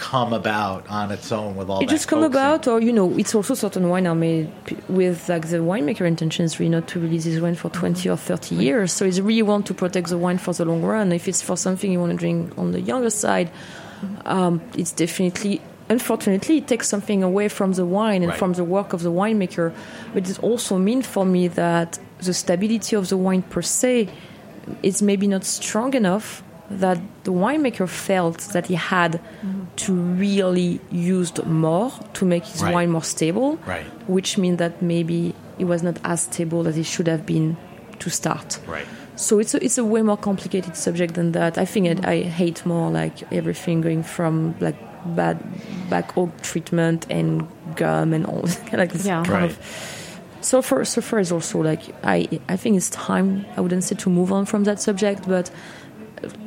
come 0.00 0.32
about 0.32 0.88
on 0.88 1.10
its 1.12 1.30
own 1.30 1.54
with 1.56 1.68
all 1.68 1.80
it 1.82 1.88
just 1.88 2.08
come 2.08 2.22
about, 2.22 2.66
or 2.66 2.80
you 2.80 2.92
know, 2.92 3.16
it's 3.18 3.34
also 3.34 3.54
certain 3.54 3.88
wine 3.90 4.06
are 4.06 4.14
made 4.14 4.50
with 4.88 5.28
like 5.28 5.46
the 5.48 5.58
winemaker 5.58 6.06
intentions 6.06 6.58
really 6.58 6.70
not 6.70 6.88
to 6.88 6.98
release 6.98 7.24
this 7.24 7.38
wine 7.40 7.54
for 7.54 7.68
twenty 7.70 8.08
or 8.08 8.16
thirty 8.16 8.54
years. 8.54 8.92
So 8.92 9.04
it's 9.04 9.20
really 9.20 9.42
want 9.42 9.66
to 9.66 9.74
protect 9.74 10.08
the 10.08 10.18
wine 10.18 10.38
for 10.38 10.54
the 10.54 10.64
long 10.64 10.82
run. 10.82 11.12
If 11.12 11.28
it's 11.28 11.42
for 11.42 11.56
something 11.56 11.92
you 11.92 12.00
want 12.00 12.12
to 12.12 12.18
drink 12.18 12.56
on 12.56 12.72
the 12.72 12.80
younger 12.80 13.10
side, 13.10 13.50
um, 14.24 14.60
it's 14.74 14.92
definitely. 14.92 15.60
Unfortunately, 15.90 16.58
it 16.58 16.68
takes 16.68 16.88
something 16.88 17.22
away 17.24 17.48
from 17.48 17.72
the 17.72 17.84
wine 17.84 18.22
and 18.22 18.30
Right. 18.30 18.38
from 18.38 18.52
the 18.54 18.64
work 18.64 18.92
of 18.92 19.02
the 19.02 19.10
winemaker. 19.10 19.72
But 20.14 20.30
it 20.30 20.38
also 20.42 20.78
means 20.78 21.06
for 21.06 21.26
me 21.26 21.48
that 21.48 21.98
the 22.20 22.32
stability 22.32 22.94
of 22.96 23.08
the 23.08 23.16
wine 23.16 23.42
per 23.42 23.60
se 23.62 24.08
is 24.82 25.02
maybe 25.02 25.26
not 25.26 25.44
strong 25.44 25.94
enough 25.94 26.42
that 26.70 26.98
the 27.24 27.32
winemaker 27.32 27.88
felt 27.88 28.38
that 28.52 28.66
he 28.66 28.74
had 28.74 29.20
to 29.76 29.92
really 29.94 30.80
use 30.90 31.32
more 31.44 31.90
to 32.14 32.24
make 32.24 32.44
his 32.44 32.62
Right. 32.62 32.74
wine 32.74 32.90
more 32.90 33.02
stable, 33.04 33.58
Right. 33.66 33.84
which 34.08 34.38
means 34.38 34.58
that 34.58 34.80
maybe 34.80 35.34
it 35.58 35.64
was 35.66 35.82
not 35.82 35.98
as 36.04 36.22
stable 36.22 36.68
as 36.68 36.76
it 36.78 36.86
should 36.86 37.08
have 37.08 37.26
been 37.26 37.56
to 37.98 38.10
start. 38.10 38.60
Right. 38.68 38.86
So 39.16 39.38
it's 39.38 39.52
a, 39.54 39.62
it's 39.62 39.76
a 39.78 39.84
way 39.84 40.02
more 40.02 40.16
complicated 40.16 40.76
subject 40.76 41.14
than 41.14 41.32
that. 41.32 41.58
I 41.58 41.64
think 41.66 42.06
I, 42.06 42.10
I 42.12 42.22
hate 42.22 42.64
more 42.64 42.90
like 42.90 43.30
everything 43.32 43.80
going 43.82 44.02
from 44.02 44.54
like 44.60 44.76
bad 45.16 45.38
back 45.90 46.16
oak 46.16 46.30
treatment 46.42 47.06
and 47.10 47.46
gum 47.76 48.12
and 48.14 48.24
all 48.26 48.42
like 48.72 48.92
this 48.92 49.04
Yeah. 49.06 49.22
kind 49.24 49.42
Right. 49.42 49.50
of 49.50 49.58
so 50.42 50.62
far, 50.62 50.84
so 50.86 51.02
far 51.02 51.18
is 51.20 51.30
also 51.32 51.60
like 51.62 51.82
I 52.02 52.28
I 52.48 52.56
think 52.56 52.76
it's 52.76 52.88
time. 52.90 53.44
I 53.56 53.60
wouldn't 53.60 53.84
say 53.84 53.96
to 53.96 54.08
move 54.10 54.32
on 54.32 54.46
from 54.46 54.64
that 54.64 54.80
subject, 54.80 55.28
but 55.28 55.50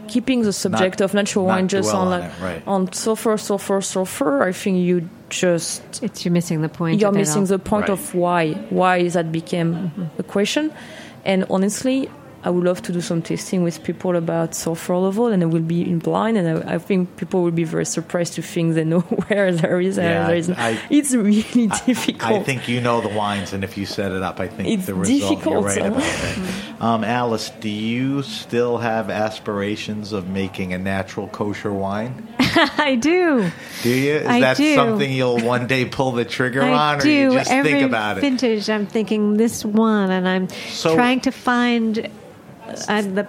keeping 0.08 0.42
the 0.44 0.54
subject 0.54 1.00
Not- 1.00 1.06
of 1.06 1.14
natural 1.14 1.46
not 1.48 1.54
wine 1.56 1.68
just 1.68 1.90
dwell 1.90 2.02
on 2.02 2.08
on 2.14 2.20
like 2.20 2.32
it, 2.32 2.44
right. 2.44 2.64
on 2.68 2.92
sulfur, 2.94 3.38
sulfur, 3.38 3.82
sulfur. 3.82 4.44
I 4.44 4.52
think 4.52 4.78
you 4.78 5.10
just 5.30 5.82
It's 6.04 6.24
you're 6.26 6.32
missing 6.32 6.62
the 6.62 6.70
point. 6.70 7.00
you're 7.02 7.12
missing 7.12 7.42
all. 7.44 7.48
the 7.48 7.60
point 7.60 7.90
Right. 7.90 7.98
of 8.00 8.14
why 8.16 8.54
why 8.70 9.08
that 9.10 9.32
became 9.32 9.92
a 10.20 10.24
question. 10.24 10.72
And 11.26 11.46
honestly, 11.50 12.10
I 12.46 12.50
would 12.50 12.66
love 12.66 12.82
to 12.84 12.92
do 12.92 13.00
some 13.00 13.22
tasting 13.22 13.64
with 13.64 13.84
people 13.84 14.16
about 14.18 14.54
sulfur 14.54 14.98
level, 14.98 15.28
and 15.28 15.42
I 15.42 15.46
will 15.46 15.62
be 15.62 15.82
in 15.90 16.00
blind, 16.00 16.38
and 16.38 16.46
I, 16.70 16.74
I 16.76 16.78
think 16.78 17.16
people 17.16 17.42
will 17.42 17.52
be 17.52 17.64
very 17.64 17.86
surprised 17.86 18.34
to 18.34 18.42
think 18.42 18.76
they 18.76 18.84
know 18.84 19.00
where 19.28 19.52
there 19.54 19.80
is. 19.80 19.98
and 19.98 20.08
Yeah, 20.10 20.28
there 20.28 20.36
is. 20.36 20.50
I- 20.50 20.78
it's 20.90 21.14
really 21.16 21.68
difficult. 21.86 22.42
I 22.42 22.44
think 22.44 22.68
you 22.68 22.82
know 22.82 23.00
the 23.00 23.08
wines, 23.16 23.54
and 23.54 23.64
if 23.64 23.78
you 23.78 23.86
set 23.86 24.12
it 24.12 24.22
up, 24.22 24.42
I 24.42 24.48
think 24.50 24.68
It's 24.70 24.86
the 24.88 24.94
result. 24.94 25.46
You're 25.46 25.62
right 25.62 25.82
huh? 25.82 25.88
about 25.88 26.02
that. 26.02 26.40
Um, 26.84 27.06
Alice, 27.06 27.50
do 27.62 27.70
you 27.70 28.24
still 28.24 28.78
have 28.78 29.10
aspirations 29.10 30.12
of 30.12 30.28
making 30.28 30.74
a 30.74 30.78
natural 30.78 31.30
kosher 31.30 31.72
wine? 31.72 32.28
I 32.40 32.96
do. 33.00 33.50
Do 33.84 33.90
you? 33.90 34.16
Is 34.16 34.28
I 34.28 34.42
that 34.42 34.58
do. 34.58 34.76
something 34.76 35.10
you'll 35.10 35.40
one 35.40 35.68
day 35.68 35.86
pull 35.86 36.12
the 36.12 36.26
trigger 36.26 36.62
I 36.62 36.72
on, 36.74 36.98
or 36.98 37.02
do. 37.04 37.10
you 37.10 37.32
just 37.32 37.50
Every 37.50 37.72
think 37.72 37.86
about 37.88 38.18
it? 38.18 38.22
vintage, 38.22 38.70
I'm 38.70 38.86
thinking 38.86 39.38
this 39.38 39.64
one, 39.64 40.12
and 40.12 40.28
I'm 40.28 40.50
So- 40.50 40.94
trying 40.94 41.22
to 41.22 41.32
find. 41.32 42.10
Uh, 42.88 43.02
the 43.02 43.28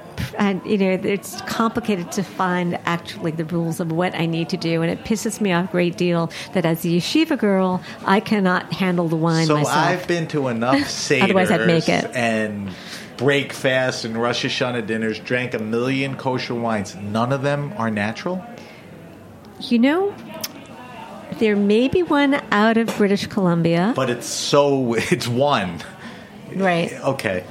you 0.65 0.79
know 0.79 0.91
it's 1.03 1.41
complicated 1.43 2.11
to 2.13 2.23
find 2.23 2.79
actually 2.87 3.33
the 3.33 3.45
rules 3.45 3.81
of 3.81 3.91
what 3.93 4.15
I 4.15 4.27
need 4.27 4.49
to 4.51 4.57
do, 4.57 4.81
and 4.83 4.91
it 4.91 5.05
pisses 5.05 5.41
me 5.41 5.53
off 5.53 5.69
a 5.69 5.73
great 5.73 5.97
deal 5.97 6.31
that 6.53 6.65
as 6.65 6.85
a 6.85 6.89
yeshiva 6.89 7.37
girl 7.39 7.83
I 8.07 8.21
cannot 8.21 8.73
handle 8.73 9.09
the 9.09 9.17
wine 9.17 9.47
So 9.47 9.57
myself. 9.57 9.77
I've 9.77 10.07
been 10.07 10.29
to 10.29 10.49
enough 10.49 10.77
seders 10.77 11.23
Otherwise 11.25 11.51
I'd 11.51 11.67
make 11.67 11.89
it. 11.89 12.05
and 12.15 12.71
break 13.17 13.53
fast 13.53 14.05
and 14.05 14.17
Rosh 14.17 14.45
Hashanah 14.45 14.87
dinners, 14.87 15.19
drank 15.19 15.53
a 15.55 15.59
million 15.59 16.17
kosher 16.17 16.55
wines. 16.55 16.95
None 16.95 17.33
of 17.33 17.43
them 17.43 17.73
are 17.77 17.91
natural. 17.91 18.45
you 19.61 19.79
know, 19.79 20.15
there 21.39 21.57
may 21.57 21.89
be 21.89 22.03
one 22.03 22.41
out 22.53 22.77
of 22.77 22.87
British 22.97 23.27
Columbia, 23.27 23.93
But 23.97 24.11
it's 24.11 24.27
so 24.27 24.95
it's 24.99 25.27
one. 25.29 25.81
right? 26.55 26.93
Okay. 27.03 27.45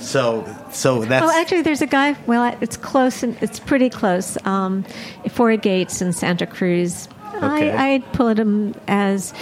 So 0.00 0.42
so 0.72 1.04
that's 1.04 1.24
Oh, 1.24 1.40
actually, 1.40 1.62
there's 1.62 1.82
a 1.82 1.86
guy. 1.86 2.16
Well, 2.26 2.56
it's 2.60 2.76
close, 2.76 3.22
and 3.22 3.36
it's 3.40 3.60
pretty 3.60 3.90
close. 3.90 4.36
Um, 4.44 4.84
Four 5.30 5.56
Gates 5.56 6.02
in 6.02 6.12
Santa 6.12 6.46
Cruz. 6.46 7.08
Okay. 7.34 7.70
I, 7.70 7.92
I'd 7.94 8.12
put 8.12 8.38
him 8.38 8.74
as 8.88 9.32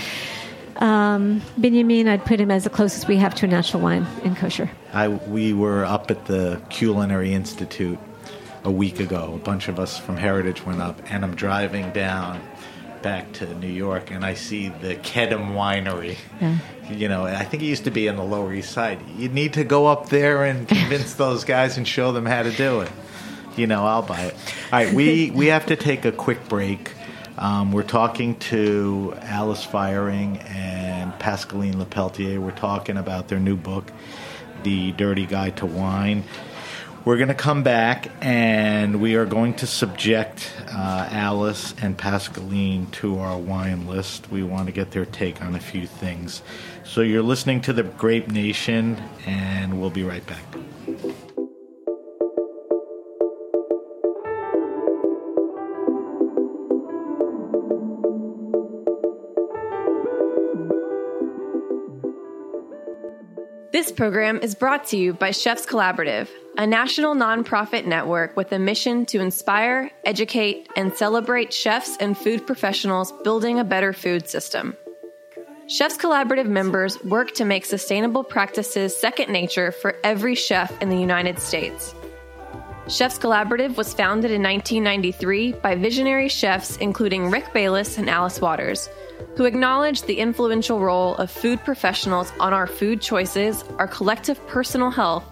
um, 0.77 1.43
Benjamin. 1.59 2.09
I'd 2.09 2.25
put 2.25 2.41
him 2.41 2.51
as 2.51 2.65
the 2.65 2.71
closest 2.71 3.09
we 3.09 3.17
have 3.17 3.35
to 3.37 3.47
a 3.47 3.49
natural 3.49 3.83
wine 3.83 4.07
in 4.25 4.35
kosher. 4.35 4.71
I 4.93 5.09
we 5.09 5.53
were 5.53 5.85
up 5.85 6.11
at 6.11 6.27
the 6.27 6.61
Culinary 6.71 7.33
Institute 7.33 7.99
a 8.65 8.71
week 8.71 9.01
ago. 9.01 9.33
A 9.35 9.39
bunch 9.45 9.69
of 9.69 9.79
us 9.79 9.99
from 9.99 10.17
Heritage 10.17 10.65
went 10.65 10.81
up, 10.81 11.01
and 11.11 11.25
I'm 11.25 11.35
driving 11.35 11.91
down 11.93 12.41
back 13.03 13.33
to 13.35 13.55
New 13.55 13.69
York, 13.69 14.11
and 14.11 14.25
I 14.25 14.35
see 14.35 14.69
the 14.69 14.97
Kedem 14.97 15.53
Winery. 15.53 16.17
Yeah. 16.41 16.59
You 16.91 17.09
know, 17.09 17.25
I 17.25 17.45
think 17.45 17.63
it 17.63 17.67
used 17.67 17.85
to 17.85 17.91
be 17.91 18.09
on 18.09 18.17
the 18.17 18.25
Lower 18.25 18.53
East 18.53 18.73
Side. 18.73 19.01
You 19.17 19.29
need 19.29 19.55
to 19.55 19.65
go 19.65 19.87
up 19.87 20.09
there 20.09 20.45
and 20.45 20.67
convince 20.69 21.15
those 21.15 21.45
guys 21.45 21.77
and 21.77 21.87
show 21.87 22.13
them 22.13 22.27
how 22.27 22.43
to 22.43 22.51
do 22.51 22.81
it. 22.81 22.91
You 23.57 23.67
know, 23.67 23.87
I'll 23.87 24.03
buy 24.03 24.23
it. 24.23 24.35
All 24.73 24.85
right, 24.85 24.93
we 24.93 25.31
we 25.35 25.47
have 25.47 25.67
to 25.67 25.77
take 25.77 26.05
a 26.05 26.13
quick 26.13 26.49
break. 26.49 26.93
Um, 27.39 27.73
we're 27.73 27.83
talking 27.85 28.39
to 28.41 29.15
Alice 29.23 29.67
Feiring 29.67 30.45
and 30.51 31.13
Pascaline 31.19 31.75
Lepeltier. 31.75 32.39
We're 32.39 32.51
talking 32.51 32.99
about 32.99 33.29
their 33.29 33.41
new 33.41 33.57
book, 33.57 33.91
The 34.63 34.93
Dirty 34.93 35.25
Guide 35.27 35.57
to 35.59 35.67
Wine. 35.67 36.25
We're 37.03 37.17
going 37.17 37.29
to 37.29 37.35
come 37.35 37.63
back 37.63 38.11
and 38.21 39.01
we 39.01 39.15
are 39.15 39.25
going 39.25 39.55
to 39.55 39.67
subject 39.67 40.53
uh, 40.69 41.09
Alice 41.11 41.75
and 41.81 41.97
Pascaline 41.97 42.91
to 42.93 43.19
our 43.19 43.39
wine 43.39 43.87
list. 43.87 44.31
We 44.31 44.43
want 44.43 44.67
to 44.67 44.73
get 44.73 44.91
their 44.91 45.07
take 45.07 45.41
on 45.41 45.55
a 45.55 45.61
few 45.61 45.87
things. 45.87 46.43
So 46.85 47.01
you're 47.01 47.23
listening 47.23 47.63
to 47.63 47.73
the 47.73 47.85
Grape 47.85 48.29
Nation, 48.29 49.03
and 49.25 49.81
we'll 49.81 49.91
be 49.91 50.03
right 50.03 50.25
back. 50.27 50.45
This 63.73 63.91
program 63.91 64.39
is 64.43 64.55
brought 64.55 64.85
to 64.89 64.99
you 64.99 65.15
by 65.15 65.31
Chefs 65.31 65.65
Collaborative, 65.65 66.29
a 66.61 66.67
national 66.67 67.15
nonprofit 67.15 67.87
network 67.87 68.37
with 68.37 68.53
a 68.53 68.59
mission 68.59 69.07
to 69.07 69.19
inspire, 69.19 69.91
educate, 70.05 70.69
and 70.77 70.93
celebrate 70.93 71.55
chefs 71.55 71.97
and 71.97 72.19
food 72.19 72.47
professionals 72.47 73.13
building 73.25 73.59
a 73.59 73.65
better 73.65 73.95
food 73.95 74.29
system. 74.29 74.77
Chefs 75.69 75.97
Collaborative 75.97 76.49
members 76.49 77.03
work 77.03 77.33
to 77.33 77.47
make 77.47 77.65
sustainable 77.65 78.23
practices 78.23 78.95
second 78.95 79.33
nature 79.33 79.73
for 79.73 79.97
every 80.05 80.35
chef 80.35 80.71
in 80.83 80.91
the 80.91 80.99
United 80.99 81.39
States. 81.39 81.95
Chefs 82.89 83.19
Collaborative 83.19 83.79
was 83.79 83.95
founded 83.95 84.31
in 84.31 84.43
1993 84.43 85.53
by 85.53 85.77
visionary 85.77 86.29
chefs 86.29 86.77
including 86.77 87.31
Rick 87.31 87.55
Bayless 87.55 87.97
and 87.97 88.11
Alice 88.11 88.39
Waters, 88.39 88.91
who 89.35 89.47
acknowledged 89.47 90.07
the 90.07 90.19
influential 90.19 90.79
role 90.79 91.15
of 91.17 91.31
food 91.31 91.65
professionals 91.65 92.31
on 92.39 92.53
our 92.53 92.67
food 92.67 93.01
choices, 93.01 93.65
our 93.79 93.89
collective 93.89 94.47
personal 94.47 94.91
health, 94.91 95.25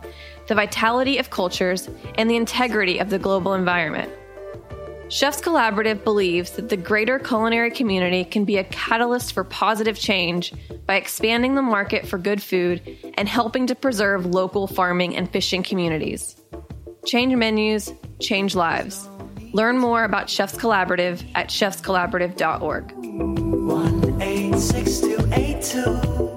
the 0.49 0.55
vitality 0.55 1.19
of 1.19 1.31
cultures, 1.31 1.89
and 2.17 2.29
the 2.29 2.37
integrity 2.37 2.99
of 2.99 3.11
the 3.11 3.19
global 3.19 3.55
environment. 3.55 4.11
Chefs 5.11 5.41
Collaborative 5.41 6.05
believes 6.05 6.51
that 6.53 6.69
the 6.69 6.77
greater 6.77 7.19
culinary 7.19 7.71
community 7.71 8.25
can 8.25 8.45
be 8.45 8.59
a 8.59 8.65
catalyst 8.65 9.33
for 9.33 9.43
positive 9.43 9.99
change 9.99 10.53
by 10.87 10.97
expanding 10.97 11.55
the 11.55 11.63
market 11.63 12.07
for 12.07 12.19
good 12.19 12.43
food 12.43 12.83
and 13.15 13.27
helping 13.27 13.67
to 13.67 13.75
preserve 13.75 14.27
local 14.27 14.67
farming 14.67 15.17
and 15.17 15.31
fishing 15.31 15.63
communities. 15.63 16.37
Change 17.07 17.35
menus, 17.35 17.93
change 18.21 18.55
lives. 18.55 19.09
Learn 19.55 19.79
more 19.79 20.05
about 20.05 20.29
Chefs 20.29 20.57
Collaborative 20.57 21.25
at 21.35 21.49
chefscollaborative.org. 21.49 22.93
One 22.93 24.21
eight 24.21 24.59
six 24.59 25.01
two 25.01 25.27
eight 25.33 25.63
two. 25.63 26.28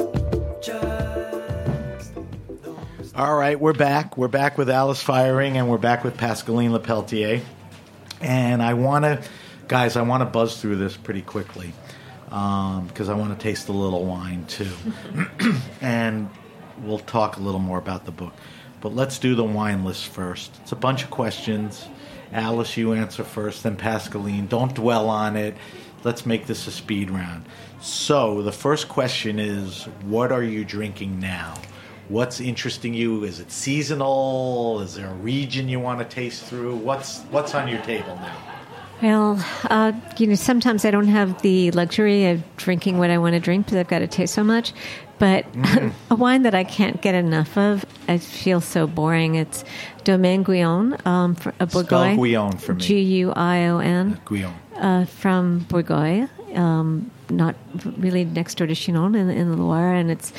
All 3.13 3.35
right, 3.35 3.59
we're 3.59 3.73
back. 3.73 4.17
We're 4.17 4.29
back 4.29 4.57
with 4.57 4.69
Alice 4.69 5.03
Feiring, 5.03 5.55
and 5.55 5.69
we're 5.69 5.77
back 5.77 6.05
with 6.05 6.15
Pascaline 6.15 6.71
Lepeltier. 6.71 7.43
And 8.21 8.63
I 8.63 8.73
want 8.73 9.03
to, 9.03 9.21
guys, 9.67 9.97
I 9.97 10.01
want 10.03 10.21
to 10.21 10.25
buzz 10.25 10.61
through 10.61 10.77
this 10.77 10.95
pretty 10.95 11.21
quickly 11.21 11.73
um, 12.29 12.87
because 12.87 13.09
I 13.09 13.15
want 13.15 13.37
to 13.37 13.43
taste 13.43 13.67
a 13.67 13.73
little 13.73 14.05
wine 14.05 14.45
too. 14.45 14.71
and 15.81 16.29
we'll 16.83 16.99
talk 16.99 17.35
a 17.35 17.41
little 17.41 17.59
more 17.59 17.77
about 17.77 18.05
the 18.05 18.13
book. 18.13 18.31
But 18.79 18.95
let's 18.95 19.19
do 19.19 19.35
the 19.35 19.43
wine 19.43 19.83
list 19.83 20.07
first. 20.07 20.57
It's 20.61 20.71
a 20.71 20.77
bunch 20.77 21.03
of 21.03 21.09
questions. 21.09 21.89
Alice, 22.31 22.77
you 22.77 22.93
answer 22.93 23.25
first, 23.25 23.63
then 23.63 23.75
Pascaline. 23.75 24.47
Don't 24.47 24.73
dwell 24.73 25.09
on 25.09 25.35
it. 25.35 25.57
Let's 26.05 26.25
make 26.25 26.47
this 26.47 26.65
a 26.65 26.71
speed 26.71 27.11
round. 27.11 27.43
So, 27.81 28.41
the 28.41 28.53
first 28.53 28.87
question 28.87 29.37
is 29.37 29.83
What 30.03 30.31
are 30.31 30.43
you 30.43 30.63
drinking 30.63 31.19
now? 31.19 31.55
What's 32.11 32.41
interesting 32.41 32.93
you? 32.93 33.23
Is 33.23 33.39
it 33.39 33.51
seasonal? 33.51 34.81
Is 34.81 34.95
there 34.95 35.07
a 35.09 35.13
region 35.13 35.69
you 35.69 35.79
want 35.79 35.99
to 35.99 36.05
taste 36.05 36.43
through? 36.43 36.75
What's 36.75 37.19
what's 37.31 37.55
on 37.55 37.69
your 37.69 37.81
table 37.83 38.15
now? 38.17 38.35
Well, 39.01 39.45
uh, 39.69 39.93
you 40.17 40.27
know, 40.27 40.35
sometimes 40.35 40.83
I 40.83 40.91
don't 40.91 41.07
have 41.07 41.41
the 41.41 41.71
luxury 41.71 42.25
of 42.27 42.43
drinking 42.57 42.97
what 42.99 43.09
I 43.09 43.17
want 43.17 43.33
to 43.33 43.39
drink 43.39 43.65
because 43.65 43.77
I've 43.77 43.87
got 43.87 43.99
to 43.99 44.07
taste 44.07 44.33
so 44.33 44.43
much. 44.43 44.73
But 45.19 45.45
a 46.11 46.15
wine 46.15 46.43
that 46.43 46.53
I 46.53 46.63
can't 46.65 47.01
get 47.01 47.15
enough 47.15 47.57
of, 47.57 47.85
I 48.07 48.17
feel 48.17 48.59
so 48.59 48.87
boring. 48.87 49.35
It's 49.35 49.63
Domaine 50.03 50.43
Guion, 50.43 51.03
um, 51.05 51.37
a 51.59 51.67
Spell 51.69 51.83
Bourgueil. 51.83 52.17
Guion 52.17 52.59
for 52.59 52.73
me. 52.73 52.81
G 52.81 52.99
U 52.99 53.31
I 53.31 53.67
O 53.67 53.77
N. 53.79 54.19
Guillaume. 54.27 54.53
uh, 54.75 55.05
from 55.05 55.61
Bourgueil, 55.61 56.29
um, 56.57 57.09
not 57.29 57.55
really 57.97 58.25
next 58.25 58.55
door 58.57 58.67
to 58.67 58.75
Chinon 58.75 59.15
in, 59.15 59.29
in 59.29 59.49
the 59.49 59.57
Loire, 59.57 59.93
and 59.93 60.11
it's 60.11 60.33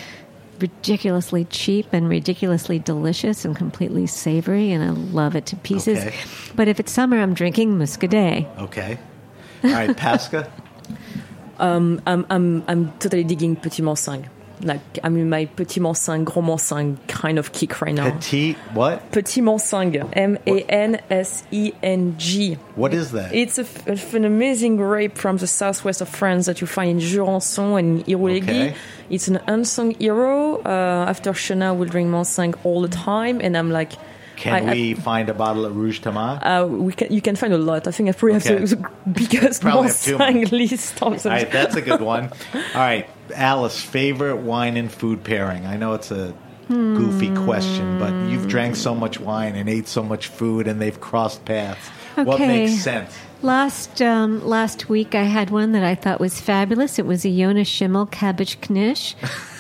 ridiculously 0.62 1.44
cheap 1.46 1.92
and 1.92 2.08
ridiculously 2.08 2.78
delicious 2.78 3.44
and 3.44 3.54
completely 3.56 4.06
savory, 4.06 4.70
and 4.70 4.82
I 4.82 4.90
love 4.90 5.36
it 5.36 5.46
to 5.46 5.56
pieces. 5.56 5.98
Okay. 5.98 6.14
But 6.54 6.68
if 6.68 6.80
it's 6.80 6.92
summer, 6.92 7.20
I'm 7.20 7.34
drinking 7.34 7.76
Muscadet. 7.78 8.58
Okay. 8.58 8.98
All 9.64 9.70
right, 9.70 9.90
Pasca. 9.96 10.50
Um, 11.58 12.02
I'm, 12.06 12.26
I'm, 12.28 12.64
I'm 12.66 12.92
totally 12.98 13.22
digging 13.22 13.54
Petit 13.54 13.82
Manseng. 13.82 14.26
Like 14.62 14.98
I'm 15.02 15.16
in 15.16 15.28
my 15.28 15.46
Petit 15.46 15.80
Manseng, 15.80 16.24
Gros 16.24 16.44
Manseng 16.44 16.98
kind 17.08 17.38
of 17.38 17.52
kick 17.52 17.80
right 17.80 17.94
now. 17.94 18.10
Petit, 18.10 18.52
what? 18.72 19.10
Petit 19.12 19.40
Manseng, 19.40 20.08
M 20.12 20.38
A 20.46 20.62
N 20.62 21.00
S 21.10 21.44
E 21.50 21.72
N 21.82 22.14
G. 22.18 22.54
What 22.76 22.94
is 22.94 23.12
that? 23.12 23.34
It's 23.34 23.58
a, 23.58 23.66
an 24.16 24.24
amazing 24.24 24.76
grape 24.76 25.18
from 25.18 25.36
the 25.36 25.46
southwest 25.46 26.00
of 26.00 26.08
France 26.08 26.46
that 26.46 26.60
you 26.60 26.66
find 26.66 26.90
in 26.90 26.98
Jurançon 26.98 27.78
and 27.78 28.04
Irouléguy. 28.06 28.42
Okay. 28.42 28.74
It's 29.10 29.28
an 29.28 29.40
unsung 29.46 29.98
hero. 29.98 30.62
Uh, 30.62 31.06
after 31.08 31.32
Chenin, 31.32 31.76
we'll 31.76 31.88
drink 31.88 32.08
Manseng 32.08 32.54
all 32.64 32.80
the 32.82 32.88
time, 32.88 33.40
and 33.40 33.56
I'm 33.56 33.70
like, 33.70 33.92
Can 34.36 34.52
I- 34.54 34.70
I- 34.70 34.72
we 34.74 34.94
find 34.94 35.28
a 35.28 35.34
bottle 35.34 35.64
of 35.64 35.76
Rouge 35.76 36.00
Tomate? 36.00 36.40
uh, 36.44 36.66
we 36.66 36.92
can, 36.92 37.12
you 37.12 37.20
can 37.20 37.36
find 37.36 37.52
a 37.52 37.58
lot. 37.58 37.86
I 37.86 37.90
think 37.90 38.08
I 38.08 38.12
probably 38.12 38.36
Okay. 38.38 38.58
have 38.58 38.68
the, 38.70 38.76
the 38.76 38.88
biggest 39.12 39.62
Probably 39.62 39.88
have 39.88 40.00
too 40.00 40.18
Manseng 40.18 40.42
much. 40.42 40.52
list. 40.52 41.02
All 41.02 41.10
right, 41.10 41.50
that's 41.50 41.76
a 41.76 41.82
good 41.82 42.00
one. 42.00 42.30
All 42.54 42.60
right, 42.74 43.08
Alice, 43.34 43.80
favorite 43.80 44.36
wine 44.38 44.76
and 44.76 44.90
food 44.90 45.22
pairing. 45.24 45.66
I 45.66 45.76
know 45.76 45.94
it's 45.94 46.10
a 46.10 46.34
goofy 46.68 47.34
question, 47.34 47.98
but 47.98 48.12
you've 48.30 48.48
drank 48.48 48.76
so 48.76 48.94
much 48.94 49.20
wine 49.20 49.56
and 49.56 49.68
ate 49.68 49.86
so 49.88 50.02
much 50.02 50.28
food, 50.28 50.66
and 50.66 50.80
they've 50.80 50.98
crossed 51.00 51.44
paths. 51.44 51.88
What 52.14 52.40
makes 52.40 52.82
sense? 52.82 53.14
Last 53.42 54.00
um, 54.00 54.46
last 54.46 54.88
week, 54.88 55.14
I 55.14 55.24
had 55.24 55.50
one 55.50 55.72
that 55.72 55.82
I 55.82 55.94
thought 55.96 56.20
was 56.20 56.40
fabulous. 56.40 56.98
It 56.98 57.06
was 57.06 57.24
a 57.24 57.28
Yonah 57.28 57.64
Schimmel 57.64 58.06
cabbage 58.06 58.56
knish 58.70 59.16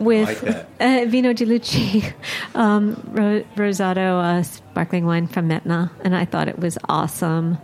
with 0.00 0.42
like 0.42 0.66
uh, 0.80 1.04
Vino 1.06 1.32
di 1.32 1.44
Luci 1.44 2.12
um, 2.54 3.00
ro- 3.12 3.44
Rosato 3.56 4.20
uh, 4.20 4.42
sparkling 4.42 5.06
wine 5.06 5.26
from 5.26 5.48
Metna, 5.48 5.90
and 6.02 6.16
I 6.16 6.24
thought 6.24 6.48
it 6.48 6.58
was 6.58 6.76
awesome. 6.88 7.58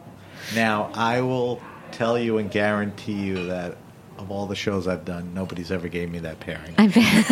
Now, 0.54 0.90
I 0.94 1.22
will 1.22 1.60
tell 1.90 2.18
you 2.18 2.38
and 2.38 2.50
guarantee 2.50 3.14
you 3.24 3.46
that 3.46 3.76
of 4.18 4.30
all 4.30 4.46
the 4.46 4.54
shows 4.54 4.86
I've 4.86 5.04
done, 5.04 5.34
nobody's 5.34 5.72
ever 5.72 5.88
gave 5.88 6.10
me 6.10 6.20
that 6.20 6.40
pairing. 6.40 6.74
I 6.78 6.86
bet. 6.86 7.30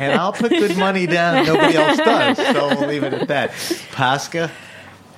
and 0.00 0.20
I'll 0.20 0.32
put 0.32 0.50
good 0.50 0.76
money 0.76 1.06
down. 1.06 1.46
Nobody 1.46 1.76
else 1.76 1.98
does, 1.98 2.36
so 2.36 2.68
we'll 2.68 2.88
leave 2.88 3.02
it 3.02 3.14
at 3.14 3.28
that. 3.28 3.50
Pasca, 3.50 4.50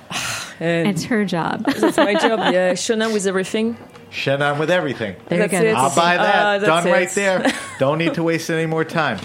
And 0.61 0.87
it's 0.87 1.05
her 1.05 1.25
job. 1.25 1.65
that's 1.77 1.97
my 1.97 2.13
job. 2.13 2.39
Yeah, 2.53 2.73
Chenin 2.73 3.11
with 3.13 3.25
everything. 3.25 3.75
Chenin 4.11 4.59
with 4.59 4.69
everything. 4.69 5.15
There 5.27 5.41
you 5.41 5.47
go. 5.47 5.57
it. 5.59 5.73
I'll 5.75 5.95
buy 5.95 6.17
that. 6.17 6.35
Ah, 6.35 6.57
that's 6.59 6.65
Done 6.65 6.87
it. 6.87 6.91
right 6.91 7.09
there. 7.09 7.51
Don't 7.79 7.97
need 7.97 8.13
to 8.13 8.23
waste 8.23 8.49
any 8.51 8.67
more 8.67 8.85
time. 8.85 9.19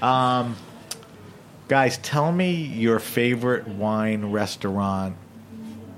Um, 0.00 0.56
guys, 1.66 1.98
tell 1.98 2.30
me 2.30 2.52
your 2.52 3.00
favorite 3.00 3.66
wine 3.66 4.26
restaurant 4.26 5.16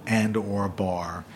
and 0.07 0.39
or 0.39 0.71
bar. 0.71 1.27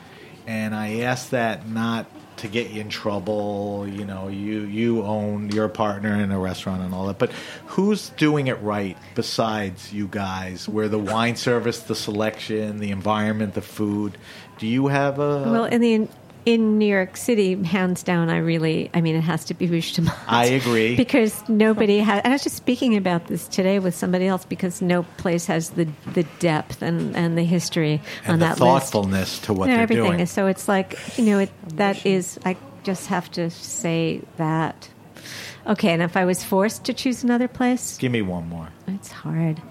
And 0.47 0.75
I 0.75 1.01
ask 1.01 1.29
that 1.31 1.69
not 1.69 2.07
to 2.39 2.49
get 2.49 2.70
you 2.70 2.80
in 2.80 2.89
trouble. 2.89 3.87
You 3.89 4.05
know, 4.05 4.28
you 4.28 4.61
you 4.61 5.03
own 5.03 5.51
your 5.51 5.68
partner 5.68 6.14
in 6.14 6.33
a 6.33 6.39
restaurant 6.39 6.83
and 6.83 6.95
all 6.95 7.07
that. 7.07 7.18
But 7.18 7.33
who's 7.66 8.11
doing 8.11 8.47
it 8.47 8.61
right 8.61 8.97
besides 9.14 9.93
you 9.93 10.09
guys? 10.09 10.68
Where 10.68 10.89
the 10.89 10.99
wine 10.99 11.37
service, 11.37 11.80
the 11.80 11.95
selection, 11.95 12.78
the 12.78 12.91
environment, 12.91 13.55
the 13.55 13.62
food. 13.62 14.18
Do 14.59 14.66
you 14.66 14.89
have 14.89 15.18
a? 15.18 15.51
well, 15.51 15.64
in 15.64 15.80
the 15.80 16.09
in 16.45 16.78
New 16.78 16.86
York 16.86 17.16
City, 17.16 17.55
hands 17.62 18.03
down, 18.03 18.28
I 18.28 18.38
really, 18.38 18.90
I 18.95 19.01
mean, 19.01 19.14
it 19.14 19.20
has 19.22 19.45
to 19.47 19.55
be 19.55 19.66
Rouge 19.66 19.95
Tomate. 19.97 20.14
I 20.26 20.47
agree. 20.47 20.97
because 20.97 21.47
nobody 21.49 21.99
has. 21.99 22.20
And 22.24 22.32
I 22.32 22.34
was 22.34 22.43
just 22.43 22.57
speaking 22.57 22.97
about 22.97 23.28
this 23.28 23.47
today 23.49 23.78
with 23.78 23.95
somebody 23.95 24.26
else 24.26 24.45
because 24.45 24.82
no 24.82 25.05
place 25.18 25.47
has 25.47 25.70
the 25.70 25.86
the 26.14 26.24
depth 26.40 26.82
and 26.82 27.16
and 27.16 27.38
the 27.38 27.45
history 27.45 28.01
on 28.26 28.32
and 28.34 28.43
the 28.43 28.47
that 28.47 28.51
list. 28.51 28.59
thoughtfulness 28.61 29.38
to 29.40 29.53
what 29.53 29.66
No, 29.68 29.74
they're 29.74 29.82
everything 29.82 30.12
doing. 30.12 30.26
so 30.26 30.47
it's 30.49 30.66
like 30.68 30.99
you 31.16 31.24
know 31.24 31.38
it 31.38 31.51
that 31.76 32.05
is 32.05 32.38
I 32.45 32.57
just 32.82 33.07
have 33.07 33.30
to 33.32 33.49
say 33.51 34.22
that 34.36 34.88
okay 35.66 35.93
and 35.93 36.03
if 36.03 36.16
I 36.16 36.24
was 36.24 36.43
forced 36.43 36.84
to 36.84 36.93
choose 36.93 37.22
another 37.22 37.47
place 37.49 37.97
Give 37.99 38.11
me 38.12 38.22
one 38.22 38.49
more. 38.49 38.68
it's 38.88 39.11
hard 39.12 39.62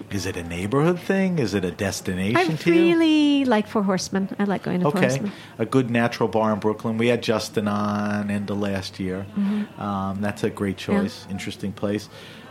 Is 0.10 0.26
it 0.26 0.36
a 0.36 0.42
neighborhood 0.42 0.98
thing? 1.00 1.38
Is 1.38 1.54
it 1.54 1.64
a 1.64 1.70
destination 1.70 2.36
I 2.36 2.56
to 2.56 2.72
you? 2.74 2.80
really 2.80 3.44
like 3.44 3.66
Four 3.66 3.82
Horsemen 3.82 4.28
I 4.38 4.44
like 4.44 4.62
going 4.62 4.80
to 4.80 4.90
Four 4.90 4.98
Okay, 4.98 5.08
Horsemen 5.08 5.32
a 5.58 5.66
good 5.66 5.90
natural 5.90 6.28
bar 6.28 6.52
in 6.52 6.58
Brooklyn. 6.60 6.98
We 6.98 7.08
had 7.08 7.22
Justin 7.22 7.68
on 7.68 8.30
end 8.30 8.50
of 8.50 8.58
last 8.58 8.98
year. 9.00 9.26
Mm-hmm. 9.36 9.80
Um, 9.80 10.20
that's 10.20 10.44
a 10.44 10.50
great 10.50 10.76
choice. 10.76 11.26
Interesting 11.30 11.72
place. 11.72 12.08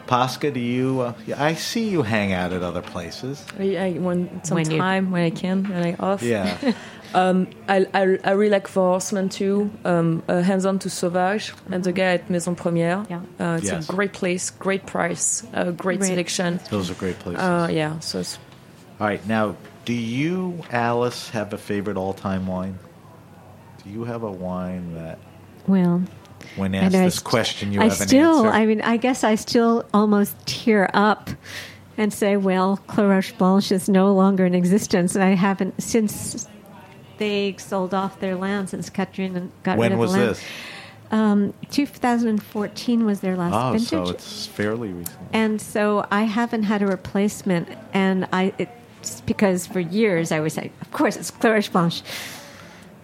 Pasca, 0.08 0.54
do 0.54 0.60
you? 0.60 1.00
Uh, 1.00 1.14
I 1.38 1.54
see 1.54 1.88
you 1.90 2.02
hang 2.04 2.34
out 2.34 2.52
at 2.52 2.62
other 2.62 2.82
places. 2.82 3.46
I, 3.58 3.78
I 3.78 3.90
want 4.00 4.46
some 4.46 4.56
When 4.56 4.70
you- 4.70 4.78
time 4.78 5.12
when 5.12 5.24
I 5.24 5.30
can, 5.30 5.64
when 5.64 5.82
I 5.82 5.96
off. 5.98 6.22
Yeah, 6.22 6.58
Um, 7.14 7.48
I, 7.68 7.86
I, 7.94 8.18
I 8.24 8.32
really 8.32 8.50
like 8.50 8.68
Four 8.68 8.90
Horsemen 8.92 9.30
too. 9.30 9.70
Um, 9.86 10.24
uh, 10.28 10.42
Hands 10.42 10.66
on 10.66 10.80
to 10.80 10.90
Sauvage 10.90 11.54
and 11.72 11.84
the 11.84 11.92
guy 11.92 12.14
at 12.16 12.30
Maison 12.30 12.56
Première. 12.56 13.08
Yeah. 13.10 13.22
Uh, 13.40 13.58
it's 13.58 13.66
Yes. 13.72 13.90
a 13.90 13.92
great 13.94 14.14
place, 14.14 14.50
great 14.50 14.86
price, 14.86 15.44
uh, 15.54 15.72
great 15.72 16.00
Great. 16.00 16.08
selection. 16.10 16.60
those 16.70 16.90
are 16.90 16.96
great 16.96 17.20
places. 17.20 17.42
Uh, 17.44 17.68
yeah, 17.72 18.00
so 18.00 18.20
it's, 18.20 18.40
All 19.00 19.08
right, 19.08 19.26
now, 19.28 19.56
do 19.86 19.94
you, 19.94 20.62
Alice, 20.72 21.30
have 21.32 21.54
a 21.54 21.58
favorite 21.58 21.98
all-time 21.98 22.48
wine? 22.48 22.78
Do 23.84 23.90
you 23.90 24.06
have 24.06 24.24
a 24.24 24.32
wine 24.32 24.94
that, 24.96 25.20
well 25.68 26.02
when 26.56 26.74
asked 26.76 26.92
this 26.94 27.16
st- 27.16 27.24
question, 27.26 27.72
you 27.74 27.80
I 27.82 27.86
have 27.86 28.02
an 28.02 28.08
still 28.08 28.38
answer? 28.46 28.50
I 28.50 28.66
mean 28.66 28.82
I 28.82 28.98
guess 28.98 29.24
I 29.24 29.36
still 29.36 29.86
almost 29.94 30.36
tear 30.46 30.90
up 30.94 31.30
and 31.98 32.14
say 32.14 32.38
well 32.38 32.78
Clos 32.88 33.08
Roche 33.10 33.32
Blanche 33.38 33.72
is 33.72 33.88
no 33.90 34.14
longer 34.14 34.46
in 34.46 34.54
existence 34.56 35.16
and 35.16 35.24
I 35.24 35.36
haven't 35.36 35.82
since 35.82 36.48
they 37.24 37.56
sold 37.58 37.94
off 37.94 38.20
their 38.20 38.36
land 38.36 38.70
since 38.70 38.90
Catherine 38.90 39.36
and 39.38 39.52
got 39.64 39.78
rid 39.78 39.92
of 39.94 40.00
was 40.00 40.12
the 40.12 40.18
land. 40.18 40.30
this? 40.32 40.44
Um, 41.12 41.54
2014 41.70 43.06
was 43.06 43.20
their 43.20 43.36
last 43.38 43.54
Oh, 43.54 43.72
vintage, 43.72 43.90
so 43.90 44.14
it's 44.14 44.46
fairly 44.48 44.90
recent. 44.92 45.18
and 45.32 45.62
so 45.62 46.06
I 46.12 46.24
haven't 46.24 46.64
had 46.64 46.82
a 46.82 46.88
replacement. 46.88 47.68
And 47.94 48.28
I 48.34 48.54
it's 48.58 49.22
because 49.22 49.68
for 49.68 49.80
years 49.80 50.32
I 50.32 50.40
was 50.40 50.58
like, 50.58 50.72
of 50.82 50.90
course 50.92 51.16
it's 51.16 51.30
Clos 51.32 51.52
Roche 51.54 51.70
Blanche. 51.72 52.02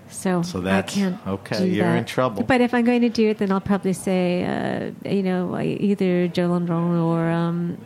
So, 0.10 0.42
So 0.42 0.60
I 0.60 0.64
that's- 0.64 0.94
can't. 0.96 1.18
okay, 1.36 1.68
you're 1.68 1.96
in 1.96 2.04
trouble. 2.06 2.44
But 2.44 2.60
if 2.62 2.74
I'm 2.74 2.84
going 2.84 3.02
to 3.02 3.10
do 3.22 3.30
it, 3.30 3.38
then 3.38 3.52
I'll 3.52 3.62
probably 3.74 3.94
say, 3.94 4.24
uh, 4.44 5.10
you 5.16 5.24
know, 5.24 5.42
either 5.60 6.28
Jo 6.28 6.50
Landron 6.50 6.98
or 7.10 7.30
um, 7.30 7.78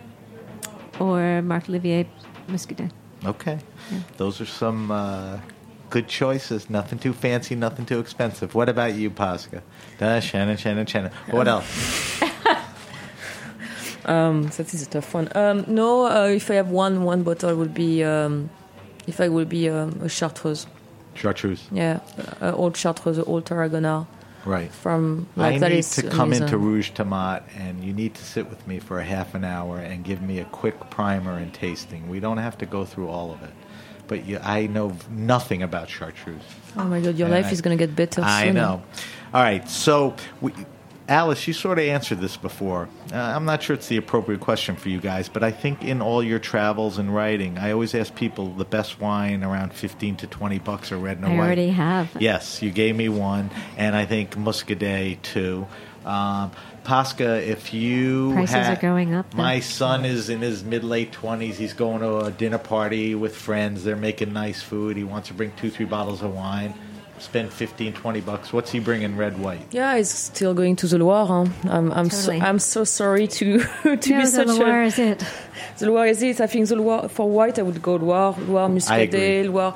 or 0.99 1.41
Marc 1.41 1.65
Ollivier 1.67 2.05
Muscadet. 2.47 2.89
Okay. 3.25 3.57
Those 4.17 4.39
are 4.41 4.45
some 4.63 4.89
uh, 4.89 5.37
good 5.93 6.07
choices. 6.07 6.71
Nothing 6.71 6.97
too 6.97 7.13
fancy, 7.13 7.53
nothing 7.55 7.85
too 7.85 7.99
expensive. 7.99 8.55
What 8.55 8.67
about 8.67 8.95
you, 8.95 9.11
Pasca? 9.11 9.61
Uh, 10.01 10.19
Chenin, 10.27 10.57
Chenin, 10.57 10.87
Chenin. 10.91 11.11
What 11.31 11.47
else? 11.47 11.69
um, 14.05 14.47
that 14.57 14.73
is 14.73 14.81
a 14.87 14.89
tough 14.89 15.13
one. 15.13 15.27
Um, 15.35 15.65
no, 15.67 16.07
uh, 16.07 16.25
if 16.29 16.49
I 16.49 16.55
have 16.55 16.69
one, 16.69 17.03
one 17.03 17.21
bottle 17.21 17.55
would 17.55 17.75
be, 17.75 18.03
um, 18.03 18.49
if 19.05 19.21
I 19.21 19.29
would 19.29 19.49
be 19.49 19.69
um, 19.69 20.01
a 20.01 20.09
Chartreuse. 20.09 20.65
Chartreuse. 21.13 21.67
Yeah, 21.71 21.99
uh, 22.41 22.53
old 22.55 22.75
Chartreuse, 22.75 23.19
old 23.19 23.45
Tarragona 23.45 24.07
Right. 24.45 24.71
from 24.71 25.27
like 25.35 25.55
I 25.55 25.59
that 25.59 25.69
need 25.69 25.77
is 25.77 25.91
to 25.91 26.09
come 26.09 26.29
amazing. 26.29 26.45
into 26.45 26.57
Rouge 26.57 26.91
Tomate, 26.91 27.43
and 27.55 27.83
you 27.83 27.93
need 27.93 28.15
to 28.15 28.23
sit 28.23 28.49
with 28.49 28.65
me 28.67 28.79
for 28.79 28.99
a 28.99 29.03
half 29.03 29.35
an 29.35 29.43
hour 29.45 29.77
and 29.77 30.03
give 30.03 30.21
me 30.21 30.39
a 30.39 30.45
quick 30.45 30.89
primer 30.89 31.37
and 31.37 31.53
tasting. 31.53 32.09
We 32.09 32.19
don't 32.19 32.39
have 32.39 32.57
to 32.57 32.65
go 32.65 32.83
through 32.83 33.09
all 33.09 33.31
of 33.31 33.43
it, 33.43 33.53
but 34.13 34.25
you, 34.27 34.37
I 34.43 34.67
know 34.67 34.95
nothing 35.09 35.63
about 35.63 35.89
chartreuse. 35.89 36.43
Oh 36.77 36.83
my 36.83 36.99
god, 37.01 37.15
your 37.17 37.25
And 37.29 37.35
life 37.35 37.47
I- 37.47 37.51
is 37.51 37.61
gonna 37.61 37.75
get 37.85 37.95
better. 37.95 38.21
I 38.23 38.45
soon. 38.45 38.53
know. 38.55 38.83
All 39.33 39.41
right, 39.41 39.67
so 39.67 40.15
we, 40.39 40.53
Alice, 41.09 41.47
you 41.47 41.53
sort 41.53 41.79
of 41.79 41.85
answered 41.85 42.19
this 42.21 42.37
before. 42.37 42.87
Uh, 43.11 43.15
I'm 43.17 43.43
not 43.45 43.63
sure 43.63 43.73
it's 43.73 43.87
the 43.87 43.97
appropriate 43.97 44.39
question 44.39 44.75
for 44.75 44.89
you 44.89 44.99
guys, 45.01 45.29
but 45.29 45.43
I 45.43 45.49
think 45.49 45.83
in 45.83 45.99
all 45.99 46.21
your 46.21 46.37
travels 46.37 46.99
and 46.99 47.13
writing, 47.13 47.57
I 47.57 47.71
always 47.71 47.95
ask 47.95 48.13
people 48.13 48.53
the 48.53 48.65
best 48.65 49.01
wine 49.01 49.43
around 49.43 49.73
15 49.73 50.15
to 50.17 50.27
20 50.27 50.59
bucks 50.59 50.91
are 50.91 50.97
red 50.99 51.17
and 51.17 51.25
I 51.25 51.29
white. 51.29 51.35
You 51.37 51.41
already 51.41 51.69
have. 51.71 52.15
Yes, 52.19 52.61
you 52.61 52.69
gave 52.69 52.95
me 52.95 53.09
one, 53.09 53.49
and 53.77 53.95
I 53.95 54.05
think 54.05 54.35
Muscadet 54.37 55.23
too. 55.23 55.65
Um, 56.05 56.51
Pasca, 56.83 57.41
if 57.45 57.73
you 57.73 58.33
Prices 58.33 58.55
had- 58.55 58.77
are 58.77 58.81
going 58.81 59.13
up, 59.13 59.29
though. 59.31 59.37
My 59.37 59.59
son 59.59 60.05
is 60.05 60.29
in 60.29 60.41
his 60.41 60.63
mid 60.63 60.83
late 60.83 61.11
twenties. 61.11 61.57
He's 61.57 61.73
going 61.73 62.01
to 62.01 62.19
a 62.25 62.31
dinner 62.31 62.57
party 62.57 63.15
with 63.15 63.35
friends. 63.35 63.83
They're 63.83 63.95
making 63.95 64.33
nice 64.33 64.61
food. 64.61 64.97
He 64.97 65.03
wants 65.03 65.27
to 65.29 65.33
bring 65.33 65.51
two, 65.55 65.69
three 65.69 65.85
bottles 65.85 66.21
of 66.21 66.33
wine. 66.33 66.73
Spend 67.19 67.53
15, 67.53 67.93
20 67.93 68.19
bucks. 68.21 68.51
What's 68.51 68.71
he 68.71 68.79
bringing? 68.79 69.15
Red, 69.15 69.39
white. 69.39 69.61
Yeah, 69.71 69.95
he's 69.95 70.09
still 70.09 70.53
going 70.53 70.75
to 70.77 70.87
the 70.87 70.97
Loire. 70.97 71.25
Huh? 71.25 71.45
I'm, 71.69 71.91
I'm, 71.93 72.09
Totally. 72.09 72.39
so, 72.39 72.45
I'm 72.45 72.59
so 72.59 72.83
sorry 72.83 73.27
to 73.27 73.59
to 73.83 73.87
no, 73.89 73.95
be 73.95 74.11
the 74.11 74.25
such 74.25 74.47
Loire 74.47 74.81
a 74.83 74.85
is 74.87 74.99
it. 74.99 75.23
the 75.77 75.85
Loire 75.89 76.07
is 76.07 76.21
it. 76.21 76.41
I 76.41 76.47
think 76.47 76.67
the 76.67 76.75
Loire 76.75 77.07
for 77.07 77.29
white, 77.29 77.57
I 77.59 77.61
would 77.61 77.81
go 77.81 77.95
Loire, 77.95 78.35
Loire 78.41 78.65
agree. 78.65 78.79
Muscadet, 78.79 79.45
Loire, 79.49 79.75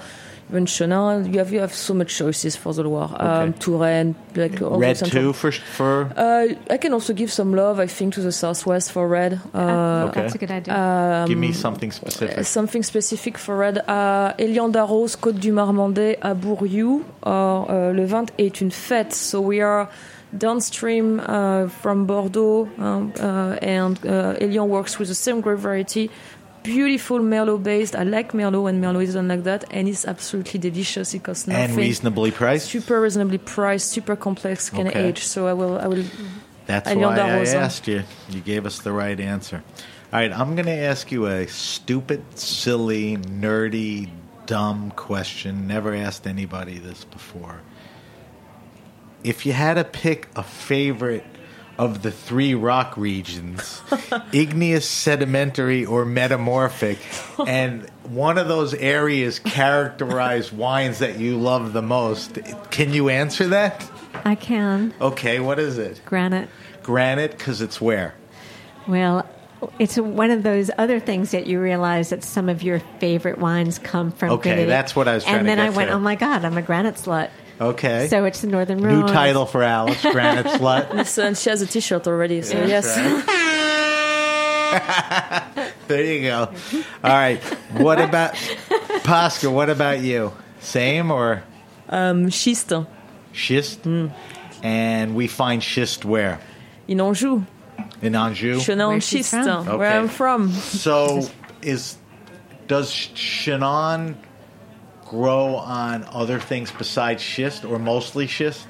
even 0.49 0.65
Chenin. 0.65 1.31
You 1.33 1.39
have 1.39 1.51
you 1.51 1.59
have 1.59 1.73
so 1.73 1.93
much 1.93 2.15
choices 2.17 2.55
for 2.55 2.73
the 2.73 2.83
Loire. 2.83 3.15
Um, 3.19 3.53
Touraine, 3.53 4.15
like 4.35 4.61
all 4.61 4.79
Red 4.79 4.95
the 4.95 5.05
central- 5.05 5.23
too 5.23 5.33
for 5.33 5.51
for. 5.51 6.09
Uh, 6.15 6.47
I 6.69 6.77
can 6.77 6.93
also 6.93 7.13
give 7.13 7.31
some 7.31 7.53
love, 7.53 7.79
I 7.79 7.87
think, 7.87 8.13
to 8.15 8.21
the 8.21 8.31
southwest 8.31 8.91
for 8.91 9.07
red. 9.07 9.39
Uh, 9.53 10.05
Okay. 10.07 10.21
That's 10.21 10.35
a 10.35 10.37
good 10.37 10.51
idea. 10.51 10.73
um, 10.73 11.27
Give 11.27 11.37
me 11.37 11.51
something 11.53 11.91
specific. 11.91 12.45
Something 12.45 12.83
specific 12.83 13.37
for 13.37 13.57
red. 13.57 13.77
Uh, 13.89 14.33
Elian 14.39 14.71
Da 14.71 14.83
Ros, 14.85 15.15
Côte 15.17 15.39
du 15.39 15.51
Marmandais, 15.51 16.17
Abouriou, 16.21 17.03
or 17.23 17.69
uh, 17.69 17.91
le 17.91 18.05
vin 18.05 18.25
est 18.37 18.61
une 18.61 18.71
fête. 18.71 19.13
So 19.13 19.41
we 19.41 19.59
are 19.61 19.89
downstream 20.37 21.19
uh, 21.19 21.67
from 21.81 22.05
Bordeaux, 22.05 22.67
um, 22.79 23.11
uh, 23.19 23.57
and 23.61 23.97
uh, 24.05 24.35
Elian 24.41 24.67
works 24.69 24.99
with 24.99 25.07
the 25.09 25.15
same 25.15 25.41
grape 25.41 25.59
variety. 25.59 26.09
Beautiful 26.67 27.19
Merlot 27.19 27.63
based. 27.63 27.95
I 27.95 28.03
like 28.03 28.33
Merlot 28.33 28.63
when 28.63 28.81
Merlot 28.81 29.03
is 29.03 29.13
done 29.13 29.29
like 29.29 29.43
that, 29.43 29.63
and 29.71 29.87
it's 29.87 30.05
absolutely 30.05 30.59
delicious. 30.59 31.13
It 31.13 31.23
costs 31.23 31.47
nothing. 31.47 31.63
and 31.63 31.77
reasonably 31.77 32.31
priced. 32.31 32.67
super 32.67 32.99
reasonably 32.99 33.37
priced, 33.37 33.87
super 33.89 34.15
complex, 34.17 34.69
can 34.69 34.87
Okay. 34.87 35.07
age. 35.07 35.23
So 35.23 35.47
I 35.47 35.53
will, 35.53 35.79
I 35.79 35.87
will. 35.87 36.03
That's 36.65 36.89
Elian 36.89 37.15
why 37.15 37.19
I 37.19 37.45
asked 37.45 37.87
you. 37.87 38.03
You 38.29 38.41
gave 38.41 38.65
us 38.65 38.79
the 38.79 38.91
right 38.91 39.17
answer. 39.17 39.63
All 40.11 40.19
right, 40.19 40.31
I'm 40.31 40.55
going 40.55 40.65
to 40.65 40.71
ask 40.91 41.09
you 41.11 41.27
a 41.27 41.47
stupid, 41.47 42.21
silly, 42.35 43.15
nerdy, 43.17 44.09
dumb 44.45 44.91
question. 44.95 45.67
Never 45.67 45.95
asked 45.95 46.27
anybody 46.27 46.77
this 46.79 47.05
before. 47.05 47.61
If 49.23 49.45
you 49.45 49.53
had 49.53 49.75
to 49.75 49.83
pick 49.83 50.27
a 50.35 50.43
favorite 50.43 51.25
of 51.77 52.01
the 52.01 52.11
three 52.11 52.55
rock 52.55 52.97
regions, 52.97 53.81
igneous, 54.33 54.87
sedimentary, 54.89 55.85
or 55.85 56.05
metamorphic, 56.05 56.97
and 57.45 57.87
one 58.03 58.37
of 58.37 58.47
those 58.47 58.73
areas 58.73 59.39
characterize 59.39 60.51
wines 60.51 60.99
that 60.99 61.19
you 61.19 61.37
love 61.37 61.73
the 61.73 61.81
most, 61.81 62.37
can 62.71 62.93
you 62.93 63.09
answer 63.09 63.47
that? 63.49 63.89
I 64.25 64.35
can. 64.35 64.93
Okay, 64.99 65.39
what 65.39 65.59
is 65.59 65.77
it? 65.77 66.01
Granite. 66.05 66.49
Granite, 66.83 67.31
because 67.37 67.61
it's 67.61 67.79
where? 67.79 68.15
Well, 68.87 69.27
it's 69.79 69.97
one 69.97 70.31
of 70.31 70.43
those 70.43 70.71
other 70.77 70.99
things 70.99 71.31
that 71.31 71.47
you 71.47 71.59
realize 71.59 72.09
that 72.09 72.23
some 72.23 72.47
of 72.49 72.63
your 72.63 72.79
favorite 72.99 73.37
wines 73.37 73.79
come 73.79 74.11
from. 74.11 74.31
Okay, 74.31 74.51
granite. 74.51 74.67
that's 74.67 74.95
what 74.95 75.07
I 75.07 75.15
was 75.15 75.23
trying 75.23 75.39
And 75.39 75.47
then 75.47 75.59
I 75.59 75.69
went, 75.69 75.89
to. 75.89 75.95
oh 75.95 75.99
my 75.99 76.15
god, 76.15 76.45
I'm 76.45 76.57
a 76.57 76.61
granite 76.61 76.95
slut. 76.95 77.29
Okay. 77.59 78.07
So 78.07 78.23
it's 78.25 78.41
the 78.41 78.47
Northern 78.47 78.79
Rhône. 78.79 78.91
New 78.91 79.01
Rhone. 79.01 79.13
title 79.13 79.45
for 79.45 79.63
Alice, 79.63 80.01
Granite 80.11 80.45
Slut. 80.45 81.05
So, 81.07 81.25
and 81.25 81.37
she 81.37 81.49
has 81.49 81.61
a 81.61 81.67
T-shirt 81.67 82.07
already. 82.07 82.41
So 82.43 82.63
yes, 82.63 82.95
There 85.87 86.03
you 86.03 86.21
go. 86.23 86.51
All 87.03 87.11
right. 87.15 87.41
What 87.77 87.99
about 88.01 88.35
Pascal? 89.03 89.53
What 89.53 89.69
about 89.69 90.01
you? 90.01 90.33
Same 90.59 91.11
or 91.11 91.43
um, 91.89 92.29
schiste 92.29 92.85
schist? 93.31 93.83
Hmm. 93.83 94.07
And 94.63 95.15
we 95.15 95.27
find 95.27 95.63
schist 95.63 96.03
where? 96.03 96.39
in 96.87 96.99
Anjou, 97.01 97.43
In 98.01 98.15
Anjou. 98.15 98.57
Chenin 98.59 98.87
Where 98.89 99.01
she's 99.01 99.29
schiste, 99.29 99.43
from. 99.43 99.65
where 99.77 99.87
Okay. 99.89 99.97
I'm 99.97 100.07
from. 100.09 100.51
So 100.51 101.27
is 101.61 101.97
does 102.67 102.91
Chenin 102.91 104.15
grow 105.07 105.55
on 105.55 106.05
other 106.11 106.39
things 106.39 106.71
besides 106.71 107.21
schist 107.21 107.65
or 107.65 107.79
mostly 107.79 108.27
schist? 108.27 108.67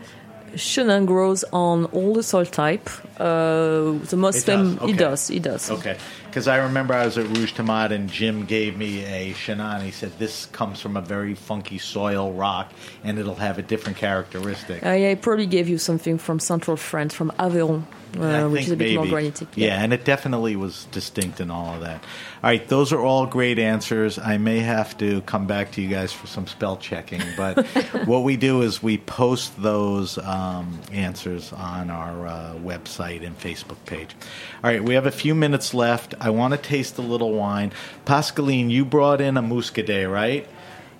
Chenin 0.53 1.05
grows 1.05 1.43
on 1.51 1.85
all 1.85 2.13
the 2.13 2.23
soil 2.23 2.45
type. 2.45 2.89
Uh, 3.19 3.91
the 4.09 4.15
most 4.17 4.37
It 4.37 4.41
fam- 4.45 4.75
does, 4.75 4.81
okay. 4.83 4.91
it 4.93 4.97
does, 4.97 5.29
it 5.29 5.43
does. 5.43 5.71
Okay, 5.71 5.97
because 6.25 6.47
I 6.47 6.57
remember 6.57 6.93
I 6.93 7.05
was 7.05 7.17
at 7.17 7.25
Rouge 7.27 7.53
Tomate 7.53 7.91
and 7.91 8.09
Jim 8.09 8.45
gave 8.45 8.77
me 8.77 9.03
a 9.03 9.33
Chenin. 9.33 9.81
He 9.81 9.91
said 9.91 10.17
this 10.19 10.45
comes 10.47 10.79
from 10.79 10.95
a 10.95 11.01
very 11.01 11.35
funky 11.35 11.77
soil 11.77 12.31
rock, 12.31 12.71
and 13.03 13.19
it'll 13.19 13.35
have 13.35 13.57
a 13.59 13.61
different 13.61 13.97
characteristic. 13.97 14.85
I, 14.85 15.11
I 15.11 15.15
probably 15.15 15.47
gave 15.47 15.67
you 15.67 15.77
something 15.77 16.17
from 16.17 16.39
central 16.39 16.77
France, 16.77 17.13
from 17.13 17.31
Aveyron, 17.31 17.83
uh, 18.15 18.47
which 18.47 18.63
is 18.63 18.71
a 18.71 18.75
bit 18.75 18.95
more 18.95 19.05
granitic. 19.05 19.49
Yeah. 19.55 19.81
and 19.81 19.93
it 19.93 20.05
definitely 20.05 20.55
was 20.55 20.85
distinct 20.91 21.39
in 21.39 21.51
all 21.51 21.75
of 21.75 21.81
that. 21.81 22.03
All 22.43 22.49
right, 22.49 22.67
those 22.67 22.93
are 22.93 23.01
all 23.01 23.25
great 23.25 23.59
answers. 23.59 24.19
I 24.19 24.37
may 24.37 24.59
have 24.59 24.97
to 24.99 25.21
come 25.21 25.47
back 25.47 25.71
to 25.73 25.81
you 25.81 25.89
guys 25.89 26.13
for 26.13 26.27
some 26.27 26.47
spell 26.47 26.77
checking, 26.77 27.21
but 27.35 27.65
what 28.05 28.23
we 28.23 28.37
do 28.37 28.61
is 28.61 28.81
we 28.81 28.97
post 28.97 29.61
those 29.61 30.17
um, 30.19 30.79
answers 30.91 31.51
on 31.53 31.89
our 31.89 32.27
uh, 32.27 32.53
website 32.55 33.25
and 33.25 33.37
Facebook 33.39 33.77
page. 33.85 34.15
All 34.63 34.69
right, 34.71 34.83
we 34.83 34.93
have 34.95 35.05
a 35.05 35.11
few 35.11 35.35
minutes 35.35 35.73
left. 35.73 36.13
I 36.19 36.29
want 36.29 36.53
to 36.53 36.57
taste 36.59 36.97
a 36.97 37.01
little 37.01 37.33
wine. 37.33 37.71
Pascaline, 38.05 38.69
you 38.69 38.85
brought 38.85 39.21
in 39.21 39.37
a 39.37 39.41
Muscadet, 39.41 40.11
right? 40.11 40.47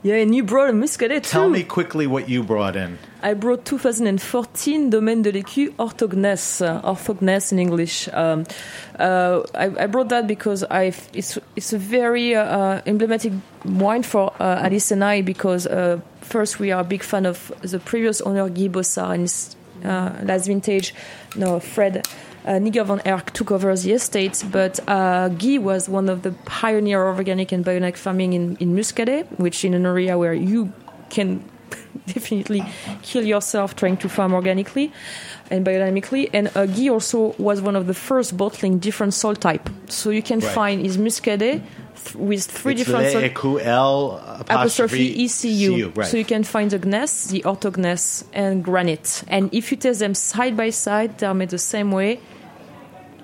Yeah, 0.04 0.16
and 0.16 0.34
you 0.34 0.44
brought 0.44 0.70
a 0.70 0.74
Muscadet 0.74 1.24
too. 1.24 1.30
Tell 1.30 1.50
me 1.50 1.64
quickly 1.64 2.06
what 2.08 2.30
you 2.30 2.44
brought 2.44 2.76
in. 2.76 3.00
I 3.24 3.34
brought 3.34 3.66
2014 3.66 4.92
Domaine 4.92 5.24
de 5.24 5.32
l'Écu 5.32 5.74
Orthognes, 5.78 6.62
uh, 6.62 6.82
Orthognes 6.84 7.52
in 7.52 7.58
English. 7.60 8.08
Um, 8.14 8.46
uh, 9.00 9.42
I, 9.56 9.84
I 9.84 9.88
brought 9.88 10.10
that 10.10 10.28
because 10.28 10.64
I 10.70 10.94
it's 11.14 11.40
it's 11.56 11.74
a 11.74 11.80
very 11.80 12.36
uh, 12.36 12.82
emblematic 12.86 13.34
wine 13.66 14.04
for 14.04 14.34
uh, 14.40 14.62
Alice 14.64 14.92
and 14.92 15.04
I 15.04 15.22
because 15.22 15.66
uh, 15.66 16.00
first 16.22 16.60
we 16.60 16.72
are 16.72 16.82
a 16.82 16.86
big 16.86 17.02
fan 17.02 17.26
of 17.26 17.52
the 17.62 17.80
previous 17.80 18.22
owner 18.22 18.48
Guy 18.50 18.68
Bossard 18.68 19.14
and 19.14 19.22
his 19.22 19.56
uh, 19.84 20.12
last 20.24 20.48
vintage. 20.48 20.94
No, 21.36 21.60
Fred. 21.60 22.08
Uh, 22.48 22.60
Niger 22.60 22.86
Van 22.86 23.00
Herck 23.00 23.32
took 23.34 23.52
over 23.52 23.76
the 23.76 23.92
estate, 23.92 24.42
but 24.52 24.80
uh, 24.88 25.28
Guy 25.28 25.58
was 25.58 25.90
one 25.90 26.08
of 26.08 26.22
the 26.22 26.32
pioneer 26.46 27.06
of 27.10 27.18
organic 27.18 27.52
and 27.52 27.66
bionic 27.66 27.98
farming 27.98 28.32
in, 28.34 28.56
in 28.58 28.74
Muscadet, 28.74 29.26
which 29.38 29.66
in 29.66 29.74
an 29.74 29.86
area 29.86 30.18
where 30.18 30.34
you 30.34 30.72
can 31.10 31.44
definitely 32.08 32.64
kill 33.02 33.26
yourself 33.26 33.76
trying 33.76 33.98
to 33.98 34.08
farm 34.08 34.34
organically 34.34 34.94
and 35.52 35.66
biodynamically. 35.66 36.30
And 36.34 36.50
uh, 36.56 36.66
Guy 36.68 36.88
also 36.88 37.36
was 37.38 37.62
one 37.62 37.76
of 37.76 37.86
the 37.88 37.94
first 37.94 38.38
bottling 38.38 38.80
different 38.80 39.14
soil 39.14 39.36
type. 39.36 39.70
So 39.90 40.10
you 40.12 40.22
can 40.22 40.40
Right. 40.40 40.54
find 40.54 40.82
his 40.82 40.98
Muscadet 40.98 41.62
th- 42.06 42.16
with 42.16 42.46
three 42.46 42.74
It's 42.74 42.86
different 42.86 43.12
soil 43.36 43.60
L 43.60 44.22
apostrophe 44.40 45.26
ECU. 45.26 45.92
Right. 45.96 46.08
So 46.08 46.16
you 46.16 46.24
can 46.26 46.44
find 46.46 46.72
the 46.72 46.80
gneiss, 46.80 47.28
the 47.28 47.42
orthogneiss, 47.42 48.24
and 48.34 48.64
granite. 48.64 49.24
And 49.28 49.54
if 49.54 49.72
you 49.72 49.78
test 49.78 50.00
them 50.00 50.14
side 50.16 50.56
by 50.56 50.70
side, 50.70 51.18
they're 51.18 51.34
made 51.34 51.50
the 51.50 51.58
same 51.58 51.92
way. 51.92 52.20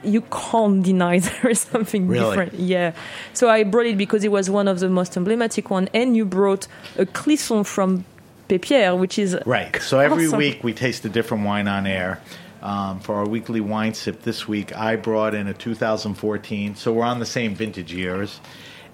You 0.04 0.22
can't 0.32 0.84
deny 0.84 1.20
there 1.20 1.50
is 1.52 1.62
something 1.62 2.08
Really? 2.08 2.30
different. 2.30 2.54
Yeah. 2.56 2.94
So 3.34 3.50
I 3.50 3.64
brought 3.64 3.86
it 3.88 3.98
because 3.98 4.24
it 4.24 4.32
was 4.32 4.50
one 4.50 4.68
of 4.68 4.80
the 4.80 4.90
most 4.90 5.16
emblematic 5.18 5.70
one. 5.70 5.90
And 5.94 6.16
you 6.16 6.26
brought 6.26 6.68
a 6.98 7.06
clisson 7.06 7.66
from 7.66 8.06
Pépière, 8.50 8.98
which 9.00 9.18
is 9.18 9.38
Right. 9.46 9.76
So 9.82 10.00
every 10.00 10.28
awesome. 10.28 10.38
week 10.40 10.64
we 10.64 10.74
taste 10.74 11.06
a 11.06 11.10
different 11.10 11.46
wine 11.46 11.68
on 11.68 11.88
air. 11.88 12.22
Um, 12.62 13.02
for 13.02 13.16
our 13.16 13.28
weekly 13.28 13.60
wine 13.60 13.94
sip 13.94 14.22
this 14.22 14.48
week, 14.48 14.74
I 14.76 14.96
brought 14.96 15.36
in 15.36 15.48
a 15.48 15.54
2014. 15.54 16.76
So 16.76 16.94
we're 16.94 17.04
on 17.04 17.20
the 17.20 17.26
same 17.26 17.56
vintage 17.56 17.94
years. 17.94 18.40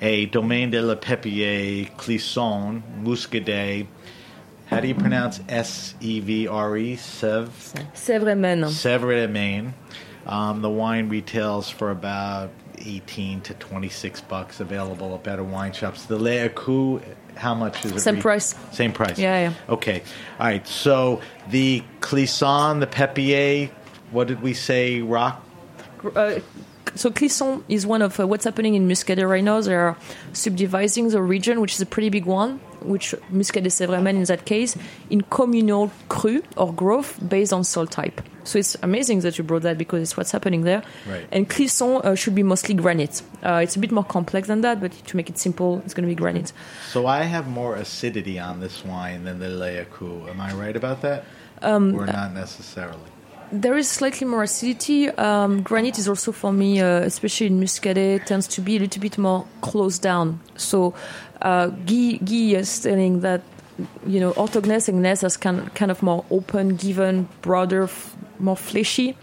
A 0.02 0.26
Domaine 0.28 0.72
de 0.72 0.82
la 0.82 0.96
Pépière 0.96 1.96
Clisson 1.98 2.82
Muscadet. 3.04 3.86
How 4.68 4.80
do 4.80 4.88
you 4.88 4.96
pronounce 4.96 5.40
S 5.50 5.94
E 6.00 6.20
V 6.20 6.48
R 6.48 6.78
E? 6.78 6.96
Sèvres 6.96 8.38
Maine. 8.38 8.70
Sevre 8.70 9.28
Maine. 9.28 9.74
Um, 10.26 10.62
the 10.62 10.70
wine 10.70 11.10
retails 11.10 11.70
for 11.70 11.92
about 11.92 12.52
18 12.78 13.42
to 13.42 13.54
26 13.56 14.22
bucks, 14.22 14.60
available 14.60 15.14
at 15.16 15.24
better 15.24 15.44
wine 15.44 15.74
shops. 15.74 16.06
The 16.06 16.18
l'Écu, 16.18 17.02
how 17.36 17.56
much 17.56 17.84
is 17.86 17.92
it? 17.92 18.00
Same 18.00 18.20
price. 18.20 18.56
Same 18.72 18.92
price. 18.92 19.18
Yeah, 19.18 19.50
yeah. 19.50 19.74
Okay. 19.74 20.02
All 20.40 20.48
right. 20.48 20.68
So 20.68 21.22
the 21.50 21.84
Clisson, 22.02 22.80
the 22.80 22.88
Pépière, 22.88 23.70
what 24.12 24.28
did 24.28 24.42
we 24.42 24.54
say? 24.54 25.02
Rock. 25.02 25.44
Uh, 26.16 26.40
so 26.96 27.10
Clisson 27.12 27.64
is 27.68 27.86
one 27.86 28.02
of 28.02 28.20
uh, 28.20 28.28
what's 28.28 28.46
happening 28.46 28.76
in 28.76 28.88
Muscadet 28.88 29.28
right 29.28 29.44
now. 29.44 29.62
They 29.62 29.76
are 29.76 29.98
subdividing 30.34 31.10
the 31.10 31.22
region, 31.22 31.62
which 31.62 31.74
is 31.74 31.82
a 31.82 31.86
pretty 31.86 32.10
big 32.10 32.26
one, 32.26 32.60
which 32.82 33.16
Muscadet 33.32 33.72
Sèvres 33.72 34.08
in 34.10 34.24
that 34.24 34.46
case, 34.46 34.78
in 35.10 35.22
communal 35.22 35.92
cru 36.08 36.42
or 36.58 36.74
growth 36.74 37.20
based 37.28 37.54
on 37.54 37.64
soil 37.64 37.88
type. 37.88 38.22
So 38.44 38.58
it's 38.58 38.76
amazing 38.82 39.20
that 39.22 39.38
you 39.38 39.44
brought 39.44 39.62
that 39.64 39.78
because 39.78 40.02
it's 40.02 40.18
what's 40.18 40.32
happening 40.32 40.64
there. 40.64 40.82
Right. 41.08 41.28
And 41.32 41.48
Clisson 41.48 42.04
uh, 42.04 42.16
should 42.16 42.34
be 42.34 42.44
mostly 42.44 42.74
granite. 42.74 43.22
Uh, 43.44 43.62
it's 43.64 43.76
a 43.76 43.80
bit 43.80 43.92
more 43.92 44.04
complex 44.04 44.48
than 44.48 44.62
that, 44.62 44.82
but 44.82 44.92
to 44.92 45.18
make 45.18 45.30
it 45.30 45.38
simple, 45.38 45.82
it's 45.86 45.94
going 45.94 46.08
to 46.08 46.10
be 46.10 46.16
granite. 46.16 46.52
So 46.90 47.06
I 47.06 47.24
have 47.24 47.48
more 47.48 47.76
acidity 47.76 48.40
on 48.40 48.60
this 48.60 48.84
wine 48.84 49.24
than 49.24 49.40
the 49.40 49.50
l'Écu. 49.50 50.28
Am 50.30 50.42
I 50.42 50.54
right 50.54 50.76
about 50.76 51.02
that? 51.02 51.26
Um, 51.62 51.94
or 51.96 52.06
not 52.06 52.34
necessarily? 52.34 53.00
There 53.52 53.76
is 53.76 53.90
slightly 53.90 54.28
more 54.28 54.44
acidity. 54.44 55.10
Um, 55.10 55.64
granite 55.64 55.98
is 55.98 56.08
also 56.08 56.32
for 56.32 56.54
me, 56.54 56.82
uh, 56.82 57.02
especially 57.02 57.48
in 57.48 57.60
Muscadet, 57.60 58.26
tends 58.26 58.48
to 58.50 58.62
be 58.62 58.78
a 58.78 58.80
little 58.80 59.02
bit 59.02 59.18
more 59.18 59.48
closed 59.62 60.04
down. 60.04 60.40
So 60.56 60.94
uh, 61.42 61.68
Guy, 61.68 62.20
Guy 62.24 62.58
is 62.60 62.80
telling 62.82 63.22
that 63.22 63.42
you 64.06 64.20
know 64.20 64.34
orthogneiss 64.34 64.90
and 64.90 65.02
gneiss 65.02 65.24
is 65.24 65.38
kind 65.38 65.74
kind 65.76 65.92
of 65.92 66.02
more 66.04 66.26
open, 66.32 66.76
given, 66.76 67.28
broader, 67.42 67.84
f- 67.84 68.16
more 68.40 68.58
fleshy, 68.58 69.16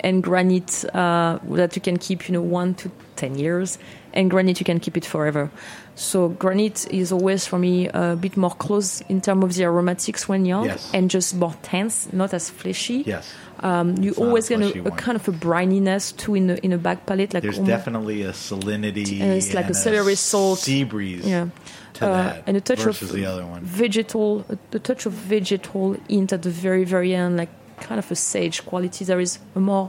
and 0.00 0.22
granite 0.22 0.84
uh, 0.94 1.38
that 1.50 1.74
you 1.76 1.82
can 1.82 1.96
keep 1.98 2.28
you 2.28 2.32
know 2.34 2.42
one 2.42 2.74
to 2.74 2.90
ten 3.16 3.36
years, 3.38 3.78
and 4.12 4.30
granite 4.30 4.60
you 4.60 4.64
can 4.64 4.78
keep 4.80 4.96
it 4.96 5.04
forever. 5.04 5.50
So 5.96 6.28
granite 6.30 6.86
is 6.92 7.12
always 7.12 7.46
for 7.46 7.56
me 7.58 7.88
a 7.88 8.16
bit 8.16 8.36
more 8.36 8.50
close 8.50 9.00
in 9.02 9.20
terms 9.20 9.44
of 9.44 9.54
the 9.54 9.62
aromatics 9.64 10.28
when 10.28 10.44
young, 10.44 10.64
Yes. 10.66 10.90
and 10.92 11.08
just 11.08 11.34
more 11.36 11.54
tense, 11.62 12.12
not 12.12 12.34
as 12.34 12.50
fleshy. 12.50 13.04
Yes. 13.06 13.32
Um, 13.64 13.96
you 13.96 14.10
It's 14.10 14.18
not 14.18 14.24
a 14.24 14.28
always 14.28 14.48
get 14.48 14.58
fleshy 14.58 14.78
a, 14.80 14.84
a 14.84 14.90
kind 15.04 15.16
of 15.16 15.26
a 15.26 15.32
brininess 15.32 16.14
too 16.16 16.34
in 16.34 16.46
the 16.48 16.56
in 16.64 16.72
a 16.74 16.78
back 16.78 17.06
palate, 17.06 17.32
like 17.34 17.42
There's 17.42 17.56
almo- 17.58 17.74
definitely 17.76 18.22
a 18.22 18.32
salinity 18.32 19.20
And 19.22 19.32
it's 19.32 19.54
like 19.54 19.70
a 19.70 19.74
celery 19.74 20.16
salt. 20.16 20.58
sea 20.58 20.84
breeze 20.84 21.24
yeah, 21.26 21.48
to 21.94 22.06
Uh, 22.06 22.12
that 22.22 22.42
and 22.46 22.56
a 22.56 22.60
touch 22.60 22.84
of 22.84 22.98
the 23.16 23.24
other 23.24 23.46
one. 23.46 23.60
vegetal, 23.64 24.44
a, 24.50 24.56
a 24.76 24.78
touch 24.88 25.06
of 25.06 25.12
vegetal 25.14 25.96
hint 26.08 26.32
at 26.32 26.42
the 26.42 26.50
very 26.50 26.84
very 26.84 27.14
end, 27.14 27.38
like 27.38 27.48
kind 27.80 27.98
of 27.98 28.10
a 28.10 28.14
sage 28.14 28.58
quality. 28.66 29.02
There 29.04 29.20
is 29.20 29.38
a 29.56 29.60
more 29.60 29.88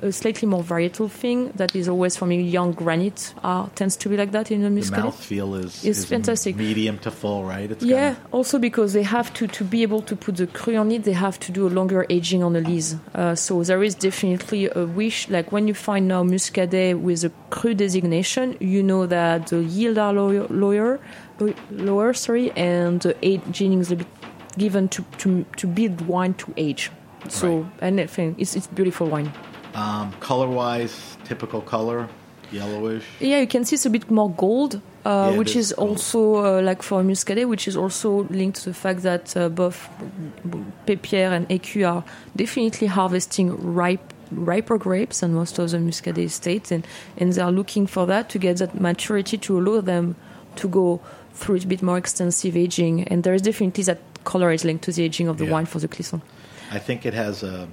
a 0.00 0.10
slightly 0.12 0.46
more 0.48 0.62
varietal 0.62 1.08
thing 1.10 1.50
that 1.56 1.74
is 1.74 1.88
always 1.88 2.16
for 2.16 2.26
me 2.26 2.42
young 2.42 2.72
granite 2.72 3.32
uh, 3.44 3.66
tends 3.74 3.96
to 3.96 4.08
be 4.08 4.16
like 4.16 4.32
that 4.32 4.50
in 4.50 4.62
the 4.62 4.68
The 4.70 4.80
muscadet. 4.80 5.04
mouthfeel 5.04 5.64
is, 5.64 5.84
is 5.84 6.04
fantastic. 6.04 6.56
medium 6.56 6.98
to 6.98 7.10
full, 7.10 7.44
right? 7.44 7.70
It's 7.70 7.84
Yeah, 7.84 8.14
kinda- 8.14 8.28
also 8.32 8.58
because 8.58 8.92
they 8.92 9.02
have 9.04 9.32
to, 9.34 9.46
to 9.46 9.64
be 9.64 9.82
able 9.82 10.02
to 10.02 10.16
put 10.16 10.36
the 10.36 10.46
cru 10.46 10.76
on 10.76 10.90
it, 10.92 11.04
they 11.04 11.12
have 11.12 11.38
to 11.40 11.52
do 11.52 11.66
a 11.66 11.70
longer 11.70 12.04
aging 12.10 12.42
on 12.42 12.52
the 12.54 12.60
lees. 12.60 12.96
Uh, 13.14 13.34
so 13.34 13.62
there 13.62 13.82
is 13.82 13.94
definitely 13.94 14.68
a 14.74 14.84
wish, 14.84 15.28
like 15.30 15.52
when 15.52 15.68
you 15.68 15.74
find 15.74 16.08
now 16.08 16.22
Muscadet 16.24 17.00
with 17.00 17.24
a 17.24 17.30
cru 17.50 17.74
designation, 17.74 18.56
you 18.60 18.82
know 18.82 19.06
that 19.06 19.46
the 19.46 19.62
yield 19.62 19.96
are 19.98 20.12
lower, 20.12 20.46
lower, 20.48 21.00
lower 21.70 22.12
sorry, 22.14 22.50
and 22.52 23.00
the 23.02 23.14
aging 23.22 23.80
is 23.80 23.92
a 23.92 23.96
bit 23.96 24.06
given 24.58 24.88
to, 24.88 25.04
to, 25.18 25.44
to 25.56 25.66
build 25.66 26.00
wine 26.02 26.34
to 26.34 26.52
age. 26.56 26.90
So, 27.28 27.58
Right. 27.60 27.66
and 27.80 28.00
I 28.00 28.06
think 28.06 28.38
it's, 28.38 28.54
it's 28.54 28.66
beautiful 28.66 29.08
wine. 29.08 29.32
Um, 29.74 30.12
color 30.20 30.48
wise, 30.48 31.16
typical 31.24 31.60
color, 31.60 32.08
yellowish. 32.52 33.04
Yeah, 33.20 33.40
you 33.40 33.46
can 33.46 33.64
see 33.64 33.74
it's 33.74 33.86
a 33.86 33.90
bit 33.90 34.10
more 34.10 34.30
gold, 34.30 34.80
uh, 35.04 35.30
Yeah, 35.32 35.38
which 35.38 35.56
is 35.56 35.70
is 35.70 35.72
also 35.72 36.36
uh, 36.36 36.62
like 36.62 36.82
for 36.82 37.02
Muscadet, 37.02 37.48
which 37.48 37.66
is 37.66 37.76
also 37.76 38.24
linked 38.30 38.62
to 38.62 38.70
the 38.70 38.74
fact 38.74 39.02
that 39.02 39.36
uh, 39.36 39.48
both 39.48 39.88
Pépière 40.86 41.32
and 41.32 41.48
Écu 41.48 41.84
are 41.88 42.04
definitely 42.36 42.86
harvesting 42.86 43.50
ripe 43.74 44.12
riper 44.30 44.78
grapes 44.78 45.20
than 45.20 45.34
most 45.34 45.58
of 45.58 45.70
the 45.70 45.78
Muscadet 45.78 46.24
estates, 46.24 46.72
and, 46.72 46.86
and 47.18 47.32
they 47.32 47.42
are 47.42 47.52
looking 47.52 47.86
for 47.86 48.06
that 48.06 48.28
to 48.30 48.38
get 48.38 48.56
that 48.58 48.80
maturity 48.80 49.36
to 49.38 49.58
allow 49.58 49.80
them 49.80 50.14
to 50.56 50.68
go 50.68 51.00
through 51.34 51.56
a 51.56 51.66
bit 51.66 51.82
more 51.82 51.98
extensive 51.98 52.56
aging. 52.56 53.04
And 53.08 53.22
there 53.24 53.34
is 53.34 53.42
definitely 53.42 53.84
that 53.84 53.98
color 54.24 54.50
is 54.52 54.64
linked 54.64 54.84
to 54.84 54.92
the 54.92 55.02
aging 55.04 55.28
of 55.28 55.36
the 55.38 55.44
Yeah. 55.44 55.52
wine 55.52 55.66
for 55.66 55.78
the 55.80 55.88
Clisson. 55.88 56.20
I 56.72 56.78
think 56.78 57.04
it 57.04 57.14
has 57.14 57.42
a 57.42 57.68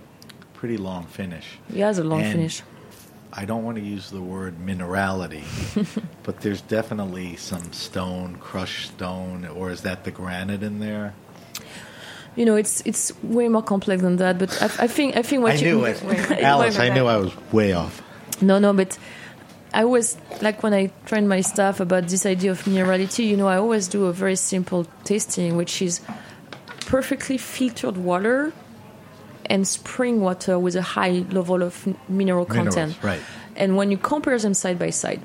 pretty 0.61 0.77
long 0.77 1.05
finish. 1.05 1.57
It 1.73 1.79
has 1.79 1.97
a 1.97 2.03
long 2.03 2.21
And 2.21 2.33
finish. 2.33 2.61
I 3.33 3.45
don't 3.45 3.63
want 3.63 3.77
to 3.77 3.83
use 3.83 4.11
the 4.11 4.21
word 4.21 4.53
minerality, 4.63 5.43
but 6.23 6.41
there's 6.41 6.61
definitely 6.61 7.35
some 7.37 7.73
stone, 7.73 8.35
crushed 8.35 8.91
stone, 8.91 9.47
or 9.47 9.71
is 9.71 9.81
that 9.81 10.03
the 10.03 10.11
granite 10.11 10.61
in 10.61 10.79
there? 10.79 11.15
You 12.35 12.45
know, 12.45 12.57
it's 12.57 12.81
it's 12.85 13.11
way 13.23 13.47
more 13.47 13.63
complex 13.63 14.03
than 14.03 14.17
that. 14.17 14.37
But 14.37 14.51
I, 14.61 14.65
I 14.85 14.87
think 14.87 15.17
I 15.17 15.23
think 15.23 15.41
what 15.41 15.53
I 15.53 15.55
you 15.55 15.77
knew 15.77 15.85
it. 15.91 15.97
Alice, 16.43 16.77
I 16.77 16.89
knew 16.89 17.07
I 17.07 17.17
was 17.17 17.31
way 17.51 17.73
off. 17.73 18.03
No, 18.39 18.59
no, 18.59 18.71
but 18.71 18.99
I 19.73 19.81
always 19.81 20.17
like 20.43 20.61
when 20.61 20.75
I 20.75 20.91
train 21.07 21.27
my 21.27 21.41
staff 21.41 21.79
about 21.79 22.07
this 22.07 22.23
idea 22.27 22.51
of 22.51 22.61
minerality. 22.65 23.25
You 23.25 23.37
know, 23.37 23.47
I 23.47 23.57
always 23.57 23.87
do 23.87 24.05
a 24.05 24.13
very 24.13 24.35
simple 24.35 24.85
tasting, 25.05 25.57
which 25.57 25.81
is 25.81 26.01
perfectly 26.85 27.39
filtered 27.39 27.97
water 27.97 28.53
and 29.51 29.67
spring 29.67 30.15
water 30.21 30.55
with 30.65 30.75
a 30.75 30.81
high 30.95 31.15
level 31.37 31.59
of 31.61 31.73
mineral 31.85 32.45
Minerals, 32.47 32.47
content. 32.75 32.91
right. 33.03 33.21
And 33.61 33.69
when 33.77 33.91
you 33.91 33.97
compare 33.97 34.37
them 34.39 34.53
side 34.53 34.77
by 34.79 34.91
side, 34.91 35.21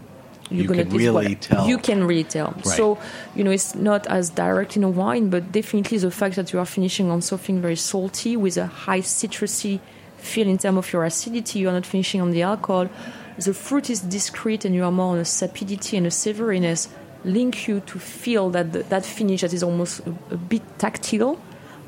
you're 0.51 0.63
You 0.63 0.69
gonna 0.69 0.83
can 0.83 0.91
taste 0.91 1.05
really 1.05 1.35
tell. 1.37 1.69
You 1.71 1.79
can 1.79 2.01
really 2.11 2.25
tell. 2.37 2.51
Right. 2.53 2.77
So 2.79 2.99
you 3.37 3.43
know, 3.45 3.53
it's 3.59 3.75
not 3.75 4.03
as 4.19 4.31
direct 4.31 4.77
in 4.77 4.85
a 4.85 4.91
wine, 5.03 5.31
but 5.31 5.43
definitely 5.53 5.99
the 5.99 6.11
fact 6.11 6.35
that 6.37 6.53
you 6.53 6.59
are 6.59 6.67
finishing 6.67 7.11
on 7.15 7.21
something 7.23 7.61
very 7.67 7.77
salty 7.77 8.37
with 8.37 8.57
a 8.57 8.67
high 8.67 9.03
citrusy 9.03 9.79
feel 10.19 10.49
in 10.49 10.59
terms 10.59 10.79
of 10.79 10.93
your 10.93 11.05
acidity. 11.05 11.61
You 11.61 11.69
are 11.71 11.73
not 11.81 11.87
finishing 11.87 12.21
on 12.21 12.31
the 12.33 12.43
alcohol. 12.43 12.89
The 13.39 13.55
fruit 13.55 13.91
is 13.91 14.01
discreet, 14.01 14.65
and 14.65 14.75
you 14.75 14.85
are 14.85 14.93
more 15.01 15.13
on 15.15 15.19
a 15.19 15.25
sapidity 15.25 15.97
and 15.99 16.07
a 16.07 16.11
savouriness. 16.11 16.89
Link 17.25 17.67
you 17.69 17.81
to 17.81 17.99
feel 17.99 18.51
that 18.51 18.73
the, 18.73 18.83
that 18.93 19.05
finish 19.05 19.41
that 19.43 19.53
is 19.53 19.63
almost 19.63 20.01
a, 20.07 20.11
a 20.31 20.37
bit 20.37 20.63
tactile. 20.79 21.39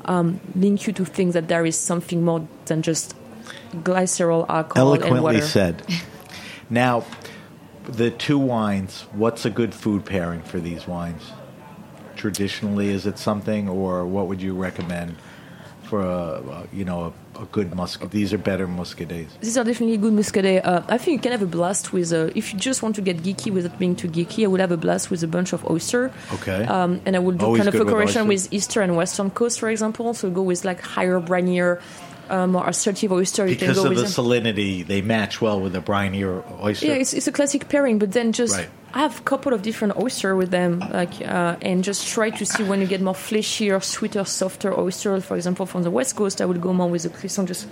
Um, 0.09 0.39
link 0.55 0.87
you 0.87 0.93
to 0.93 1.05
think 1.05 1.33
that 1.33 1.47
there 1.47 1.65
is 1.65 1.77
something 1.77 2.25
more 2.25 2.47
than 2.65 2.81
just 2.81 3.15
glycerol, 3.75 4.45
alcohol, 4.49 4.93
and 4.93 5.03
Eloquently 5.03 5.21
water. 5.21 5.41
said. 5.41 5.83
Now, 6.71 7.03
the 7.85 8.11
two 8.11 8.37
wines, 8.37 9.05
what's 9.11 9.43
a 9.45 9.49
good 9.49 9.73
food 9.73 10.05
pairing 10.05 10.41
for 10.43 10.59
these 10.59 10.87
wines? 10.87 11.31
Traditionally, 12.15 12.89
is 12.89 13.07
it 13.07 13.17
something, 13.17 13.67
or 13.67 14.05
what 14.05 14.27
would 14.27 14.41
you 14.41 14.53
recommend 14.55 15.15
for 15.89 15.99
a, 16.01 16.67
you 16.71 16.85
know 16.85 16.99
a, 17.35 17.41
a 17.41 17.45
good 17.55 17.69
muscat? 17.75 18.11
These 18.11 18.31
are 18.33 18.37
better 18.37 18.67
muscadets. 18.67 19.31
These 19.41 19.57
are 19.57 19.63
definitely 19.63 19.97
good 19.97 20.13
muscadet. 20.13 20.61
Uh, 20.63 20.83
I 20.87 20.97
think 20.97 21.15
you 21.17 21.21
can 21.25 21.31
have 21.31 21.41
a 21.41 21.51
blast 21.57 21.91
with. 21.93 22.13
Uh, 22.13 22.29
if 22.35 22.53
you 22.53 22.59
just 22.59 22.83
want 22.83 22.95
to 22.95 23.01
get 23.01 23.17
geeky 23.27 23.51
without 23.51 23.77
being 23.79 23.95
too 23.95 24.07
geeky, 24.07 24.43
I 24.43 24.47
would 24.47 24.61
have 24.61 24.71
a 24.71 24.77
blast 24.77 25.09
with 25.11 25.21
a 25.23 25.27
bunch 25.27 25.51
of 25.53 25.65
oyster. 25.69 26.11
Okay. 26.35 26.61
Um, 26.65 27.01
and 27.05 27.15
I 27.15 27.19
would 27.19 27.37
do 27.39 27.45
Always 27.45 27.59
kind 27.63 27.69
of 27.69 27.75
a 27.75 27.79
with 27.79 27.87
correlation 27.89 28.21
oyster. 28.29 28.47
with 28.49 28.53
Eastern 28.53 28.83
and 28.89 28.95
Western 28.97 29.29
Coast, 29.31 29.59
for 29.59 29.69
example. 29.69 30.13
So 30.13 30.29
go 30.29 30.43
with 30.43 30.63
like 30.63 30.79
higher, 30.81 31.19
brinier, 31.19 31.81
uh, 32.29 32.45
more 32.47 32.67
assertive 32.67 33.11
oyster. 33.11 33.47
You 33.47 33.55
Because 33.55 33.75
can 33.77 33.83
go 33.83 33.89
of 33.89 33.95
the 33.95 34.03
with. 34.03 34.11
salinity, 34.11 34.85
they 34.85 35.01
match 35.01 35.41
well 35.41 35.59
with 35.59 35.73
the 35.73 35.81
brinier 35.81 36.43
oyster. 36.61 36.85
yeah, 36.87 36.93
it's, 36.93 37.13
it's 37.13 37.27
a 37.27 37.31
classic 37.31 37.67
pairing, 37.69 37.97
but 37.99 38.11
then 38.11 38.31
just 38.31 38.55
Right. 38.55 38.69
Have 38.93 39.19
a 39.19 39.23
couple 39.23 39.53
of 39.53 39.61
different 39.61 39.97
oyster 39.97 40.35
with 40.35 40.49
them, 40.49 40.79
like, 40.79 41.21
uh, 41.21 41.55
and 41.61 41.83
just 41.83 42.07
try 42.07 42.29
to 42.31 42.45
see 42.45 42.63
when 42.63 42.81
you 42.81 42.87
get 42.87 43.01
more 43.01 43.13
fleshier, 43.13 43.79
sweeter, 43.83 44.25
softer 44.25 44.77
oyster. 44.77 45.19
For 45.21 45.35
example, 45.35 45.65
from 45.65 45.83
the 45.83 45.91
West 45.91 46.15
Coast, 46.15 46.41
I 46.41 46.45
would 46.45 46.61
go 46.61 46.73
more 46.73 46.89
with 46.89 47.03
the 47.03 47.09
Clisson, 47.09 47.45
just 47.45 47.67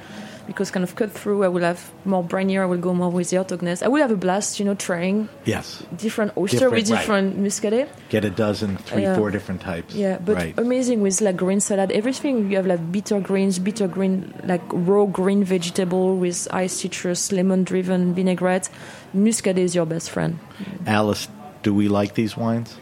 because 0.48 0.72
kind 0.72 0.84
of 0.84 0.96
cut 0.96 1.12
through. 1.12 1.44
I 1.44 1.50
will 1.50 1.62
have 1.62 1.92
more 2.06 2.24
brinier. 2.24 2.62
I 2.62 2.66
will 2.66 2.78
go 2.80 2.94
more 2.94 3.12
with 3.12 3.30
the 3.30 3.38
Orthogness. 3.38 3.84
I 3.84 3.88
will 3.90 4.02
have 4.02 4.12
a 4.12 4.16
blast, 4.16 4.60
you 4.60 4.66
know, 4.66 4.74
trying 4.74 5.30
yes. 5.46 5.84
different 5.98 6.36
oyster 6.38 6.70
with 6.70 6.88
Different, 6.88 7.36
right. 7.36 7.44
muscadet. 7.46 7.88
Get 8.10 8.26
a 8.26 8.30
dozen, 8.30 8.78
three, 8.78 9.04
Yeah. 9.04 9.16
four 9.16 9.30
different 9.30 9.62
types. 9.62 9.94
Yeah, 9.94 10.18
but 10.24 10.36
right. 10.36 10.54
amazing 10.58 11.02
with 11.02 11.20
like 11.22 11.38
green 11.38 11.60
salad. 11.60 11.92
Everything 11.92 12.50
you 12.50 12.56
have 12.58 12.66
like 12.66 12.92
bitter 12.92 13.20
greens, 13.20 13.60
bitter 13.60 13.88
green, 13.88 14.34
like 14.46 14.64
raw 14.72 15.06
green 15.06 15.44
vegetable 15.44 16.16
with 16.18 16.48
ice 16.52 16.74
citrus, 16.74 17.32
lemon 17.32 17.64
driven 17.64 18.14
vinaigrette. 18.16 18.70
Muscadet 19.16 19.58
is 19.60 19.76
your 19.76 19.86
best 19.86 20.10
friend. 20.10 20.40
Alice, 20.86 21.28
do 21.64 21.74
we 21.74 21.88
like 21.88 22.14
these 22.16 22.36
wines? 22.38 22.78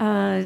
Uh, 0.00 0.42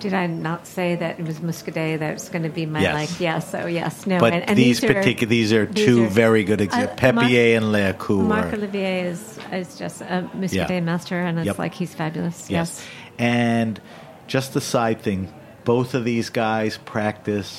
did 0.00 0.12
I 0.14 0.26
not 0.26 0.66
say 0.66 0.94
that 0.96 1.18
it 1.18 1.26
was 1.26 1.38
Muscadet 1.40 1.98
that 2.00 2.14
was 2.14 2.28
going 2.28 2.42
to 2.42 2.48
be 2.50 2.66
my 2.66 2.80
Yes. 2.80 2.94
like? 2.94 3.20
Yes, 3.20 3.50
so 3.50 3.66
yes, 3.66 4.06
no. 4.06 4.18
but 4.18 4.32
and, 4.32 4.48
and 4.50 4.58
these 4.58 4.80
these, 4.80 4.90
particular, 4.92 5.28
these 5.30 5.52
are 5.52 5.66
these 5.66 5.86
two 5.86 6.04
are- 6.04 6.08
very 6.08 6.44
good 6.44 6.60
Uh, 6.60 6.64
examples. 6.64 7.00
Marc- 7.14 7.26
Pépière 7.30 7.56
and 7.56 7.72
l'Écu. 7.72 8.22
Marc 8.22 8.52
Ollivier 8.52 9.04
is 9.12 9.38
is 9.52 9.78
just 9.78 10.00
a 10.02 10.28
Muscadet 10.36 10.68
Yeah. 10.70 10.80
master, 10.80 11.18
and 11.20 11.38
it's 11.38 11.46
Yep. 11.46 11.58
like 11.58 11.74
he's 11.74 11.94
fabulous. 11.94 12.50
Yes. 12.50 12.80
Yes. 12.80 12.86
And 13.18 13.80
just 14.26 14.54
a 14.56 14.60
side 14.60 15.00
thing, 15.02 15.28
both 15.64 15.94
of 15.94 16.04
these 16.04 16.28
guys 16.30 16.78
practice 16.84 17.50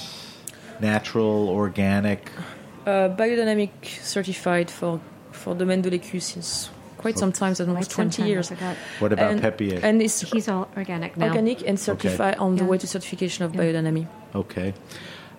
natural, 0.80 1.50
organic. 1.50 2.32
Uh, 2.86 3.10
biodynamic 3.10 3.70
certified 4.02 4.70
for 4.70 5.00
for 5.32 5.56
Domaine 5.56 5.82
de 5.82 5.90
l'Écu 5.90 6.22
since 6.22 6.70
quite 6.98 7.18
some 7.18 7.32
time, 7.32 7.54
almost 7.60 7.68
Quite 7.68 7.90
twenty 7.90 8.12
some 8.12 8.24
time, 8.24 8.28
years. 8.28 8.52
I 8.52 8.56
forgot. 8.56 8.76
What 9.00 9.14
about 9.14 9.32
and, 9.32 9.42
Pépière? 9.42 9.84
And 9.84 10.02
it's 10.02 10.22
He's 10.22 10.48
all 10.48 10.68
organic 10.76 11.16
now. 11.18 11.28
organic 11.28 11.68
and 11.68 11.80
certified 11.80 12.36
on 12.38 12.56
the 12.56 12.64
Yeah. 12.64 12.70
way 12.70 12.78
to 12.80 12.88
certification 12.88 13.46
of 13.46 13.56
Yeah. 13.56 13.62
biodynamic. 13.62 14.08
okay. 14.36 14.74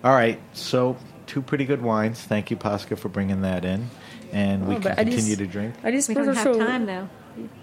All 0.03 0.13
right. 0.13 0.39
So, 0.53 0.95
two 1.27 1.41
pretty 1.41 1.65
good 1.65 1.81
wines. 1.81 2.21
Thank 2.21 2.49
you, 2.51 2.57
Pasca, 2.57 2.97
for 2.97 3.09
bringing 3.09 3.41
that 3.41 3.65
in. 3.65 3.89
And 4.31 4.67
we 4.67 4.75
Oh, 4.75 4.79
can 4.79 4.95
continue 4.95 5.15
least- 5.35 5.37
to 5.39 5.47
drink. 5.47 5.73
At 5.83 5.93
least 5.93 6.07
We 6.07 6.15
don't 6.15 6.33
have 6.33 6.57
time 6.57 6.85
now. 6.85 7.09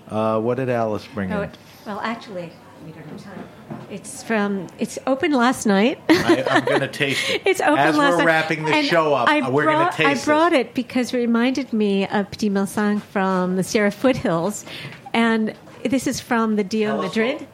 Uh, 0.08 0.40
what 0.40 0.56
did 0.56 0.68
Alice 0.68 1.06
bring 1.14 1.32
Oh, 1.32 1.42
in? 1.42 1.50
well, 1.86 2.00
actually, 2.02 2.50
we 2.86 2.92
don't 2.92 3.08
have 3.08 3.22
time. 3.24 3.48
It's 3.90 4.22
from. 4.22 4.68
It's 4.78 4.98
open 5.06 5.32
last 5.32 5.66
night. 5.66 5.98
I, 6.08 6.44
I'm 6.48 6.64
going 6.64 6.80
to 6.80 6.88
taste 6.88 7.28
it. 7.30 7.42
It's 7.46 7.60
open 7.60 7.78
As 7.78 7.96
last 7.96 8.12
we're 8.12 8.18
night. 8.18 8.26
wrapping 8.26 8.64
the 8.64 8.72
And 8.74 8.86
show 8.86 9.14
up, 9.14 9.28
I 9.28 9.48
we're 9.50 9.64
going 9.64 9.86
to 9.90 9.94
taste 9.96 10.00
it. 10.00 10.22
I 10.22 10.24
brought 10.24 10.52
it 10.52 10.74
because 10.74 11.12
it 11.12 11.16
reminded 11.18 11.72
me 11.72 12.06
of 12.06 12.30
Petit 12.30 12.50
Manseng 12.50 13.00
from 13.02 13.56
the 13.56 13.62
Sierra 13.62 13.90
Foothills, 13.90 14.64
and 15.12 15.54
this 15.84 16.06
is 16.06 16.20
from 16.20 16.56
the 16.56 16.64
Dio 16.64 17.00
Madrid. 17.02 17.46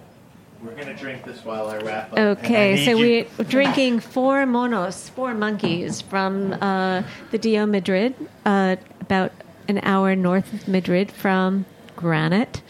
We're 0.63 0.75
going 0.75 0.87
to 0.87 0.95
drink 0.95 1.25
this 1.25 1.45
while 1.45 1.67
I 1.69 1.79
wrap 1.79 2.13
up. 2.13 2.19
Okay, 2.19 2.85
so 2.85 2.93
you- 2.93 3.27
we're 3.37 3.45
drinking 3.45 3.99
four 4.01 4.47
monos, 4.47 5.09
four 5.09 5.35
monkeys 5.35 6.01
from 6.01 6.53
uh, 6.55 7.03
the 7.33 7.39
Dio 7.39 7.67
Madrid, 7.67 8.15
uh, 8.47 8.77
about 9.01 9.33
an 9.69 9.81
hour 9.83 10.15
north 10.15 10.53
of 10.53 10.69
Madrid 10.69 11.11
from 11.11 11.65
Granite. 11.97 12.63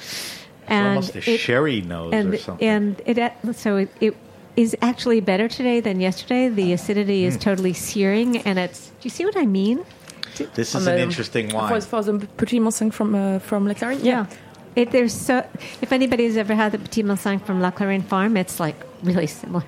It's 0.72 0.86
almost 0.88 1.16
a 1.16 1.36
sherry 1.38 1.80
nose 1.82 2.12
and, 2.14 2.34
or 2.34 2.38
something. 2.38 2.68
And 2.68 3.00
it 3.06 3.18
uh, 3.18 3.52
so 3.52 3.76
it, 3.76 3.90
it 4.00 4.16
is 4.56 4.76
actually 4.82 5.20
better 5.20 5.48
today 5.48 5.80
than 5.80 6.00
yesterday. 6.00 6.48
The 6.48 6.72
acidity 6.72 7.22
Hmm. 7.22 7.28
is 7.28 7.36
totally 7.36 7.72
searing, 7.74 8.38
and 8.46 8.58
it's. 8.58 8.80
Do 9.00 9.02
you 9.08 9.10
see 9.10 9.24
what 9.24 9.36
I 9.36 9.46
mean? 9.46 9.84
this 10.54 10.74
is 10.74 10.86
Um, 10.88 10.94
an 10.94 10.98
interesting 11.00 11.52
wine. 11.54 11.68
For, 11.68 11.80
for 11.80 12.02
the 12.02 12.26
Petit 12.38 12.60
Manseng 12.60 12.90
from 12.92 13.14
uh, 13.14 13.38
from 13.38 13.66
La 13.66 13.74
Clarine, 13.74 14.02
Yeah. 14.04 14.26
It, 14.74 14.90
there's 14.90 15.12
so. 15.12 15.44
If 15.82 15.92
anybody's 15.92 16.36
ever 16.38 16.54
had 16.54 16.72
the 16.72 16.78
Petit 16.78 17.02
Manseng 17.02 17.38
from 17.46 17.60
La 17.60 17.70
Clarine 17.70 18.02
Farm, 18.04 18.36
it's 18.36 18.58
like 18.58 18.76
really 19.02 19.26
similar. 19.26 19.64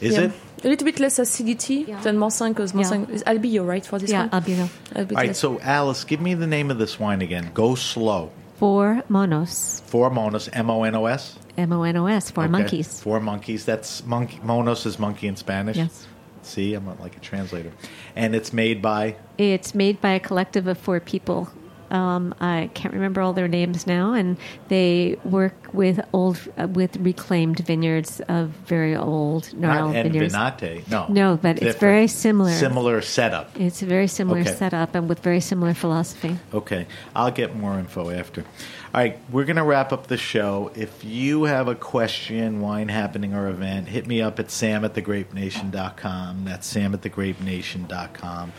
is 0.00 0.14
Yeah. 0.14 0.24
it? 0.26 0.32
A 0.64 0.68
little 0.68 0.84
bit 0.86 0.98
less 1.00 1.18
acidity 1.18 1.84
Yeah. 1.88 2.00
than 2.04 2.16
Monseigne 2.18 2.52
because 2.54 2.72
Yeah. 2.74 3.04
Is 3.16 3.22
Albillo, 3.24 3.62
right, 3.66 3.84
for 3.86 3.98
this 3.98 4.10
yeah, 4.10 4.20
one? 4.20 4.30
albino. 4.34 4.68
A 4.94 4.98
All 5.00 5.04
right, 5.16 5.26
less. 5.28 5.38
so 5.38 5.58
Alice, 5.60 6.04
give 6.04 6.20
me 6.20 6.34
the 6.34 6.46
name 6.46 6.70
of 6.70 6.78
this 6.78 6.98
wine 7.00 7.22
again. 7.22 7.50
Go 7.54 7.74
slow. 7.74 8.30
Four 8.56 9.02
monos, 9.08 9.82
Four 9.86 10.10
monos, 10.10 10.48
M 10.52 10.70
O 10.70 10.84
N 10.84 10.94
O 10.94 11.06
S. 11.06 11.38
M 11.56 11.72
O 11.72 11.82
N 11.82 11.96
O 11.96 12.06
S, 12.06 12.30
four 12.30 12.44
Okay. 12.44 12.52
monkeys. 12.52 13.00
Four 13.00 13.20
monkeys. 13.20 13.64
That's 13.64 14.04
monkey. 14.06 14.38
Monos 14.42 14.86
is 14.86 14.98
monkey 14.98 15.26
in 15.26 15.36
Spanish. 15.36 15.76
Yes. 15.76 16.06
See, 16.42 16.74
I'm 16.74 16.86
like 17.00 17.16
a 17.16 17.20
translator. 17.20 17.72
And 18.14 18.34
it's 18.34 18.52
made 18.52 18.80
by 18.82 19.16
It's 19.38 19.74
made 19.74 20.00
by 20.00 20.10
a 20.10 20.20
collective 20.20 20.66
of 20.66 20.78
four 20.78 21.00
people. 21.00 21.48
Um, 21.94 22.34
I 22.40 22.70
can't 22.74 22.92
remember 22.92 23.20
all 23.20 23.32
their 23.32 23.46
names 23.46 23.86
now, 23.86 24.14
and 24.14 24.36
they 24.66 25.16
work 25.24 25.54
with 25.72 26.00
old, 26.12 26.40
uh, 26.58 26.66
with 26.66 26.96
reclaimed 26.96 27.60
vineyards 27.60 28.20
of 28.28 28.48
very 28.66 28.96
old 28.96 29.52
gnarled 29.56 29.94
not 29.94 30.02
vineyards. 30.02 30.34
Envínate. 30.34 30.88
No, 30.90 31.06
No, 31.08 31.36
but 31.40 31.62
it's 31.62 31.78
very 31.78 32.08
similar. 32.08 32.50
Similar 32.50 33.00
setup. 33.00 33.58
It's 33.58 33.80
a 33.82 33.86
very 33.86 34.08
similar 34.08 34.40
Okay. 34.40 34.54
setup 34.54 34.96
and 34.96 35.08
with 35.08 35.20
very 35.20 35.40
similar 35.40 35.72
philosophy. 35.72 36.36
Okay, 36.52 36.86
I'll 37.14 37.30
get 37.30 37.54
more 37.54 37.78
info 37.78 38.10
after. 38.10 38.42
All 38.42 39.00
right, 39.00 39.18
we're 39.30 39.44
going 39.44 39.56
to 39.56 39.64
wrap 39.64 39.92
up 39.92 40.06
the 40.08 40.16
show. 40.16 40.70
If 40.74 41.04
you 41.04 41.44
have 41.44 41.66
a 41.68 41.74
question, 41.74 42.60
wine 42.60 42.88
happening, 42.88 43.34
or 43.34 43.48
event, 43.48 43.88
hit 43.88 44.06
me 44.06 44.20
up 44.22 44.38
at 44.40 44.50
sam 44.50 44.84
at 44.84 44.94
thegrapenation.com. 44.94 46.44
That's 46.44 46.66
sam 46.66 46.94
at 46.94 47.02
thegrapenation.com. 47.02 48.52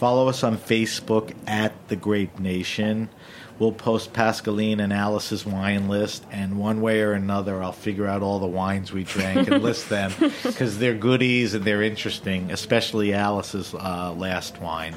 Follow 0.00 0.28
us 0.28 0.42
on 0.42 0.56
Facebook 0.56 1.34
at 1.46 1.74
The 1.88 1.96
Grape 1.96 2.38
Nation. 2.38 3.10
We'll 3.58 3.72
post 3.72 4.14
Pascaline 4.14 4.80
and 4.80 4.94
Alice's 4.94 5.44
wine 5.44 5.90
list, 5.90 6.24
and 6.30 6.58
one 6.58 6.80
way 6.80 7.02
or 7.02 7.12
another, 7.12 7.62
I'll 7.62 7.72
figure 7.72 8.06
out 8.06 8.22
all 8.22 8.38
the 8.38 8.46
wines 8.46 8.94
we 8.94 9.04
drank 9.04 9.46
and 9.50 9.62
list 9.62 9.90
them 9.90 10.10
because 10.42 10.78
they're 10.78 10.94
goodies 10.94 11.52
and 11.52 11.66
they're 11.66 11.82
interesting, 11.82 12.50
especially 12.50 13.12
Alice's 13.12 13.74
uh, 13.74 14.14
last 14.16 14.58
wine. 14.62 14.94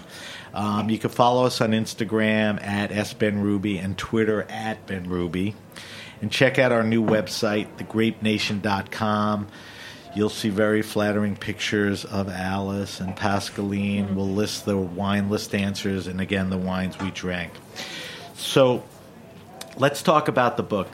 Um, 0.53 0.89
you 0.89 0.97
can 0.97 1.09
follow 1.09 1.45
us 1.45 1.59
on 1.59 1.71
Instagram 1.71 2.63
at 2.63 2.91
sbenrubi 2.91 3.83
and 3.83 3.97
Twitter 3.97 4.43
at 4.43 4.87
benrubi. 4.87 5.53
And 6.21 6.31
check 6.31 6.57
out 6.57 6.71
our 6.71 6.85
new 6.85 7.03
website, 7.03 7.67
thegrapenation.com. 7.75 9.47
You'll 10.15 10.29
see 10.29 10.49
very 10.49 10.81
flattering 10.83 11.35
pictures 11.35 12.05
of 12.05 12.29
Alice 12.29 12.99
and 12.99 13.15
Pascaline. 13.15 14.05
Mm-hmm. 14.05 14.15
We'll 14.15 14.29
list 14.29 14.65
the 14.65 14.77
wine 14.77 15.29
list 15.29 15.55
answers 15.55 16.05
and 16.07 16.21
again 16.21 16.49
the 16.49 16.57
wines 16.57 16.97
we 16.99 17.09
drank. 17.11 17.51
So 18.35 18.83
let's 19.77 20.01
talk 20.03 20.27
about 20.27 20.57
the 20.57 20.63
book. 20.63 20.87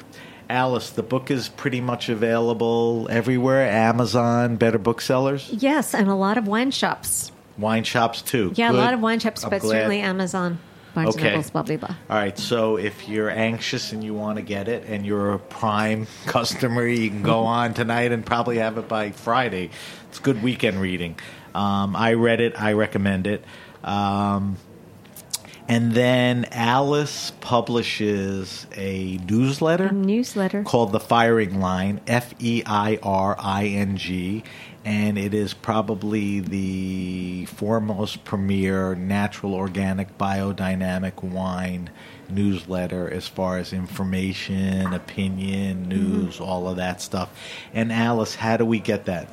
Alice, 0.49 0.89
the 0.91 1.03
book 1.03 1.29
is 1.29 1.47
pretty 1.49 1.79
much 1.81 2.09
available 2.09 3.07
everywhere 3.11 3.69
Amazon, 3.69 4.55
better 4.55 4.79
booksellers, 4.79 5.47
Yes, 5.51 5.93
and 5.93 6.07
a 6.09 6.15
lot 6.15 6.39
of 6.39 6.47
wine 6.47 6.71
shops. 6.71 7.31
wine 7.57 7.83
shops 7.83 8.23
too. 8.23 8.51
Yeah, 8.55 8.71
a 8.71 8.73
lot 8.73 8.95
of 8.95 8.99
wine 8.99 9.19
shops, 9.19 9.43
I'm 9.43 9.51
but 9.51 9.61
glad. 9.61 9.71
certainly 9.71 9.99
Amazon, 9.99 10.57
Barnes 10.95 11.15
Okay. 11.15 11.25
and 11.27 11.31
Nobles, 11.35 11.49
blah 11.51 11.63
blah 11.63 11.77
blah. 11.77 11.95
All 12.09 12.17
right, 12.17 12.37
so 12.37 12.77
if 12.77 13.07
you're 13.07 13.29
anxious 13.29 13.91
and 13.93 14.03
you 14.03 14.13
want 14.13 14.37
to 14.37 14.41
get 14.41 14.67
it 14.67 14.85
and 14.87 15.05
you're 15.05 15.33
a 15.33 15.39
prime 15.39 16.07
customer, 16.25 16.85
you 16.87 17.09
can 17.09 17.21
go 17.23 17.39
on 17.45 17.73
tonight 17.73 18.11
and 18.11 18.25
probably 18.25 18.57
have 18.57 18.77
it 18.77 18.87
by 18.87 19.11
Friday. 19.11 19.69
It's 20.09 20.19
good 20.19 20.41
weekend 20.41 20.81
reading. 20.81 21.15
Um, 21.53 21.95
I 21.95 22.13
read 22.13 22.41
it, 22.41 22.59
I 22.59 22.73
recommend 22.73 23.27
it. 23.27 23.43
Um, 23.83 24.57
and 25.67 25.91
then 25.93 26.45
Alice 26.51 27.31
publishes 27.41 28.65
a 28.75 29.17
newsletter 29.29 29.89
Newsletter. 29.91 30.63
called 30.63 30.91
The 30.91 30.99
Feiring 30.99 31.57
Line, 31.59 32.01
F 32.07 32.33
E 32.39 32.63
I 32.65 32.97
R 33.03 33.35
I 33.39 33.65
N 33.67 33.95
G, 33.97 34.43
and 34.85 35.17
it 35.17 35.33
is 35.33 35.53
probably 35.53 36.39
the 36.39 37.45
foremost 37.45 38.23
premier 38.23 38.95
natural, 38.95 39.53
organic, 39.53 40.17
biodynamic 40.17 41.21
wine 41.23 41.89
newsletter 42.29 43.09
as 43.09 43.27
far 43.27 43.57
as 43.57 43.73
information, 43.73 44.93
opinion, 44.93 45.89
news, 45.89 46.39
all 46.39 46.67
of 46.67 46.77
that 46.77 47.01
stuff. 47.01 47.29
And 47.73 47.91
Alice, 47.91 48.35
how 48.35 48.57
do 48.57 48.65
we 48.65 48.79
get 48.79 49.05
that? 49.05 49.27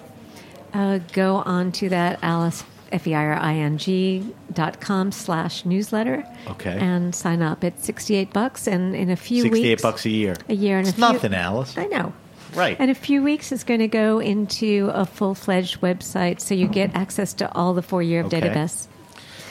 Uh, 0.73 0.99
go 1.13 1.37
on 1.37 1.73
to 1.73 1.89
that 1.91 2.19
Alice 2.23 2.65
F 2.93 3.07
E 3.07 3.15
I 3.15 3.25
R 3.25 3.35
I 3.35 3.55
N 3.55 3.79
G 3.79 4.35
dot 4.53 4.81
com 4.81 5.11
slash 5.13 5.65
newsletter. 5.65 6.25
Okay. 6.49 6.79
And 6.79 7.15
sign 7.15 7.43
up. 7.43 7.65
It's 7.65 7.85
sixty 7.85 8.15
eight 8.15 8.33
bucks, 8.33 8.67
and 8.67 8.95
in 8.95 9.11
a 9.11 9.17
few 9.17 9.43
68 9.43 9.69
weeks, 9.71 9.83
bucks 9.83 10.05
a 10.07 10.11
year. 10.11 10.37
a 10.49 10.55
year 10.55 10.79
and 10.79 10.87
It's 10.87 10.97
a 10.97 11.01
few, 11.01 11.13
nothing, 11.13 11.35
Alice. 11.35 11.77
I 11.77 11.87
know. 11.87 12.13
Right. 12.57 12.77
And 12.79 12.91
a 12.91 12.95
few 12.95 13.23
weeks, 13.23 13.53
it's 13.53 13.65
going 13.65 13.81
to 13.81 13.89
go 13.89 14.19
into 14.19 14.91
a 14.95 15.05
full 15.05 15.35
fledged 15.35 15.81
website, 15.81 16.41
so 16.41 16.55
you 16.55 16.69
get 16.69 16.95
access 16.95 17.35
to 17.35 17.53
all 17.55 17.75
the 17.75 17.83
four 17.83 18.03
year 18.03 18.21
of 18.21 18.27
Okay. 18.27 18.41
database. 18.41 18.87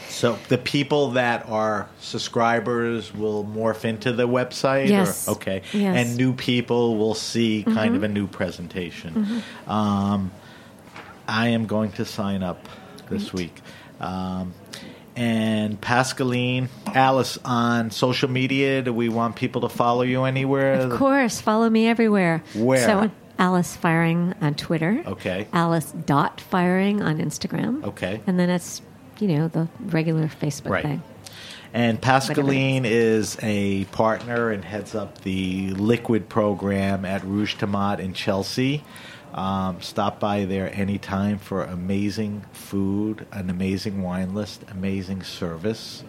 So 0.10 0.40
the 0.48 0.58
people 0.58 1.12
that 1.12 1.48
are 1.50 1.90
subscribers 2.00 3.14
will 3.14 3.44
morph 3.44 3.84
into 3.84 4.14
the 4.14 4.28
website? 4.28 4.88
Yes. 4.88 5.28
Or, 5.28 5.32
okay. 5.32 5.62
Yes. 5.66 5.74
Mm-hmm. 5.74 5.96
And 5.98 6.18
new 6.18 6.34
people 6.34 6.98
will 6.98 7.16
see 7.16 7.64
kind 7.64 7.96
of 7.96 8.04
a 8.04 8.08
new 8.08 8.26
presentation. 8.26 9.44
Um, 9.68 10.32
I 11.28 11.50
am 11.50 11.66
going 11.66 11.92
to 11.94 12.06
sign 12.06 12.44
up 12.44 12.68
this 13.10 13.34
week. 13.34 13.62
Um, 14.00 14.54
and 15.16 15.80
Pascaline, 15.80 16.68
Alice, 16.88 17.38
on 17.46 17.92
social 17.92 18.30
media, 18.30 18.82
do 18.82 18.94
we 18.94 19.10
want 19.10 19.36
people 19.36 19.62
to 19.62 19.70
follow 19.70 20.02
you 20.02 20.24
anywhere? 20.24 20.74
Of 20.76 20.98
course, 21.00 21.40
follow 21.42 21.70
me 21.70 21.88
everywhere. 21.88 22.44
Where? 22.54 22.86
So 22.86 23.12
Alice 23.38 23.78
Feiring 23.78 24.36
on 24.42 24.56
Twitter. 24.56 25.04
Okay. 25.06 25.48
Alice 25.54 25.92
dot 25.92 26.42
Feiring 26.52 27.02
on 27.04 27.20
Instagram. 27.20 27.84
Okay. 27.84 28.22
And 28.28 28.40
then 28.40 28.50
it's 28.50 28.82
you 29.20 29.28
know 29.30 29.48
the 29.48 29.68
regular 29.80 30.28
Facebook 30.28 30.70
Right. 30.72 30.84
thing. 30.84 31.04
And 31.74 32.00
Pascaline 32.00 32.86
is 32.86 33.38
a 33.42 33.84
partner 33.86 34.50
and 34.52 34.64
heads 34.64 34.96
up 34.96 35.22
the 35.24 35.72
liquid 35.72 36.30
program 36.30 37.04
at 37.04 37.26
Rouge 37.26 37.56
Tomate 37.56 38.00
in 38.00 38.14
Chelsea. 38.14 38.82
Um, 39.36 39.82
stop 39.82 40.22
by 40.22 40.46
there 40.46 40.74
anytime 40.74 41.38
for 41.38 41.66
amazing 41.66 42.46
food, 42.54 43.28
an 43.34 43.50
amazing 43.50 44.02
wine 44.02 44.34
list, 44.34 44.64
amazing 44.72 45.24
service. 45.24 46.06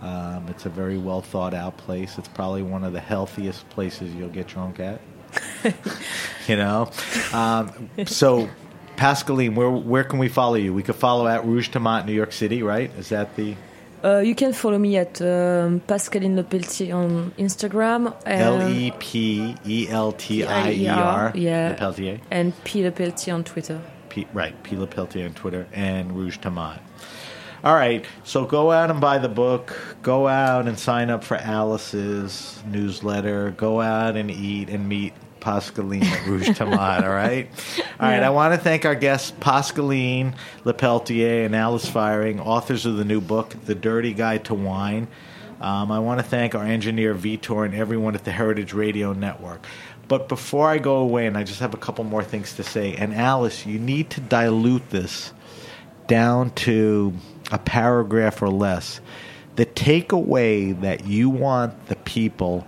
Um, 0.00 0.46
it's 0.48 0.64
a 0.64 0.68
very 0.68 0.96
well 0.96 1.20
thought 1.20 1.54
out 1.54 1.76
place. 1.76 2.18
It's 2.18 2.28
probably 2.28 2.62
one 2.62 2.84
of 2.84 2.92
the 2.92 3.00
healthiest 3.00 3.68
places 3.70 4.14
you'll 4.14 4.28
get 4.28 4.46
drunk 4.46 4.78
at. 4.78 5.00
you 6.46 6.54
know, 6.54 6.88
um, 7.32 7.90
so 8.06 8.48
Pascaline, 8.96 9.56
where 9.56 9.70
where 9.70 10.04
can 10.04 10.20
we 10.20 10.28
follow 10.28 10.54
you? 10.54 10.72
We 10.72 10.84
could 10.84 10.94
follow 10.94 11.26
at 11.26 11.44
Rouge 11.44 11.70
Tomate, 11.70 12.06
New 12.06 12.12
York 12.12 12.32
City, 12.32 12.62
right? 12.62 12.92
Is 12.96 13.08
that 13.08 13.34
the 13.34 13.56
Uh, 14.04 14.18
you 14.18 14.34
can 14.34 14.52
follow 14.52 14.78
me 14.78 14.96
at 14.96 15.20
um, 15.20 15.80
Pascaline 15.80 16.36
Lepeltier 16.40 16.94
on 16.94 17.32
Instagram. 17.38 18.14
L 18.26 18.68
E 18.68 18.92
P 18.98 19.56
E 19.66 19.88
L 19.88 20.12
T 20.12 20.44
I 20.44 20.70
E 20.72 20.88
R. 20.88 21.32
Yeah. 21.34 21.74
Lepeltier. 21.74 22.20
and 22.30 22.52
P 22.64 22.82
Lepeltier 22.82 23.34
on 23.34 23.44
Twitter. 23.44 23.80
P, 24.08 24.26
right, 24.32 24.60
P. 24.62 24.76
Le 24.76 24.86
Lepeltier 24.86 25.26
on 25.26 25.34
Twitter 25.34 25.66
and 25.72 26.12
Rouge 26.16 26.38
Tomate. 26.38 26.80
All 27.64 27.74
right, 27.74 28.04
so 28.22 28.44
go 28.44 28.70
out 28.70 28.88
and 28.88 29.00
buy 29.00 29.18
the 29.18 29.28
book. 29.28 29.96
Go 30.02 30.28
out 30.28 30.68
and 30.68 30.78
sign 30.78 31.10
up 31.10 31.24
for 31.24 31.36
Alice's 31.36 32.62
newsletter. 32.66 33.50
Go 33.50 33.80
out 33.80 34.16
and 34.16 34.30
eat 34.30 34.70
and 34.70 34.88
meet 34.88 35.12
Pascaline 35.40 36.26
Rouge 36.26 36.48
Tomate. 36.48 37.02
All 37.02 37.10
right, 37.10 37.48
all 38.00 38.08
right. 38.08 38.22
I 38.22 38.30
want 38.30 38.54
to 38.54 38.60
thank 38.60 38.84
our 38.84 38.94
guests 38.94 39.32
Pascaline 39.40 40.34
Lepeltier 40.64 41.46
and 41.46 41.54
Alice 41.54 41.88
Feiring, 41.88 42.44
authors 42.44 42.86
of 42.86 42.96
the 42.96 43.04
new 43.04 43.20
book, 43.20 43.54
The 43.64 43.74
Dirty 43.74 44.14
Guide 44.14 44.44
to 44.46 44.54
Wine. 44.54 45.08
Um, 45.60 45.90
I 45.90 45.98
want 45.98 46.20
to 46.20 46.24
thank 46.24 46.54
our 46.54 46.64
engineer 46.64 47.14
Vitor 47.14 47.64
and 47.64 47.74
everyone 47.74 48.14
at 48.14 48.24
the 48.24 48.30
Heritage 48.30 48.72
Radio 48.72 49.12
Network. 49.12 49.66
But 50.06 50.28
before 50.28 50.68
I 50.68 50.78
go 50.78 50.96
away, 50.96 51.26
and 51.26 51.36
I 51.36 51.42
just 51.44 51.60
have 51.60 51.74
a 51.74 51.78
couple 51.78 52.04
more 52.04 52.24
things 52.24 52.54
to 52.54 52.62
say, 52.62 52.94
and 52.94 53.14
Alice, 53.14 53.66
you 53.66 53.78
need 53.78 54.10
to 54.10 54.20
dilute 54.20 54.88
this 54.90 55.32
down 56.06 56.50
to 56.50 57.12
a 57.52 57.58
paragraph 57.58 58.40
or 58.40 58.48
less. 58.48 59.00
The 59.56 59.66
takeaway 59.66 60.80
that 60.80 61.04
you 61.04 61.28
want 61.28 61.88
the 61.88 61.96
people 61.96 62.66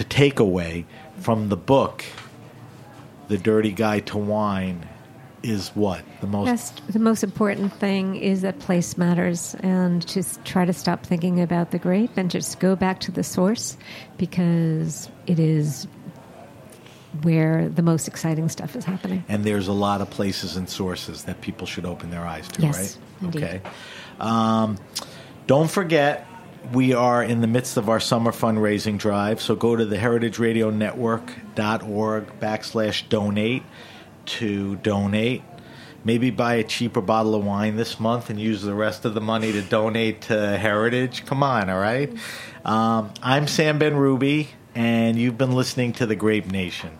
to 0.00 0.04
take 0.04 0.38
away 0.40 0.86
from 1.18 1.50
the 1.50 1.58
book, 1.58 2.02
The 3.28 3.36
Dirty 3.36 3.70
Guide 3.70 4.06
to 4.06 4.16
Wine, 4.16 4.88
is 5.42 5.68
what? 5.74 6.02
The 6.22 6.26
most 6.26 6.80
the 6.88 6.98
most 6.98 7.22
important 7.22 7.70
thing 7.74 8.16
is 8.16 8.40
that 8.40 8.58
place 8.60 8.96
matters, 8.96 9.54
and 9.60 10.06
just 10.06 10.42
try 10.46 10.64
to 10.64 10.72
stop 10.72 11.04
thinking 11.04 11.38
about 11.40 11.70
the 11.70 11.78
grape 11.78 12.12
and 12.16 12.30
just 12.30 12.60
go 12.60 12.74
back 12.76 13.00
to 13.00 13.12
the 13.12 13.22
source 13.22 13.76
because 14.16 15.10
it 15.26 15.38
is 15.38 15.86
where 17.22 17.68
the 17.68 17.82
most 17.82 18.08
exciting 18.08 18.48
stuff 18.48 18.74
is 18.76 18.84
happening. 18.86 19.22
and 19.28 19.44
there's 19.44 19.68
a 19.68 19.72
lot 19.72 20.00
of 20.00 20.08
places 20.08 20.56
and 20.56 20.68
sources 20.70 21.24
that 21.24 21.42
people 21.42 21.66
should 21.66 21.84
open 21.84 22.08
their 22.10 22.24
eyes 22.24 22.48
to, 22.48 22.62
Yes, 22.62 22.78
right? 22.78 22.98
indeed. 23.24 23.44
Okay. 23.44 23.60
Um, 24.18 24.78
don't 25.46 25.70
forget, 25.70 26.26
we 26.72 26.92
are 26.92 27.22
in 27.22 27.40
the 27.40 27.46
midst 27.46 27.76
of 27.76 27.88
our 27.88 28.00
summer 28.00 28.32
fundraising 28.32 28.98
drive, 28.98 29.40
so 29.40 29.54
go 29.56 29.76
to 29.76 29.84
the 29.84 29.96
heritageradionetwork.org 29.96 32.40
backslash 32.40 33.08
donate 33.08 33.62
to 34.26 34.76
donate. 34.76 35.42
Maybe 36.04 36.30
buy 36.30 36.54
a 36.54 36.64
cheaper 36.64 37.00
bottle 37.00 37.34
of 37.34 37.44
wine 37.44 37.76
this 37.76 37.98
month 38.00 38.30
and 38.30 38.40
use 38.40 38.62
the 38.62 38.74
rest 38.74 39.04
of 39.04 39.14
the 39.14 39.20
money 39.20 39.52
to 39.52 39.62
donate 39.62 40.22
to 40.22 40.56
Heritage. 40.56 41.26
Come 41.26 41.42
on, 41.42 41.68
all 41.68 41.80
right? 41.80 42.10
Um, 42.64 43.12
I'm 43.22 43.48
Sam 43.48 43.78
Benrubi, 43.78 44.46
and 44.74 45.18
you've 45.18 45.36
been 45.36 45.52
listening 45.52 45.92
to 45.94 46.06
The 46.06 46.16
Grape 46.16 46.46
Nation. 46.46 46.99